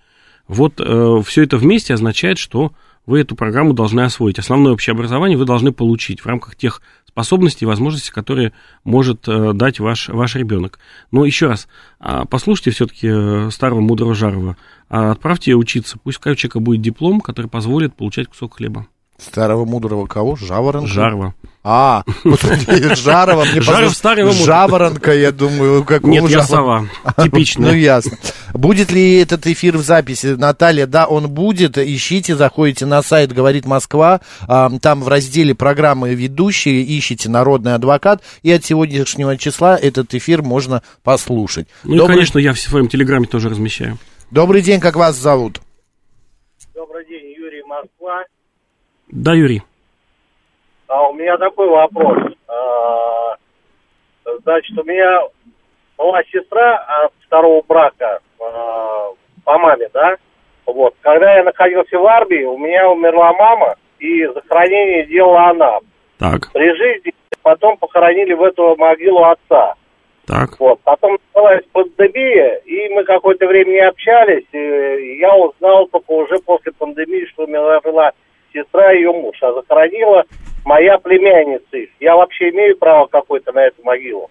Вот 0.47 0.80
э, 0.80 1.22
все 1.26 1.42
это 1.42 1.57
вместе 1.57 1.95
означает, 1.95 2.38
что 2.38 2.72
вы 3.07 3.20
эту 3.20 3.34
программу 3.34 3.72
должны 3.74 4.03
освоить. 4.03 4.38
Основное 4.38 4.72
общее 4.72 4.92
образование 4.92 5.36
вы 5.36 5.45
должны 5.45 5.72
получить 5.72 6.20
в 6.20 6.26
рамках 6.26 6.55
тех 6.55 6.80
способностей 7.09 7.64
и 7.64 7.68
возможностей, 7.68 8.12
которые 8.12 8.53
может 8.84 9.26
э, 9.26 9.53
дать 9.53 9.80
ваш, 9.80 10.09
ваш 10.11 10.36
ребенок. 10.36 10.78
Но 11.11 11.24
еще 11.24 11.49
раз, 11.49 11.66
а, 11.99 12.24
послушайте 12.24 12.70
все-таки 12.70 13.51
старого 13.51 13.80
мудрого 13.80 14.14
Жарова, 14.14 14.57
а 14.88 15.11
отправьте 15.11 15.51
ее 15.51 15.57
учиться, 15.57 15.99
пусть 16.03 16.24
у 16.24 16.34
человека 16.34 16.61
будет 16.61 16.82
диплом, 16.82 17.20
который 17.20 17.49
позволит 17.49 17.95
получать 17.95 18.28
кусок 18.28 18.59
хлеба. 18.59 18.86
Старого 19.18 19.64
мудрого 19.64 20.06
кого? 20.06 20.36
Жаворонка? 20.36 20.88
Жарова. 20.88 21.34
А, 21.62 22.02
господи, 22.24 22.94
Жарова. 22.94 23.44
Мне 23.44 23.60
Жаров 23.62 23.94
старого 23.94 24.26
мудрого. 24.26 24.44
Жаворонка, 24.44 25.14
я 25.14 25.32
думаю, 25.32 25.84
какого 25.84 26.10
Нет, 26.10 26.28
я 26.28 26.42
сова. 26.42 26.86
Типичная. 27.22 27.70
Ну, 27.70 27.76
ясно. 27.76 28.18
Будет 28.52 28.90
ли 28.90 29.18
этот 29.18 29.46
эфир 29.46 29.78
в 29.78 29.82
записи? 29.82 30.34
Наталья, 30.36 30.86
да, 30.86 31.06
он 31.06 31.30
будет. 31.30 31.78
Ищите, 31.78 32.36
заходите 32.36 32.86
на 32.86 33.02
сайт 33.02 33.32
«Говорит 33.32 33.64
Москва». 33.66 34.20
а, 34.46 34.70
Там 34.80 35.02
в 35.02 35.08
разделе 35.08 35.54
программы 35.54 36.14
«Ведущие» 36.14 36.84
ищите 36.98 37.30
«Народный 37.30 37.74
адвокат». 37.74 38.22
И 38.42 38.50
от 38.52 38.64
сегодняшнего 38.64 39.38
числа 39.38 39.78
этот 39.78 40.12
эфир 40.14 40.42
можно 40.42 40.82
послушать. 41.02 41.66
Ну 41.84 42.04
и, 42.04 42.06
конечно, 42.06 42.38
я 42.38 42.52
в 42.52 42.58
своем 42.58 42.88
телеграме 42.88 43.26
тоже 43.26 43.48
размещаю. 43.48 43.96
Добрый 44.30 44.60
день, 44.60 44.80
как 44.80 44.96
вас 44.96 45.16
зовут? 45.16 45.62
Добрый 46.74 47.06
день, 47.06 47.32
Юрий 47.38 47.62
Москва. 47.62 48.24
Да, 49.09 49.32
Юрий. 49.32 49.62
А 50.88 51.09
у 51.09 51.14
меня 51.14 51.36
такой 51.38 51.68
вопрос. 51.68 52.18
А, 52.48 53.36
Значит, 54.42 54.76
у 54.78 54.84
меня 54.84 55.22
была 55.96 56.22
сестра 56.24 56.76
от 57.05 57.12
второго 57.26 57.62
брака 57.66 58.20
а, 58.40 59.11
по 59.44 59.59
маме, 59.59 59.88
да? 59.92 60.16
Вот. 60.66 60.94
Когда 61.00 61.36
я 61.36 61.44
находился 61.44 61.98
в 61.98 62.07
армии, 62.07 62.42
у 62.44 62.59
меня 62.59 62.88
умерла 62.90 63.32
мама, 63.34 63.76
и 63.98 64.26
захоронение 64.26 65.07
делала 65.07 65.50
она. 65.50 65.78
Так, 66.18 66.52
При 66.52 66.74
жизни 66.74 67.12
потом 67.42 67.76
похоронили 67.76 68.32
в 68.32 68.42
эту 68.42 68.74
могилу 68.76 69.24
отца. 69.24 69.74
так. 70.26 70.59
Вот. 70.59 70.80
Потом 70.84 71.18
началась 71.34 71.64
пандемия, 71.72 72.57
и 72.64 72.88
мы 72.90 73.05
какое-то 73.05 73.46
время 73.46 73.70
не 73.70 73.86
общались. 73.86 74.46
И 74.52 75.18
я 75.20 75.34
узнал 75.34 75.86
только 75.88 76.11
уже 76.11 76.38
после 76.38 76.72
пандемии, 76.72 77.26
что 77.26 77.44
умерла 77.44 78.12
сестра 78.55 78.92
ее 78.92 79.12
муж, 79.12 79.36
а 79.42 79.52
захоронила 79.52 80.24
моя 80.64 80.96
племянница 80.98 81.76
их. 81.76 81.88
Я 82.00 82.16
вообще 82.16 82.50
имею 82.50 82.78
право 82.78 83.07
какое-то 83.07 83.52
на 83.52 83.66
эту 83.66 83.82
могилу? 83.82 84.30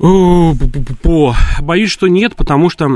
О, 0.00 0.52
пу-пу-пу-пу. 0.52 1.32
Боюсь, 1.62 1.90
что 1.90 2.08
нет, 2.08 2.36
потому 2.36 2.68
что 2.68 2.86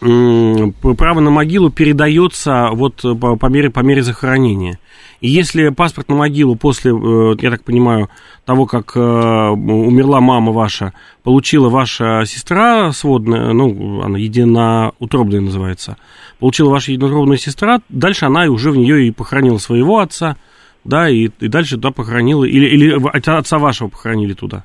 право 0.00 1.20
на 1.20 1.30
могилу 1.30 1.70
передается 1.70 2.70
вот 2.72 3.04
э, 3.04 3.14
по, 3.14 3.36
по 3.36 3.46
мере, 3.46 3.70
по 3.70 3.80
мере 3.80 4.02
захоронения. 4.02 4.78
И 5.22 5.28
если 5.28 5.68
паспорт 5.68 6.08
на 6.08 6.16
могилу 6.16 6.56
после, 6.56 6.90
э, 6.90 7.36
я 7.40 7.50
так 7.52 7.62
понимаю, 7.62 8.10
того, 8.44 8.66
как 8.66 8.96
э, 8.96 9.00
умерла 9.00 10.20
мама 10.20 10.50
ваша, 10.50 10.94
получила 11.22 11.68
ваша 11.68 12.24
сестра 12.26 12.90
сводная, 12.90 13.52
ну, 13.52 14.02
она 14.02 14.18
единоутробная 14.18 15.40
называется, 15.40 15.96
получила 16.40 16.70
ваша 16.70 16.90
единоутробная 16.90 17.36
сестра, 17.36 17.78
дальше 17.88 18.24
она 18.24 18.46
уже 18.46 18.72
в 18.72 18.76
нее 18.76 19.06
и 19.06 19.12
похоронила 19.12 19.58
своего 19.58 20.00
отца, 20.00 20.36
да, 20.82 21.08
и, 21.08 21.28
и 21.38 21.46
дальше 21.46 21.76
туда 21.76 21.92
похоронила, 21.92 22.42
или, 22.42 22.66
или 22.66 23.08
отца 23.16 23.58
вашего 23.58 23.86
похоронили 23.86 24.32
туда. 24.32 24.64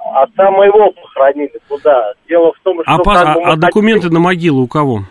Отца 0.00 0.50
моего 0.50 0.90
похоронили 0.90 1.60
туда. 1.68 2.12
Дело 2.28 2.52
в 2.52 2.60
том, 2.64 2.82
что... 2.82 2.92
А, 2.92 2.98
па- 2.98 3.22
как 3.22 3.34
бы 3.36 3.42
а- 3.44 3.52
а 3.52 3.56
документы 3.56 4.10
на 4.10 4.18
могилу 4.18 4.62
у 4.62 4.66
кого? 4.66 5.04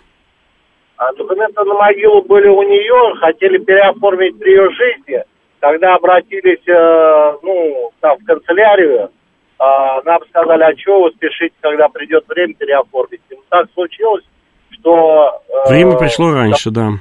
А 0.98 1.14
документы 1.14 1.64
на 1.64 1.74
могилу 1.74 2.22
были 2.22 2.48
у 2.48 2.64
нее, 2.64 3.16
хотели 3.20 3.58
переоформить 3.58 4.38
при 4.40 4.52
ее 4.52 4.70
жизни. 4.72 5.24
Когда 5.60 5.96
обратились, 5.96 6.66
э, 6.68 7.38
ну, 7.44 7.92
там, 8.00 8.18
в 8.18 8.26
канцелярию, 8.26 9.10
а, 9.58 10.02
нам 10.04 10.20
сказали, 10.30 10.64
а 10.64 10.76
чего 10.76 11.04
вы 11.04 11.12
спешите, 11.12 11.56
когда 11.62 11.88
придет 11.90 12.26
время 12.28 12.54
переоформить. 12.54 13.22
И 13.30 13.36
так 13.50 13.68
случилось, 13.74 14.24
что... 14.72 15.42
э, 15.66 15.70
Время 15.70 15.98
пришло 15.98 16.32
раньше, 16.32 16.72
да. 16.72 16.92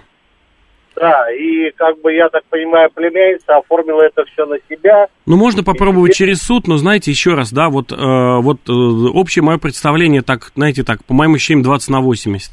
Да, 0.97 1.27
и, 1.33 1.71
как 1.73 2.01
бы, 2.03 2.13
я 2.13 2.29
так 2.29 2.45
понимаю, 2.45 2.89
племянница 2.95 3.57
оформила 3.57 4.03
это 4.03 4.25
все 4.27 4.47
на 4.47 4.57
себя. 4.69 5.09
Ну, 5.27 5.37
можно 5.37 5.65
попробовать 5.65 6.15
через 6.15 6.41
суд, 6.41 6.69
но, 6.69 6.77
знаете, 6.77 7.11
еще 7.11 7.35
раз, 7.35 7.53
да, 7.53 7.69
вот, 7.69 7.91
э, 7.91 7.97
вот 7.97 8.59
э, 8.69 8.73
общее 8.73 9.43
мое 9.43 9.59
представление, 9.59 10.23
так, 10.23 10.53
знаете, 10.55 10.85
так, 10.85 11.05
по 11.05 11.13
моим 11.13 11.35
ощущениям, 11.35 11.65
20 11.65 11.91
на 11.91 12.01
80. 12.01 12.53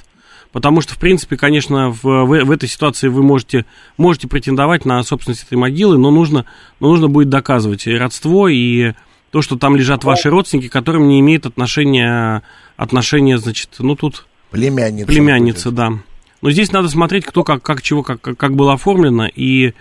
Потому 0.51 0.81
что, 0.81 0.93
в 0.93 0.97
принципе, 0.97 1.37
конечно, 1.37 1.91
в, 1.91 2.03
в, 2.03 2.43
в 2.43 2.51
этой 2.51 2.67
ситуации 2.67 3.07
вы 3.07 3.23
можете, 3.23 3.65
можете 3.97 4.27
претендовать 4.27 4.85
на 4.85 5.01
собственность 5.03 5.43
этой 5.43 5.57
могилы, 5.57 5.97
но 5.97 6.11
нужно, 6.11 6.45
но 6.79 6.89
нужно 6.89 7.07
будет 7.07 7.29
доказывать 7.29 7.87
и 7.87 7.95
родство, 7.95 8.49
и 8.49 8.93
то, 9.31 9.41
что 9.41 9.57
там 9.57 9.75
лежат 9.75 10.03
ваши 10.03 10.29
родственники, 10.29 10.67
которым 10.67 11.07
не 11.07 11.19
имеет 11.21 11.45
отношения, 11.45 12.43
отношения, 12.75 13.37
значит, 13.37 13.69
ну, 13.79 13.95
тут... 13.95 14.27
Племянница. 14.51 15.07
Племянница, 15.07 15.71
да. 15.71 15.93
Но 16.41 16.51
здесь 16.51 16.71
надо 16.73 16.89
смотреть, 16.89 17.25
кто 17.25 17.43
как, 17.43 17.61
как 17.61 17.81
чего, 17.81 18.03
как, 18.03 18.19
как 18.19 18.55
было 18.55 18.73
оформлено, 18.73 19.27
и 19.33 19.73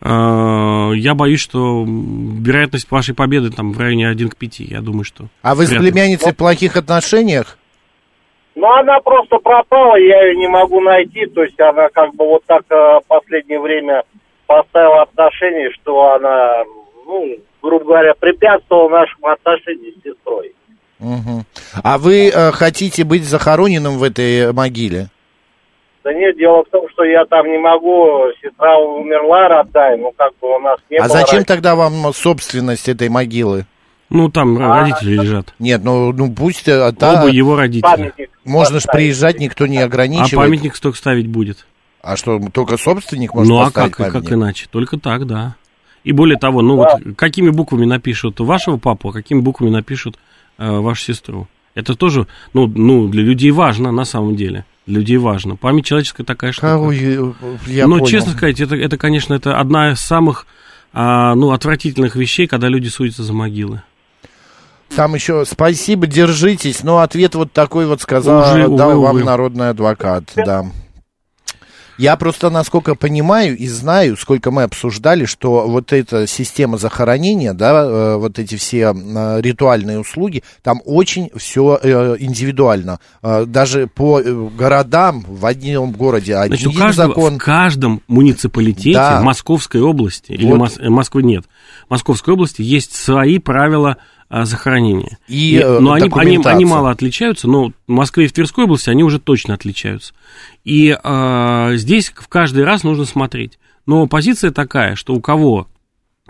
э, 0.00 0.92
я 0.96 1.14
боюсь, 1.14 1.40
что 1.40 1.86
вероятность 1.86 2.90
вашей 2.90 3.14
победы 3.14 3.50
там 3.50 3.72
в 3.72 3.78
районе 3.78 4.08
1 4.08 4.28
к 4.28 4.36
5, 4.36 4.60
я 4.60 4.82
думаю, 4.82 5.04
что... 5.04 5.28
А 5.40 5.54
вы 5.54 5.66
с 5.66 5.70
племянницей 5.70 6.32
в 6.32 6.36
плохих 6.36 6.76
отношениях? 6.76 7.56
Ну, 8.60 8.70
она 8.74 9.00
просто 9.00 9.38
пропала, 9.38 9.96
я 9.96 10.26
ее 10.26 10.36
не 10.36 10.46
могу 10.46 10.82
найти. 10.82 11.24
То 11.24 11.42
есть 11.42 11.58
она 11.58 11.88
как 11.88 12.14
бы 12.14 12.26
вот 12.26 12.44
так 12.44 12.62
э, 12.68 12.74
в 12.74 13.02
последнее 13.08 13.58
время 13.58 14.02
поставила 14.46 15.00
отношения, 15.00 15.70
что 15.80 16.12
она, 16.12 16.64
ну, 17.06 17.38
грубо 17.62 17.84
говоря, 17.86 18.12
препятствовала 18.20 18.90
нашим 18.90 19.24
отношениям 19.24 19.94
с 19.94 20.04
сестрой. 20.04 20.54
Мгм. 20.98 21.46
А 21.82 21.96
вы 21.96 22.28
э, 22.28 22.50
хотите 22.52 23.04
быть 23.04 23.24
захороненным 23.24 23.96
в 23.96 24.02
этой 24.02 24.52
могиле? 24.52 25.06
Да 26.04 26.12
нет, 26.12 26.36
дело 26.36 26.62
в 26.62 26.68
том, 26.68 26.86
что 26.90 27.04
я 27.04 27.24
там 27.24 27.50
не 27.50 27.56
могу, 27.56 28.26
сестра 28.42 28.78
умерла 28.78 29.48
родная, 29.48 29.96
ну 29.96 30.12
как 30.14 30.32
бы 30.38 30.56
у 30.56 30.58
нас 30.58 30.78
не 30.90 30.98
а 30.98 31.04
было... 31.04 31.08
зачем 31.08 31.38
раньше. 31.38 31.46
тогда 31.46 31.74
вам 31.74 32.12
собственность 32.12 32.90
этой 32.90 33.08
могилы? 33.08 33.64
Ну, 34.10 34.28
там 34.28 34.58
А, 34.58 34.80
родители 34.80 35.14
лежат. 35.14 35.54
Нет, 35.58 35.82
ну, 35.84 36.12
ну 36.12 36.32
пусть 36.32 36.66
э, 36.68 36.92
та- 36.92 37.22
Оба 37.22 37.30
его 37.30 37.56
родители. 37.56 37.82
Памятник 37.82 38.30
Можно 38.44 38.80
же 38.80 38.86
приезжать, 38.92 39.38
никто 39.38 39.66
не 39.66 39.78
А 39.78 39.84
ограничивает. 39.84 40.34
памятник 40.34 40.74
столько 40.76 40.98
ставить 40.98 41.28
будет. 41.28 41.66
А 42.02 42.16
что, 42.16 42.40
только 42.52 42.76
собственник 42.76 43.34
может 43.34 43.48
ну, 43.48 43.60
а 43.60 43.64
поставить 43.66 43.92
как, 43.92 44.06
как 44.06 44.12
памятник? 44.14 44.32
иначе? 44.32 44.66
Только 44.70 44.98
так, 44.98 45.26
да. 45.26 45.54
И 46.02 46.12
более 46.12 46.38
того, 46.38 46.60
ну 46.62 46.76
вот 46.76 46.88
какими 47.16 47.50
буквами 47.50 47.84
напишут 47.84 48.40
вашего 48.40 48.78
папу, 48.78 49.10
а 49.10 49.12
какими 49.12 49.40
буквами 49.40 49.70
напишут 49.70 50.18
э, 50.58 50.68
вашу 50.68 51.02
сестру. 51.04 51.46
Это 51.74 51.94
тоже, 51.94 52.26
ну, 52.52 52.66
ну, 52.66 53.06
для 53.06 53.22
людей 53.22 53.52
важно 53.52 53.92
на 53.92 54.04
самом 54.04 54.34
деле. 54.34 54.64
Для 54.86 54.98
людей 54.98 55.18
важно. 55.18 55.54
Память 55.54 55.84
человеческая 55.86 56.24
такая 56.24 56.50
штука. 56.52 56.68
Кого 56.68 56.90
я, 56.90 57.32
я 57.66 57.86
Но, 57.86 57.98
понял. 57.98 58.06
честно 58.06 58.32
сказать, 58.32 58.58
это, 58.60 58.74
это, 58.74 58.96
конечно, 58.96 59.34
это 59.34 59.56
одна 59.56 59.92
из 59.92 60.00
самых, 60.00 60.46
а, 60.92 61.34
ну, 61.36 61.52
отвратительных 61.52 62.16
вещей, 62.16 62.48
когда 62.48 62.66
люди 62.68 62.88
судятся 62.88 63.22
за 63.22 63.32
могилы. 63.32 63.82
Там 64.94 65.14
еще 65.14 65.44
спасибо, 65.46 66.06
держитесь. 66.06 66.82
Но 66.82 66.98
ответ 66.98 67.34
вот 67.34 67.52
такой 67.52 67.86
вот 67.86 68.00
сказал, 68.02 68.50
Увы, 68.64 68.76
дал 68.76 68.90
увы, 68.90 69.00
вам 69.02 69.16
увы. 69.16 69.24
народный 69.24 69.70
адвокат, 69.70 70.24
да. 70.36 70.66
Я 71.96 72.16
просто, 72.16 72.48
насколько 72.48 72.94
понимаю 72.94 73.58
и 73.58 73.68
знаю, 73.68 74.16
сколько 74.16 74.50
мы 74.50 74.62
обсуждали, 74.62 75.26
что 75.26 75.68
вот 75.68 75.92
эта 75.92 76.26
система 76.26 76.78
захоронения, 76.78 77.52
да, 77.52 77.84
э, 77.84 78.16
вот 78.16 78.38
эти 78.38 78.54
все 78.56 78.94
э, 78.94 79.40
ритуальные 79.42 80.00
услуги, 80.00 80.42
там 80.62 80.80
очень 80.86 81.28
все 81.36 81.78
индивидуально. 82.18 83.00
Э, 83.22 83.44
Даже 83.46 83.86
по 83.86 84.18
городам 84.22 85.26
в 85.28 85.44
одном 85.44 85.92
городе 85.92 86.36
один 86.36 86.56
Значит, 86.58 86.68
у 86.68 86.72
каждого, 86.80 87.08
закон. 87.14 87.34
в 87.34 87.38
каждом 87.38 88.02
муниципалитете 88.08 88.94
Да. 88.94 89.20
Московской 89.20 89.82
области, 89.82 90.32
или 90.32 90.46
Вот. 90.46 90.58
Мос- 90.58 90.80
э, 90.80 90.88
Москвы 90.88 91.22
нет, 91.22 91.44
Московской 91.90 92.32
области 92.32 92.62
есть 92.62 92.94
свои 92.96 93.38
правила 93.38 93.98
захоронения. 94.30 95.18
И, 95.28 95.56
э, 95.56 95.80
но 95.80 95.92
они, 95.92 96.08
они, 96.14 96.38
они 96.44 96.64
мало 96.64 96.90
отличаются, 96.90 97.48
но 97.48 97.72
в 97.86 97.90
Москве 97.90 98.24
и 98.24 98.28
в 98.28 98.32
Тверской 98.32 98.64
области 98.64 98.88
они 98.88 99.02
уже 99.02 99.18
точно 99.18 99.54
отличаются. 99.54 100.14
И 100.64 100.96
а, 101.02 101.72
здесь 101.74 102.10
в 102.14 102.28
каждый 102.28 102.64
раз 102.64 102.84
нужно 102.84 103.04
смотреть. 103.04 103.58
Но 103.86 104.06
позиция 104.06 104.52
такая, 104.52 104.94
что 104.94 105.14
у 105.14 105.20
кого 105.20 105.66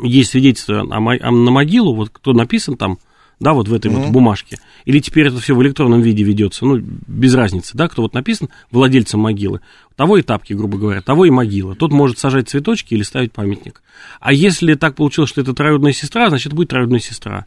есть 0.01 0.31
свидетельство 0.31 0.81
о 0.81 1.01
мо- 1.01 1.19
о- 1.21 1.31
на 1.31 1.51
могилу, 1.51 1.95
вот 1.95 2.09
кто 2.11 2.33
написан 2.33 2.77
там, 2.77 2.99
да, 3.39 3.53
вот 3.55 3.69
в 3.69 3.75
этой 3.75 3.91
вот 3.91 4.01
Мгм. 4.05 4.13
бумажке, 4.13 4.59
или 4.85 4.99
теперь 4.99 5.29
это 5.29 5.39
все 5.39 5.55
в 5.55 5.63
электронном 5.63 6.01
виде 6.03 6.23
ведется, 6.23 6.65
ну, 6.65 6.79
без 6.79 7.35
разницы, 7.35 7.77
да, 7.77 7.89
кто 7.89 8.03
вот 8.03 8.15
написан 8.15 8.49
владельцем 8.71 9.21
могилы, 9.21 9.61
того 9.97 10.17
и 10.19 10.23
тапки, 10.23 10.53
грубо 10.53 10.79
говоря, 10.79 11.01
того 11.03 11.25
и 11.27 11.31
могила. 11.31 11.75
Тот 11.75 11.91
может 11.93 12.19
сажать 12.19 12.49
цветочки 12.49 12.95
или 12.95 13.03
ставить 13.03 13.33
памятник. 13.33 13.83
А 14.21 14.33
если 14.33 14.75
так 14.75 14.95
получилось, 14.95 15.31
что 15.31 15.41
это 15.41 15.53
троюродная 15.55 15.93
сестра, 15.93 16.29
значит, 16.29 16.53
будет 16.55 16.69
троюродная 16.69 17.01
сестра. 17.01 17.47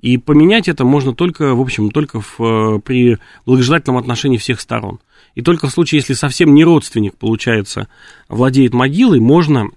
И 0.00 0.18
поменять 0.18 0.68
это 0.68 0.84
можно 0.84 1.14
только, 1.14 1.54
в 1.54 1.60
общем, 1.60 1.90
только 1.90 2.20
в, 2.20 2.40
э, 2.40 2.78
при 2.80 3.18
благожелательном 3.46 3.96
отношении 3.96 4.36
всех 4.36 4.60
сторон. 4.60 5.00
И 5.34 5.42
только 5.42 5.66
в 5.68 5.70
случае, 5.70 6.00
если 6.00 6.12
совсем 6.14 6.54
не 6.54 6.62
родственник, 6.64 7.16
получается, 7.16 7.88
владеет 8.28 8.74
могилой, 8.74 9.20
можно 9.20 9.68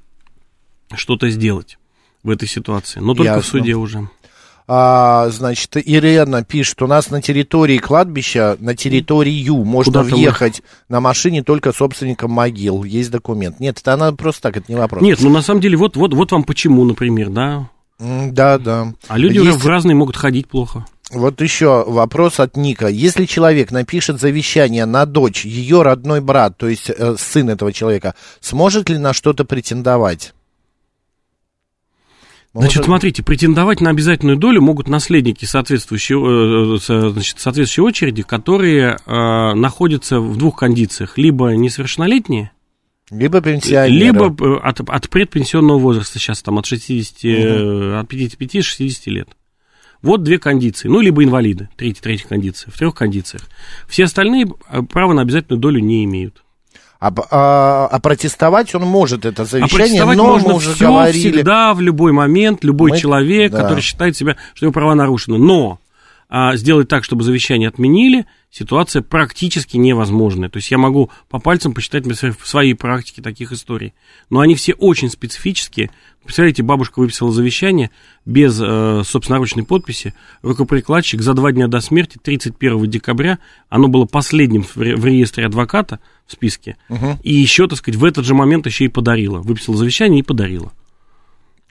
что-то 0.93 1.29
сделать 1.29 1.77
в 2.23 2.29
этой 2.29 2.47
ситуации. 2.47 2.99
Но 2.99 3.13
только 3.13 3.33
в 3.33 3.37
Ясно. 3.37 3.49
суде 3.59 3.75
уже. 3.75 4.09
А, 4.69 5.29
значит, 5.29 5.77
Ирена 5.77 6.43
пишет, 6.43 6.81
у 6.81 6.87
нас 6.87 7.09
на 7.09 7.21
территории 7.21 7.77
кладбища, 7.77 8.57
на 8.59 8.75
территорию 8.75 9.63
можно 9.63 9.93
Куда-то 9.93 10.09
мы- 10.09 10.17
въехать 10.17 10.61
на 10.89 10.99
машине 10.99 11.41
только 11.41 11.71
собственником 11.71 12.31
могил. 12.31 12.83
Есть 12.83 13.09
документ. 13.11 13.61
Нет, 13.61 13.79
это 13.79 13.93
она 13.93 14.11
просто 14.11 14.41
так, 14.41 14.57
это 14.57 14.69
не 14.69 14.77
вопрос. 14.77 15.01
Нет, 15.01 15.19
ну 15.21 15.29
на 15.29 15.41
самом 15.41 15.61
деле, 15.61 15.77
вот, 15.77 15.95
вот, 15.95 16.13
вот 16.13 16.33
вам 16.33 16.43
почему, 16.43 16.83
например, 16.83 17.29
да. 17.29 17.69
Да, 17.99 18.57
да. 18.57 18.93
А 19.07 19.17
люди 19.17 19.39
уже 19.39 19.51
Есть- 19.51 19.63
в 19.63 19.67
разные 19.67 19.95
могут 19.95 20.15
ходить 20.15 20.47
плохо. 20.47 20.85
Вот 21.09 21.39
еще 21.41 21.85
вопрос 21.87 22.39
от 22.39 22.57
Ника. 22.57 22.87
Если 22.87 23.25
человек 23.25 23.71
напишет 23.71 24.19
завещание 24.19 24.85
на 24.85 25.05
дочь, 25.05 25.45
ее 25.45 25.81
родной 25.81 26.19
брат, 26.19 26.57
то 26.57 26.67
есть 26.67 26.89
э, 26.89 27.15
сын 27.17 27.49
этого 27.49 27.71
человека, 27.71 28.13
сможет 28.41 28.89
ли 28.89 28.97
на 28.97 29.13
что-то 29.13 29.45
претендовать? 29.45 30.33
Значит, 32.53 32.77
Может- 32.77 32.85
смотрите, 32.85 33.23
претендовать 33.23 33.81
на 33.81 33.89
обязательную 33.91 34.37
долю 34.37 34.61
могут 34.61 34.87
наследники 34.89 35.45
соответствующей, 35.45 36.15
э, 36.15 37.11
значит, 37.11 37.39
соответствующей 37.39 37.81
очереди, 37.81 38.23
которые 38.23 38.97
э, 39.05 39.53
находятся 39.53 40.19
в 40.19 40.35
двух 40.37 40.57
кондициях. 40.59 41.17
Либо 41.17 41.51
несовершеннолетние, 41.55 42.51
Либо 43.09 43.41
пенсионеры. 43.41 43.89
либо 43.89 44.25
э, 44.45 44.59
от, 44.63 44.81
от 44.81 45.09
предпенсионного 45.09 45.79
возраста, 45.79 46.19
сейчас 46.19 46.41
там 46.41 46.57
от 46.57 46.65
60, 46.65 47.23
э, 47.23 47.99
от 47.99 48.11
55-60 48.11 48.91
лет. 49.05 49.29
Вот 50.01 50.23
две 50.23 50.37
кондиции. 50.39 50.89
Ну, 50.89 50.99
либо 50.99 51.23
инвалиды, 51.23 51.69
третья, 51.75 52.01
третья 52.01 52.27
кондиция, 52.27 52.69
в 52.71 52.77
трех 52.77 52.93
кондициях. 52.95 53.43
Все 53.87 54.03
остальные 54.03 54.47
э, 54.69 54.81
права 54.83 55.13
на 55.13 55.21
обязательную 55.21 55.59
долю 55.59 55.79
не 55.79 56.03
имеют. 56.03 56.43
А, 56.99 57.13
а- 57.31 57.87
а 57.91 57.99
протестовать 57.99 58.73
он 58.73 58.81
может 58.83 59.23
это 59.23 59.43
А 59.43 59.45
завещание, 59.45 59.77
протестовать 59.87 60.17
но 60.17 60.23
можно 60.27 60.49
мы 60.49 60.55
уже 60.55 60.73
все, 60.73 60.87
говорили. 60.87 61.31
всегда, 61.31 61.73
в 61.75 61.79
любой 61.81 62.11
момент, 62.11 62.63
любой 62.63 62.91
Мы- 62.91 62.97
человек, 62.97 63.51
да. 63.51 63.61
который 63.61 63.81
считает 63.81 64.17
себя, 64.17 64.35
что 64.55 64.65
его 64.65 64.73
права 64.73 64.95
нарушены. 64.95 65.37
Но 65.37 65.79
а, 66.29 66.55
сделать 66.57 66.87
так, 66.89 67.03
чтобы 67.03 67.23
завещание 67.23 67.69
отменили, 67.69 68.25
ситуация 68.57 69.01
практически 69.01 69.77
невозможная. 69.77 70.49
То 70.49 70.57
есть 70.57 70.71
я 70.71 70.77
могу 70.77 71.11
по 71.29 71.39
пальцам 71.39 71.73
посчитать 71.73 72.05
в 72.05 72.47
своей 72.47 72.73
практике 72.73 73.21
таких 73.21 73.51
историй. 73.51 73.93
Но 74.29 74.39
они 74.39 74.55
все 74.55 74.73
очень 74.73 75.09
специфические. 75.09 75.91
Представляете, 76.23 76.63
бабушка 76.63 76.99
выписала 76.99 77.31
завещание 77.31 77.91
без 78.25 78.59
э, 78.61 79.03
собственноручной 79.05 79.63
подписи. 79.63 80.13
Рукоприкладчик 80.41 81.21
за 81.21 81.33
два 81.33 81.51
дня 81.51 81.67
до 81.67 81.79
смерти, 81.79 82.19
31 82.21 82.89
декабря, 82.89 83.39
оно 83.69 83.87
было 83.87 84.05
последним 84.05 84.63
в, 84.63 84.75
ре, 84.77 84.95
в 84.95 85.05
реестре 85.05 85.45
адвоката 85.45 85.99
в 86.25 86.31
списке. 86.33 86.77
Угу. 86.89 87.19
И 87.23 87.33
еще, 87.33 87.67
так 87.67 87.77
сказать, 87.77 87.99
в 87.99 88.03
этот 88.03 88.25
же 88.25 88.33
момент 88.33 88.65
еще 88.65 88.85
и 88.85 88.89
подарила. 88.89 89.39
Выписала 89.39 89.77
завещание 89.77 90.19
и 90.19 90.23
подарила. 90.23 90.73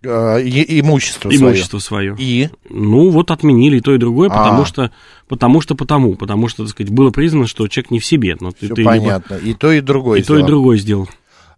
А, 0.05 0.37
и, 0.39 0.81
имущество, 0.81 1.29
имущество 1.35 1.79
свое. 1.79 2.15
свое. 2.15 2.27
И? 2.27 2.51
Ну, 2.69 3.11
вот 3.11 3.31
отменили 3.31 3.79
и 3.79 3.81
то, 3.81 3.95
и 3.95 3.99
другое, 3.99 4.29
потому 4.29 4.59
А-а-а. 4.59 4.67
что, 4.67 4.91
потому 5.29 5.61
что, 5.61 5.75
потому, 5.75 6.15
потому 6.15 6.49
что, 6.49 6.65
так 6.65 6.71
сказать, 6.71 6.93
было 6.93 7.11
признано, 7.11 7.47
что 7.47 7.67
человек 7.69 7.91
не 7.91 8.01
в 8.01 8.05
себе. 8.07 8.37
Но 8.41 8.51
Все 8.57 8.75
ты, 8.75 8.85
понятно. 8.85 9.35
Либо... 9.35 9.47
И 9.49 9.55
то, 9.55 9.73
и 9.73 9.81
другое 9.81 10.21
И 10.21 10.23
сделал. 10.23 10.41
то, 10.41 10.45
и 10.45 10.47
другое 10.47 10.77
сделал. 10.79 11.09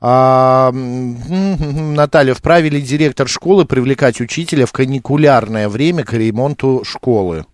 А, 0.01 0.70
Наталья, 0.72 2.34
вправе 2.34 2.70
ли 2.70 2.80
директор 2.80 3.26
школы 3.28 3.64
привлекать 3.64 4.20
учителя 4.20 4.64
в 4.66 4.72
каникулярное 4.72 5.68
время 5.68 6.05
к 6.05 6.12
ремонту 6.12 6.82
школы? 6.84 7.47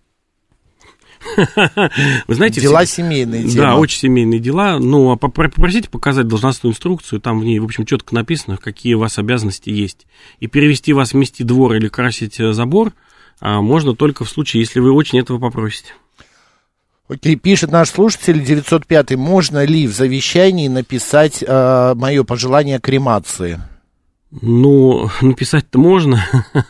Вы 2.27 2.35
знаете, 2.35 2.61
дела 2.61 2.85
все... 2.85 3.03
семейные. 3.03 3.43
Темы. 3.43 3.55
Да, 3.55 3.75
очень 3.75 3.99
семейные 3.99 4.39
дела. 4.39 4.79
Ну, 4.79 5.11
а 5.11 5.17
попросите 5.17 5.89
показать 5.89 6.27
должностную 6.27 6.73
инструкцию, 6.73 7.19
там 7.19 7.39
в 7.39 7.45
ней, 7.45 7.59
в 7.59 7.65
общем, 7.65 7.85
четко 7.85 8.15
написано, 8.15 8.57
какие 8.57 8.93
у 8.93 8.99
вас 8.99 9.17
обязанности 9.17 9.69
есть. 9.69 10.07
И 10.39 10.47
перевести 10.47 10.93
вас 10.93 11.13
вмести 11.13 11.43
двор 11.43 11.73
или 11.73 11.87
красить 11.87 12.39
э, 12.39 12.53
забор 12.53 12.93
а, 13.39 13.61
можно 13.61 13.95
только 13.95 14.23
в 14.23 14.29
случае, 14.29 14.61
если 14.61 14.79
вы 14.79 14.91
очень 14.91 15.19
этого 15.19 15.39
попросите. 15.39 15.93
Окей, 17.07 17.35
пишет 17.35 17.71
наш 17.71 17.89
слушатель 17.89 18.43
905, 18.43 19.11
можно 19.11 19.63
ли 19.63 19.85
в 19.85 19.93
завещании 19.93 20.67
написать 20.67 21.43
э, 21.45 21.93
мое 21.95 22.23
пожелание 22.23 22.79
кремации? 22.79 23.61
Ну, 24.31 25.09
написать-то 25.21 25.79
можно, 25.79 26.25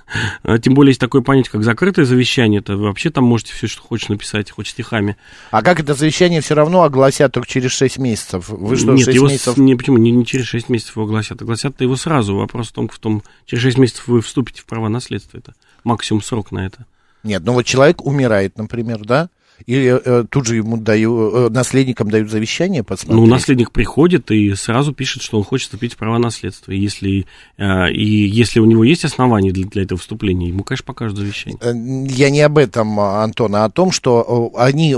тем 0.62 0.74
более 0.74 0.92
есть 0.92 1.00
такое 1.00 1.22
понятие, 1.22 1.52
как 1.52 1.64
закрытое 1.64 2.06
завещание, 2.06 2.60
это 2.60 2.76
вы 2.76 2.84
вообще 2.84 3.10
там 3.10 3.24
можете 3.24 3.54
все, 3.54 3.68
что 3.68 3.82
хочешь 3.82 4.10
написать, 4.10 4.52
хоть 4.52 4.68
стихами. 4.68 5.18
А 5.52 5.62
как 5.62 5.80
это 5.80 5.94
завещание 5.94 6.42
все 6.42 6.54
равно 6.54 6.84
огласят 6.84 7.32
только 7.32 7.48
через 7.48 7.72
6 7.72 7.98
месяцев? 7.98 8.50
Вы 8.50 8.76
что, 8.76 8.94
Нет, 8.94 9.06
6 9.06 9.16
его 9.16 9.28
месяцев? 9.28 9.58
Не, 9.58 9.76
почему, 9.76 9.98
не, 9.98 10.12
не 10.12 10.26
через 10.26 10.46
6 10.48 10.70
месяцев 10.70 10.98
его 10.98 11.06
огласят, 11.06 11.42
огласят 11.42 11.80
его 11.82 11.96
сразу, 11.96 12.36
вопрос 12.36 12.70
в 12.70 12.74
том, 12.74 12.90
в 12.90 13.00
том, 13.00 13.24
через 13.46 13.64
6 13.64 13.78
месяцев 13.78 14.08
вы 14.08 14.22
вступите 14.22 14.62
в 14.62 14.66
права 14.66 14.90
наследства, 14.90 15.38
это 15.38 15.54
максимум 15.84 16.22
срок 16.22 16.52
на 16.52 16.66
это. 16.66 16.86
Нет, 17.24 17.42
ну 17.44 17.54
вот 17.54 17.64
человек 17.64 18.06
умирает, 18.06 18.58
например, 18.58 19.00
да? 19.04 19.30
Или 19.66 20.00
э, 20.04 20.26
тут 20.30 20.46
же 20.46 20.58
ему 20.58 20.78
дают, 20.78 21.34
э, 21.34 21.50
наследникам 21.50 22.10
дают 22.10 22.30
завещание 22.30 22.84
посмотреть? 22.84 23.20
Ну, 23.20 23.26
наследник 23.26 23.72
приходит 23.72 24.30
и 24.32 24.54
сразу 24.56 24.94
пишет, 24.94 25.22
что 25.24 25.38
он 25.38 25.44
хочет 25.44 25.66
вступить 25.66 25.94
в 25.94 25.98
права 25.98 26.20
наследства. 26.20 26.72
И 26.72 26.78
если, 26.78 27.26
э, 27.58 27.92
и 27.92 28.28
если 28.28 28.60
у 28.60 28.66
него 28.66 28.84
есть 28.84 29.06
основания 29.06 29.52
для, 29.52 29.66
для 29.68 29.84
этого 29.84 30.00
вступления, 30.00 30.50
ему, 30.50 30.64
конечно, 30.64 30.86
покажут 30.86 31.18
завещание. 31.18 31.60
Э, 31.62 31.74
я 32.14 32.30
не 32.30 32.42
об 32.42 32.58
этом, 32.58 33.00
Антон, 33.00 33.56
а 33.56 33.66
о 33.66 33.70
том, 33.70 33.92
что 33.92 34.52
э, 34.56 34.60
они 34.60 34.96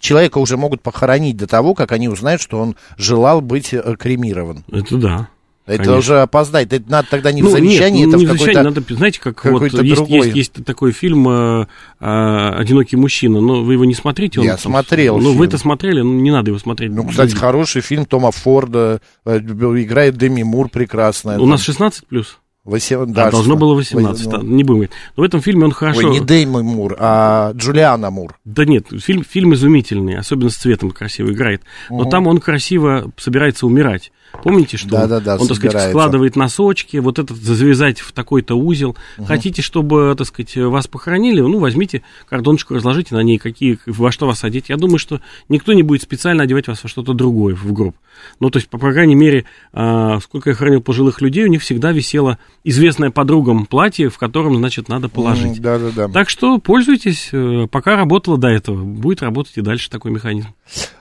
человека 0.00 0.38
уже 0.38 0.56
могут 0.56 0.82
похоронить 0.82 1.36
до 1.36 1.46
того, 1.46 1.74
как 1.74 1.92
они 1.92 2.08
узнают, 2.08 2.40
что 2.40 2.60
он 2.60 2.76
желал 2.96 3.40
быть 3.40 3.72
э, 3.72 3.96
кремирован. 3.98 4.64
Это 4.70 4.96
да. 4.96 5.28
Это 5.66 5.78
Конечно. 5.78 5.96
уже 5.96 6.20
опоздать. 6.22 6.72
Это 6.72 6.88
надо 6.88 7.08
тогда 7.10 7.32
не 7.32 7.42
ну, 7.42 7.48
в 7.48 7.50
завещании, 7.50 8.04
нет, 8.04 8.10
это 8.10 8.18
не 8.18 8.26
в 8.26 8.28
завещании, 8.28 8.62
надо, 8.62 8.82
знаете, 8.88 9.20
как 9.20 9.44
вот 9.46 9.62
есть, 9.82 10.08
есть, 10.08 10.36
есть 10.36 10.64
такой 10.64 10.92
фильм 10.92 11.28
э, 11.28 11.66
э, 11.98 12.50
«Одинокий 12.56 12.96
мужчина», 12.96 13.40
но 13.40 13.64
вы 13.64 13.72
его 13.72 13.84
не 13.84 13.94
смотрите? 13.94 14.38
Он, 14.38 14.46
Я 14.46 14.52
там, 14.52 14.72
смотрел 14.72 15.18
Ну, 15.18 15.32
вы 15.32 15.46
это 15.46 15.58
смотрели, 15.58 16.02
ну, 16.02 16.20
не 16.20 16.30
надо 16.30 16.50
его 16.50 16.60
смотреть. 16.60 16.92
Ну, 16.92 17.04
кстати, 17.08 17.30
Люди. 17.30 17.40
хороший 17.40 17.82
фильм 17.82 18.06
Тома 18.06 18.30
Форда, 18.30 19.00
э, 19.24 19.38
играет 19.38 20.16
Деми 20.16 20.44
Мур 20.44 20.68
прекрасная. 20.68 21.40
У 21.40 21.46
нас 21.46 21.62
16 21.62 22.06
плюс? 22.06 22.38
18, 22.66 23.14
да, 23.14 23.28
а, 23.28 23.30
должно 23.30 23.56
было 23.56 23.74
18, 23.74 24.26
18 24.26 24.48
не 24.48 24.64
будем 24.64 24.88
Но 25.16 25.22
в 25.22 25.26
этом 25.26 25.40
фильме 25.40 25.64
он 25.64 25.72
хорошо... 25.72 26.00
Ой, 26.00 26.10
не 26.10 26.20
Дэймон 26.20 26.64
Мур, 26.64 26.96
а 26.98 27.52
Джулиана 27.54 28.10
Мур. 28.10 28.36
Да 28.44 28.64
нет, 28.64 28.86
фильм, 29.00 29.24
фильм 29.24 29.54
изумительный, 29.54 30.18
особенно 30.18 30.50
с 30.50 30.56
цветом 30.56 30.90
красиво 30.90 31.30
играет. 31.30 31.62
Но 31.90 31.98
угу. 31.98 32.10
там 32.10 32.26
он 32.26 32.38
красиво 32.38 33.12
собирается 33.16 33.66
умирать. 33.66 34.10
Помните, 34.42 34.76
что 34.76 34.90
да, 34.90 35.06
да, 35.06 35.20
да, 35.20 35.36
он, 35.36 35.48
так 35.48 35.56
сказать, 35.56 35.90
складывает 35.90 36.36
носочки, 36.36 36.98
вот 36.98 37.18
этот 37.18 37.36
завязать 37.36 38.00
в 38.00 38.12
такой-то 38.12 38.54
узел. 38.54 38.96
Угу. 39.18 39.26
Хотите, 39.26 39.62
чтобы, 39.62 40.14
так 40.16 40.26
сказать, 40.26 40.56
вас 40.56 40.86
похоронили, 40.86 41.40
ну, 41.40 41.58
возьмите 41.58 42.02
картоночку, 42.28 42.74
разложите 42.74 43.14
на 43.14 43.22
ней, 43.22 43.38
какие, 43.38 43.78
во 43.86 44.12
что 44.12 44.26
вас 44.26 44.44
одеть. 44.44 44.68
Я 44.68 44.76
думаю, 44.76 44.98
что 44.98 45.20
никто 45.48 45.72
не 45.72 45.82
будет 45.82 46.02
специально 46.02 46.42
одевать 46.42 46.68
вас 46.68 46.82
во 46.82 46.88
что-то 46.88 47.12
другое 47.12 47.54
в 47.54 47.72
гроб. 47.72 47.96
Ну, 48.40 48.50
то 48.50 48.58
есть, 48.58 48.68
по, 48.68 48.78
по 48.78 48.92
крайней 48.92 49.14
мере, 49.14 49.44
а, 49.72 50.20
сколько 50.20 50.50
я 50.50 50.56
хранил 50.56 50.80
пожилых 50.80 51.20
людей, 51.20 51.44
у 51.44 51.48
них 51.48 51.62
всегда 51.62 51.92
висело 51.92 52.38
известное 52.64 53.10
подругам 53.10 53.66
платье, 53.66 54.08
в 54.08 54.18
котором, 54.18 54.56
значит, 54.56 54.88
надо 54.88 55.08
положить. 55.08 55.60
Да, 55.60 55.78
да, 55.78 55.90
да. 55.94 56.08
Так 56.08 56.28
что 56.28 56.58
пользуйтесь, 56.58 57.30
э, 57.32 57.66
пока 57.70 57.96
работало 57.96 58.38
до 58.38 58.48
этого, 58.48 58.82
будет 58.82 59.22
работать 59.22 59.52
и 59.56 59.60
дальше 59.60 59.90
такой 59.90 60.10
механизм. 60.10 60.48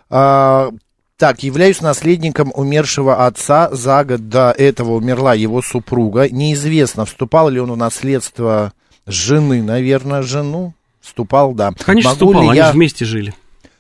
А, 0.10 0.72
так, 1.18 1.44
являюсь 1.44 1.82
наследником 1.82 2.52
умершего 2.54 3.26
отца. 3.26 3.70
За 3.72 4.04
год 4.04 4.30
до 4.30 4.52
этого 4.52 4.94
умерла 4.94 5.34
его 5.34 5.62
супруга. 5.62 6.30
Неизвестно, 6.30 7.06
вступал 7.06 7.50
ли 7.50 7.60
он 7.60 7.72
в 7.72 7.78
наследство 7.78 8.74
жены, 9.06 9.64
наверное, 9.64 10.22
жену. 10.22 10.74
Вступал, 11.00 11.54
да. 11.54 11.72
Конечно, 11.86 12.12
Могу 12.12 12.26
вступал, 12.32 12.50
они 12.50 12.58
я... 12.58 12.72
вместе 12.72 13.06
жили. 13.06 13.34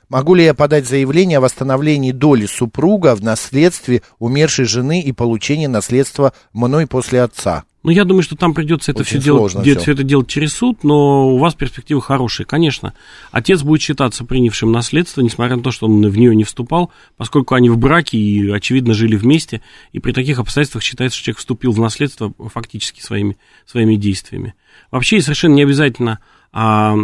Могу 0.08 0.36
ли 0.36 0.44
я 0.44 0.54
подать 0.54 0.88
заявление 0.88 1.40
о 1.40 1.42
восстановлении 1.42 2.12
доли 2.12 2.46
супруга 2.46 3.16
в 3.16 3.24
наследстве 3.24 4.04
умершей 4.20 4.66
жены 4.66 5.02
и 5.02 5.12
получении 5.12 5.66
наследства 5.66 6.34
мной 6.54 6.86
после 6.86 7.24
отца? 7.24 7.64
Ну, 7.86 7.92
я 7.92 8.04
думаю, 8.04 8.24
что 8.24 8.36
там 8.36 8.56
придется 8.56 8.92
это 8.92 9.04
все 9.04 9.20
делать, 9.20 9.52
все. 9.52 9.78
все 9.78 9.92
это 9.92 10.02
делать 10.02 10.28
через 10.28 10.54
суд, 10.54 10.84
но 10.84 11.30
у 11.30 11.38
вас 11.38 11.54
перспективы 11.54 12.02
хорошие. 12.02 12.44
Конечно, 12.44 12.96
отец 13.30 13.62
будет 13.62 13.84
считаться 13.84 14.26
принявшим 14.26 14.72
наследство, 14.72 15.22
несмотря 15.22 15.56
на 15.56 15.62
то, 15.62 15.70
что 15.70 15.86
он 15.86 16.02
в 16.02 16.18
нее 16.18 16.36
не 16.36 16.46
вступал, 16.46 16.92
поскольку 17.16 17.54
они 17.54 17.70
в 17.70 17.78
браке 17.78 18.18
и, 18.18 18.50
очевидно, 18.50 18.96
жили 18.96 19.16
вместе, 19.16 19.62
и 19.94 20.00
при 20.00 20.14
таких 20.14 20.40
обстоятельствах 20.40 20.84
считается, 20.84 21.16
что 21.16 21.26
человек 21.26 21.38
вступил 21.38 21.74
в 21.74 21.80
наследство 21.80 22.34
фактически 22.52 23.02
своими, 23.02 23.38
своими 23.68 23.98
действиями. 23.98 24.56
Вообще 24.90 25.22
совершенно 25.22 25.54
не 25.54 25.62
обязательно 25.62 26.22
а, 26.58 26.96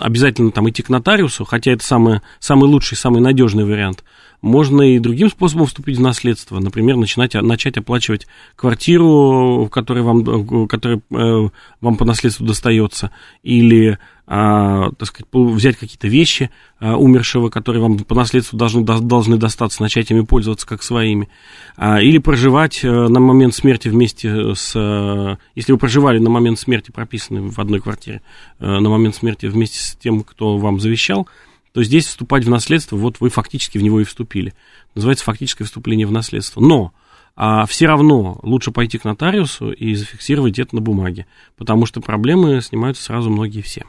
обязательно 0.00 0.52
там 0.52 0.70
идти 0.70 0.80
к 0.80 0.88
нотариусу, 0.88 1.44
хотя 1.44 1.72
это 1.72 1.84
самый, 1.84 2.20
самый 2.38 2.68
лучший, 2.68 2.96
самый 2.96 3.20
надежный 3.20 3.64
вариант. 3.64 4.04
Можно 4.42 4.82
и 4.82 5.00
другим 5.00 5.28
способом 5.28 5.66
вступить 5.66 5.98
в 5.98 6.00
наследство, 6.00 6.60
например, 6.60 6.94
начинать, 6.94 7.34
начать 7.34 7.76
оплачивать 7.78 8.28
квартиру, 8.54 9.68
которая 9.72 10.04
вам, 10.04 10.68
которая, 10.68 11.00
э, 11.10 11.48
вам 11.80 11.96
по 11.96 12.04
наследству 12.04 12.46
достается, 12.46 13.10
или 13.42 13.98
а, 14.26 14.90
так 14.98 15.08
сказать, 15.08 15.28
взять 15.32 15.76
какие-то 15.76 16.08
вещи 16.08 16.50
а, 16.80 16.96
умершего, 16.96 17.48
которые 17.48 17.82
вам 17.82 17.98
по 17.98 18.14
наследству 18.14 18.56
должны, 18.56 18.82
должны 18.84 19.36
достаться, 19.36 19.82
начать 19.82 20.10
ими 20.10 20.22
пользоваться 20.22 20.66
как 20.66 20.82
своими, 20.82 21.28
а, 21.76 22.00
или 22.00 22.18
проживать 22.18 22.80
а, 22.84 23.08
на 23.08 23.20
момент 23.20 23.54
смерти 23.54 23.88
вместе 23.88 24.54
с, 24.54 24.72
а, 24.74 25.38
если 25.54 25.72
вы 25.72 25.78
проживали 25.78 26.18
на 26.18 26.30
момент 26.30 26.58
смерти, 26.58 26.90
прописаны 26.90 27.42
в 27.42 27.58
одной 27.60 27.80
квартире, 27.80 28.20
а, 28.58 28.80
на 28.80 28.88
момент 28.88 29.14
смерти 29.14 29.46
вместе 29.46 29.78
с 29.78 29.96
тем, 29.96 30.22
кто 30.22 30.58
вам 30.58 30.80
завещал, 30.80 31.28
то 31.72 31.84
здесь 31.84 32.06
вступать 32.06 32.44
в 32.44 32.50
наследство, 32.50 32.96
вот 32.96 33.20
вы 33.20 33.28
фактически 33.28 33.78
в 33.78 33.82
него 33.82 34.00
и 34.00 34.04
вступили. 34.04 34.54
Называется 34.94 35.24
фактическое 35.24 35.66
вступление 35.66 36.06
в 36.06 36.12
наследство. 36.12 36.60
Но 36.60 36.92
а 37.36 37.66
все 37.66 37.86
равно 37.86 38.40
лучше 38.42 38.70
пойти 38.70 38.96
к 38.96 39.04
нотариусу 39.04 39.70
и 39.70 39.94
зафиксировать 39.94 40.58
это 40.58 40.74
на 40.74 40.80
бумаге, 40.80 41.26
потому 41.58 41.84
что 41.84 42.00
проблемы 42.00 42.62
снимаются 42.62 43.02
сразу 43.02 43.28
многие 43.28 43.60
все. 43.60 43.84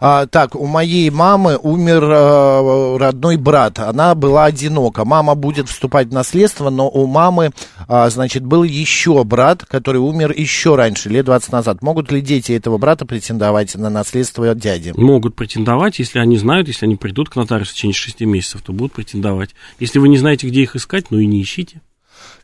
А, 0.00 0.26
так, 0.26 0.54
у 0.54 0.66
моей 0.66 1.10
мамы 1.10 1.58
умер 1.60 2.02
а, 2.04 2.98
родной 2.98 3.36
брат. 3.36 3.78
Она 3.78 4.14
была 4.14 4.44
одинока. 4.44 5.04
Мама 5.04 5.34
будет 5.34 5.68
вступать 5.68 6.08
в 6.08 6.12
наследство, 6.12 6.70
но 6.70 6.88
у 6.88 7.06
мамы, 7.06 7.50
а, 7.88 8.08
значит, 8.10 8.44
был 8.44 8.62
еще 8.62 9.24
брат, 9.24 9.64
который 9.64 9.98
умер 9.98 10.32
еще 10.36 10.76
раньше, 10.76 11.08
лет 11.08 11.26
20 11.26 11.52
назад. 11.52 11.82
Могут 11.82 12.12
ли 12.12 12.20
дети 12.20 12.52
этого 12.52 12.78
брата 12.78 13.06
претендовать 13.06 13.74
на 13.74 13.90
наследство 13.90 14.50
от 14.50 14.58
дяди? 14.58 14.92
Могут 14.96 15.34
претендовать, 15.34 15.98
если 15.98 16.18
они 16.18 16.38
знают, 16.38 16.68
если 16.68 16.86
они 16.86 16.96
придут 16.96 17.28
к 17.28 17.36
нотариусу 17.36 17.72
в 17.72 17.74
течение 17.74 17.94
6 17.94 18.20
месяцев, 18.20 18.62
то 18.62 18.72
будут 18.72 18.92
претендовать. 18.92 19.50
Если 19.80 19.98
вы 19.98 20.08
не 20.08 20.18
знаете, 20.18 20.46
где 20.46 20.62
их 20.62 20.76
искать, 20.76 21.10
ну 21.10 21.18
и 21.18 21.26
не 21.26 21.42
ищите. 21.42 21.80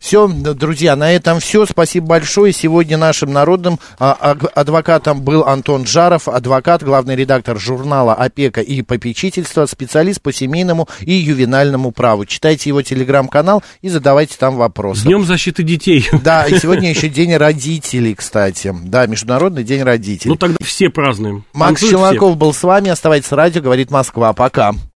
Все, 0.04 0.28
друзья, 0.28 0.96
на 0.96 1.12
этом 1.12 1.40
все. 1.40 1.64
Спасибо 1.64 2.08
большое. 2.08 2.52
Сегодня 2.52 2.98
нашим 2.98 3.32
народным 3.32 3.80
а, 3.98 4.12
адвокатом 4.54 5.22
был 5.22 5.44
Антон 5.44 5.86
Жаров, 5.86 6.28
адвокат, 6.28 6.82
главный 6.82 7.16
редактор 7.16 7.58
журнала 7.58 8.12
«Опека 8.12 8.60
и 8.60 8.82
попечительство», 8.82 9.64
специалист 9.64 10.20
по 10.20 10.30
семейному 10.30 10.90
и 11.00 11.14
ювенальному 11.14 11.90
праву. 11.90 12.26
Читайте 12.26 12.68
его 12.68 12.82
телеграм-канал 12.82 13.62
и 13.80 13.88
задавайте 13.88 14.36
там 14.38 14.56
вопросы. 14.56 15.04
Днем 15.04 15.24
защиты 15.24 15.62
детей. 15.62 16.06
Да, 16.22 16.44
и 16.44 16.58
сегодня 16.58 16.90
еще 16.90 17.08
День 17.08 17.36
родителей, 17.36 18.14
кстати. 18.14 18.74
Да, 18.84 19.06
Международный 19.06 19.64
день 19.64 19.82
родителей. 19.84 20.32
Ну 20.32 20.36
тогда 20.36 20.58
все 20.62 20.90
празднуем. 20.90 21.46
Макс 21.54 21.80
Челноков 21.80 22.36
был 22.36 22.52
с 22.52 22.62
вами. 22.62 22.90
Оставайтесь 22.90 23.28
с 23.28 23.32
радио, 23.32 23.62
говорит 23.62 23.90
Москва. 23.90 24.34
Пока. 24.34 24.74